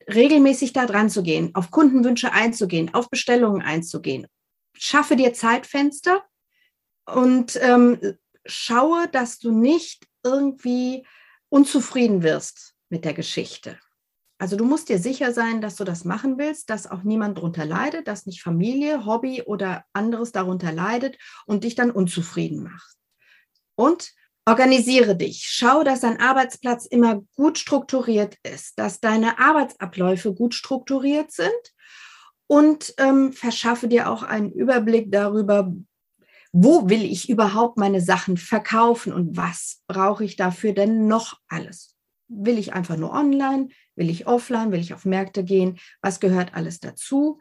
regelmäßig 0.08 0.74
da 0.74 0.86
dran 0.86 1.10
zu 1.10 1.24
gehen, 1.24 1.56
auf 1.56 1.72
Kundenwünsche 1.72 2.32
einzugehen, 2.32 2.94
auf 2.94 3.10
Bestellungen 3.10 3.62
einzugehen? 3.62 4.28
Schaffe 4.78 5.16
dir 5.16 5.34
Zeitfenster 5.34 6.24
und 7.06 7.58
ähm, 7.62 8.00
schaue, 8.46 9.08
dass 9.10 9.40
du 9.40 9.52
nicht 9.52 10.08
irgendwie 10.24 11.06
unzufrieden 11.50 12.24
wirst 12.24 12.76
mit 12.90 13.06
der 13.06 13.14
Geschichte. 13.14 13.78
Also 14.40 14.58
du 14.58 14.66
musst 14.66 14.90
dir 14.90 15.00
sicher 15.00 15.32
sein, 15.32 15.62
dass 15.62 15.76
du 15.76 15.84
das 15.84 16.04
machen 16.04 16.38
willst, 16.38 16.70
dass 16.70 16.90
auch 16.90 17.04
niemand 17.04 17.38
darunter 17.38 17.66
leidet, 17.66 18.08
dass 18.08 18.26
nicht 18.26 18.42
Familie, 18.42 19.06
Hobby 19.06 19.42
oder 19.44 19.86
anderes 19.94 20.32
darunter 20.32 20.72
leidet 20.72 21.18
und 21.46 21.64
dich 21.64 21.76
dann 21.76 21.92
unzufrieden 21.92 22.64
macht. 22.64 22.98
Und 23.76 24.12
organisiere 24.46 25.16
dich. 25.16 25.46
Schau, 25.48 25.84
dass 25.84 26.02
dein 26.02 26.20
Arbeitsplatz 26.20 26.86
immer 26.86 27.22
gut 27.36 27.58
strukturiert 27.58 28.36
ist, 28.44 28.78
dass 28.78 29.00
deine 29.00 29.40
Arbeitsabläufe 29.40 30.34
gut 30.34 30.54
strukturiert 30.54 31.32
sind 31.32 31.52
und 32.48 32.94
ähm, 32.98 33.32
verschaffe 33.32 33.88
dir 33.88 34.10
auch 34.10 34.24
einen 34.24 34.52
Überblick 34.52 35.12
darüber, 35.12 35.74
wo 36.54 36.88
will 36.88 37.04
ich 37.04 37.30
überhaupt 37.30 37.78
meine 37.78 38.00
Sachen 38.00 38.38
verkaufen 38.38 39.12
und 39.12 39.36
was 39.36 39.82
brauche 39.88 40.24
ich 40.24 40.36
dafür 40.36 40.72
denn 40.74 41.08
noch 41.08 41.40
alles? 41.50 41.96
Will 42.28 42.60
ich 42.60 42.74
einfach 42.74 42.96
nur 42.96 43.12
online? 43.12 43.70
Will 43.96 44.10
ich 44.10 44.28
offline? 44.28 44.72
Will 44.72 44.80
ich 44.80 44.94
auf 44.94 45.04
Märkte 45.04 45.44
gehen? 45.44 45.80
Was 46.02 46.20
gehört 46.20 46.54
alles 46.54 46.80
dazu? 46.80 47.40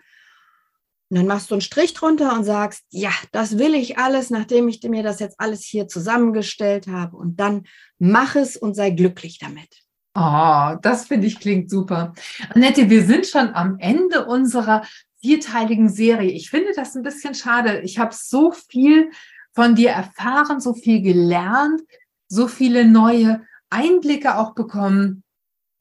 Und 1.10 1.18
dann 1.18 1.26
machst 1.26 1.50
du 1.50 1.54
einen 1.54 1.60
Strich 1.60 1.92
drunter 1.92 2.34
und 2.34 2.44
sagst, 2.44 2.84
ja, 2.88 3.12
das 3.32 3.58
will 3.58 3.74
ich 3.74 3.98
alles, 3.98 4.30
nachdem 4.30 4.66
ich 4.68 4.82
mir 4.82 5.02
das 5.02 5.20
jetzt 5.20 5.38
alles 5.38 5.62
hier 5.62 5.86
zusammengestellt 5.86 6.86
habe. 6.86 7.18
Und 7.18 7.38
dann 7.38 7.64
mach 7.98 8.34
es 8.34 8.56
und 8.56 8.74
sei 8.74 8.90
glücklich 8.90 9.38
damit. 9.38 9.82
Oh, 10.14 10.74
das 10.80 11.06
finde 11.06 11.26
ich 11.26 11.38
klingt 11.38 11.70
super. 11.70 12.14
Annette, 12.54 12.88
wir 12.88 13.04
sind 13.04 13.26
schon 13.26 13.54
am 13.54 13.78
Ende 13.78 14.24
unserer 14.24 14.82
vierteiligen 15.22 15.88
Serie. 15.88 16.30
Ich 16.32 16.50
finde 16.50 16.72
das 16.74 16.94
ein 16.94 17.02
bisschen 17.02 17.34
schade. 17.34 17.80
Ich 17.80 17.98
habe 17.98 18.14
so 18.14 18.52
viel 18.52 19.10
von 19.54 19.74
dir 19.74 19.90
erfahren, 19.90 20.60
so 20.60 20.74
viel 20.74 21.00
gelernt, 21.00 21.80
so 22.28 22.48
viele 22.48 22.84
neue 22.84 23.42
Einblicke 23.70 24.36
auch 24.36 24.54
bekommen 24.54 25.22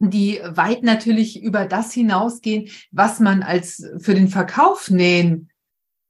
die 0.02 0.42
weit 0.44 0.84
natürlich 0.84 1.44
über 1.44 1.66
das 1.66 1.94
hinausgehen, 1.94 2.70
was 2.92 3.20
man 3.20 3.44
als 3.44 3.86
für 4.00 4.16
den 4.16 4.30
Verkauf 4.30 4.90
nähen 4.90 5.52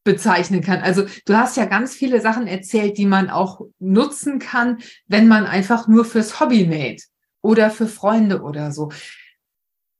bezeichnen 0.03 0.61
kann. 0.61 0.79
Also 0.79 1.05
du 1.25 1.35
hast 1.35 1.57
ja 1.57 1.65
ganz 1.65 1.93
viele 1.93 2.21
Sachen 2.21 2.47
erzählt, 2.47 2.97
die 2.97 3.05
man 3.05 3.29
auch 3.29 3.61
nutzen 3.79 4.39
kann, 4.39 4.79
wenn 5.07 5.27
man 5.27 5.45
einfach 5.45 5.87
nur 5.87 6.05
fürs 6.05 6.39
Hobby 6.39 6.65
näht 6.65 7.05
oder 7.41 7.69
für 7.69 7.87
Freunde 7.87 8.41
oder 8.41 8.71
so. 8.71 8.91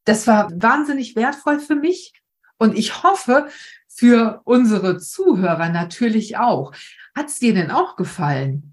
Das 0.06 0.26
war 0.26 0.50
wahnsinnig 0.56 1.16
wertvoll 1.16 1.60
für 1.60 1.76
mich 1.76 2.14
und 2.62 2.78
ich 2.78 3.02
hoffe 3.02 3.48
für 3.88 4.42
unsere 4.44 5.00
Zuhörer 5.00 5.70
natürlich 5.70 6.38
auch. 6.38 6.74
Hat 7.16 7.26
es 7.26 7.40
dir 7.40 7.56
denn 7.56 7.72
auch 7.72 7.96
gefallen? 7.96 8.71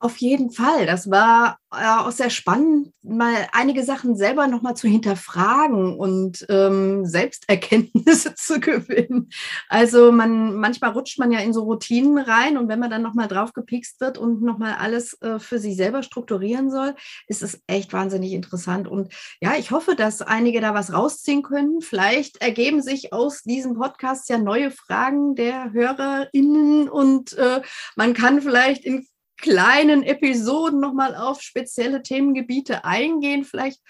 Auf 0.00 0.18
jeden 0.18 0.52
Fall. 0.52 0.86
Das 0.86 1.10
war 1.10 1.58
äh, 1.72 1.84
auch 1.84 2.12
sehr 2.12 2.30
spannend, 2.30 2.92
mal 3.02 3.48
einige 3.52 3.82
Sachen 3.82 4.14
selber 4.16 4.46
nochmal 4.46 4.76
zu 4.76 4.86
hinterfragen 4.86 5.98
und 5.98 6.46
ähm, 6.48 7.04
Selbsterkenntnisse 7.04 8.34
zu 8.36 8.60
gewinnen. 8.60 9.28
Also 9.68 10.12
man, 10.12 10.54
manchmal 10.54 10.92
rutscht 10.92 11.18
man 11.18 11.32
ja 11.32 11.40
in 11.40 11.52
so 11.52 11.64
Routinen 11.64 12.16
rein 12.18 12.56
und 12.58 12.68
wenn 12.68 12.78
man 12.78 12.90
dann 12.90 13.02
nochmal 13.02 13.26
drauf 13.26 13.52
gepikst 13.52 14.00
wird 14.00 14.18
und 14.18 14.40
nochmal 14.40 14.76
alles 14.78 15.20
äh, 15.20 15.40
für 15.40 15.58
sich 15.58 15.76
selber 15.76 16.04
strukturieren 16.04 16.70
soll, 16.70 16.94
ist 17.26 17.42
es 17.42 17.60
echt 17.66 17.92
wahnsinnig 17.92 18.34
interessant. 18.34 18.86
Und 18.86 19.12
ja, 19.40 19.56
ich 19.58 19.72
hoffe, 19.72 19.96
dass 19.96 20.22
einige 20.22 20.60
da 20.60 20.74
was 20.74 20.92
rausziehen 20.92 21.42
können. 21.42 21.80
Vielleicht 21.80 22.40
ergeben 22.40 22.82
sich 22.82 23.12
aus 23.12 23.42
diesem 23.42 23.74
Podcast 23.74 24.28
ja 24.28 24.38
neue 24.38 24.70
Fragen 24.70 25.34
der 25.34 25.72
HörerInnen 25.72 26.88
und 26.88 27.32
äh, 27.32 27.62
man 27.96 28.14
kann 28.14 28.40
vielleicht 28.40 28.84
in 28.84 29.04
kleinen 29.38 30.02
Episoden 30.02 30.80
nochmal 30.80 31.14
auf 31.14 31.40
spezielle 31.40 32.02
Themengebiete 32.02 32.84
eingehen. 32.84 33.44
Vielleicht 33.44 33.80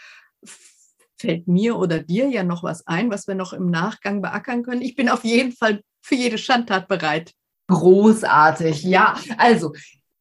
fällt 1.18 1.48
mir 1.48 1.76
oder 1.76 1.98
dir 1.98 2.28
ja 2.28 2.44
noch 2.44 2.62
was 2.62 2.86
ein, 2.86 3.10
was 3.10 3.26
wir 3.26 3.34
noch 3.34 3.52
im 3.52 3.70
Nachgang 3.70 4.22
beackern 4.22 4.62
können. 4.62 4.82
Ich 4.82 4.94
bin 4.94 5.08
auf 5.08 5.24
jeden 5.24 5.52
Fall 5.52 5.82
für 6.00 6.14
jede 6.14 6.38
Schandtat 6.38 6.86
bereit. 6.86 7.32
Großartig, 7.68 8.84
ja. 8.84 9.18
Also, 9.36 9.74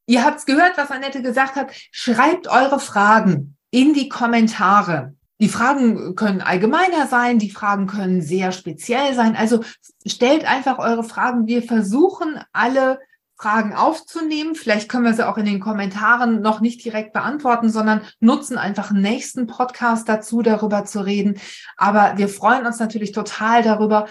ihr 0.08 0.26
habt 0.26 0.40
es 0.40 0.46
gehört, 0.46 0.78
was 0.78 0.92
Annette 0.92 1.22
gesagt 1.22 1.56
hat. 1.56 1.72
Schreibt 1.92 2.48
eure 2.48 2.80
Fragen 2.80 3.56
in 3.70 3.94
die 3.94 4.10
Kommentare. 4.10 5.14
Die 5.40 5.50
Fragen 5.50 6.16
können 6.16 6.42
allgemeiner 6.42 7.06
sein, 7.06 7.38
die 7.38 7.52
Fragen 7.52 7.86
können 7.86 8.22
sehr 8.22 8.52
speziell 8.52 9.14
sein. 9.14 9.36
Also 9.36 9.64
stellt 10.06 10.46
einfach 10.46 10.80
eure 10.80 11.04
Fragen. 11.04 11.46
Wir 11.46 11.62
versuchen 11.62 12.42
alle 12.54 13.00
Fragen 13.38 13.76
aufzunehmen. 13.76 14.56
Vielleicht 14.56 14.90
können 14.90 15.06
wir 15.06 15.14
sie 15.14 15.28
auch 15.28 15.38
in 15.38 15.46
den 15.46 15.60
Kommentaren 15.60 16.42
noch 16.42 16.60
nicht 16.60 16.84
direkt 16.84 17.14
beantworten, 17.14 17.70
sondern 17.70 18.02
nutzen 18.20 18.58
einfach 18.58 18.90
einen 18.90 19.02
nächsten 19.02 19.46
Podcast 19.46 20.10
dazu, 20.10 20.42
darüber 20.42 20.86
zu 20.86 21.02
reden. 21.02 21.40
Aber 21.78 22.14
wir 22.18 22.30
freuen 22.30 22.66
uns 22.66 22.80
natürlich 22.80 23.12
total 23.12 23.62
darüber, 23.62 24.08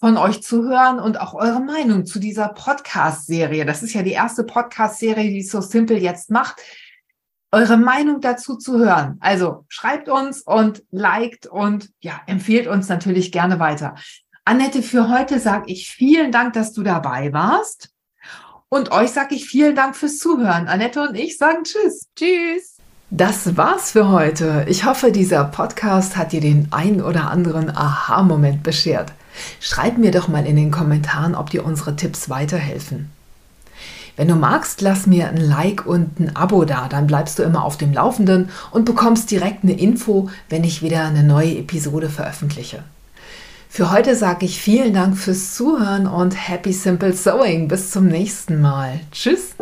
von 0.00 0.16
euch 0.16 0.42
zu 0.42 0.64
hören 0.64 0.98
und 0.98 1.20
auch 1.20 1.34
eure 1.34 1.60
Meinung 1.60 2.06
zu 2.06 2.18
dieser 2.18 2.48
Podcast-Serie. 2.48 3.66
Das 3.66 3.82
ist 3.82 3.92
ja 3.92 4.02
die 4.02 4.12
erste 4.12 4.44
Podcast-Serie, 4.44 5.30
die 5.30 5.42
So 5.42 5.60
Simple 5.60 5.98
jetzt 5.98 6.30
macht. 6.30 6.58
Eure 7.52 7.76
Meinung 7.76 8.22
dazu 8.22 8.56
zu 8.56 8.78
hören. 8.78 9.18
Also 9.20 9.66
schreibt 9.68 10.08
uns 10.08 10.40
und 10.40 10.84
liked 10.90 11.46
und 11.46 11.90
ja, 12.00 12.18
empfehlt 12.26 12.66
uns 12.66 12.88
natürlich 12.88 13.30
gerne 13.30 13.58
weiter. 13.58 13.94
Annette, 14.46 14.82
für 14.82 15.10
heute 15.10 15.38
sage 15.38 15.70
ich 15.70 15.90
vielen 15.90 16.32
Dank, 16.32 16.54
dass 16.54 16.72
du 16.72 16.82
dabei 16.82 17.34
warst. 17.34 17.89
Und 18.72 18.92
euch 18.92 19.10
sage 19.10 19.34
ich 19.34 19.46
vielen 19.46 19.74
Dank 19.74 19.96
fürs 19.96 20.18
Zuhören. 20.18 20.68
Annette 20.68 21.02
und 21.02 21.16
ich 21.16 21.36
sagen 21.36 21.64
Tschüss. 21.64 22.06
Tschüss. 22.14 22.76
Das 23.10 23.56
war's 23.56 23.90
für 23.90 24.10
heute. 24.10 24.64
Ich 24.68 24.84
hoffe, 24.84 25.10
dieser 25.10 25.42
Podcast 25.42 26.16
hat 26.16 26.30
dir 26.30 26.40
den 26.40 26.68
ein 26.70 27.02
oder 27.02 27.32
anderen 27.32 27.68
Aha-Moment 27.76 28.62
beschert. 28.62 29.12
Schreib 29.58 29.98
mir 29.98 30.12
doch 30.12 30.28
mal 30.28 30.46
in 30.46 30.54
den 30.54 30.70
Kommentaren, 30.70 31.34
ob 31.34 31.50
dir 31.50 31.64
unsere 31.64 31.96
Tipps 31.96 32.30
weiterhelfen. 32.30 33.10
Wenn 34.14 34.28
du 34.28 34.36
magst, 34.36 34.82
lass 34.82 35.08
mir 35.08 35.30
ein 35.30 35.36
Like 35.36 35.84
und 35.84 36.20
ein 36.20 36.36
Abo 36.36 36.64
da, 36.64 36.86
dann 36.86 37.08
bleibst 37.08 37.40
du 37.40 37.42
immer 37.42 37.64
auf 37.64 37.76
dem 37.76 37.92
Laufenden 37.92 38.50
und 38.70 38.84
bekommst 38.84 39.32
direkt 39.32 39.64
eine 39.64 39.76
Info, 39.76 40.30
wenn 40.48 40.62
ich 40.62 40.80
wieder 40.80 41.06
eine 41.06 41.24
neue 41.24 41.58
Episode 41.58 42.08
veröffentliche. 42.08 42.84
Für 43.72 43.92
heute 43.92 44.16
sage 44.16 44.46
ich 44.46 44.60
vielen 44.60 44.94
Dank 44.94 45.16
fürs 45.16 45.54
Zuhören 45.54 46.08
und 46.08 46.32
Happy 46.32 46.72
Simple 46.72 47.12
Sewing. 47.12 47.68
Bis 47.68 47.92
zum 47.92 48.08
nächsten 48.08 48.60
Mal. 48.60 48.98
Tschüss. 49.12 49.54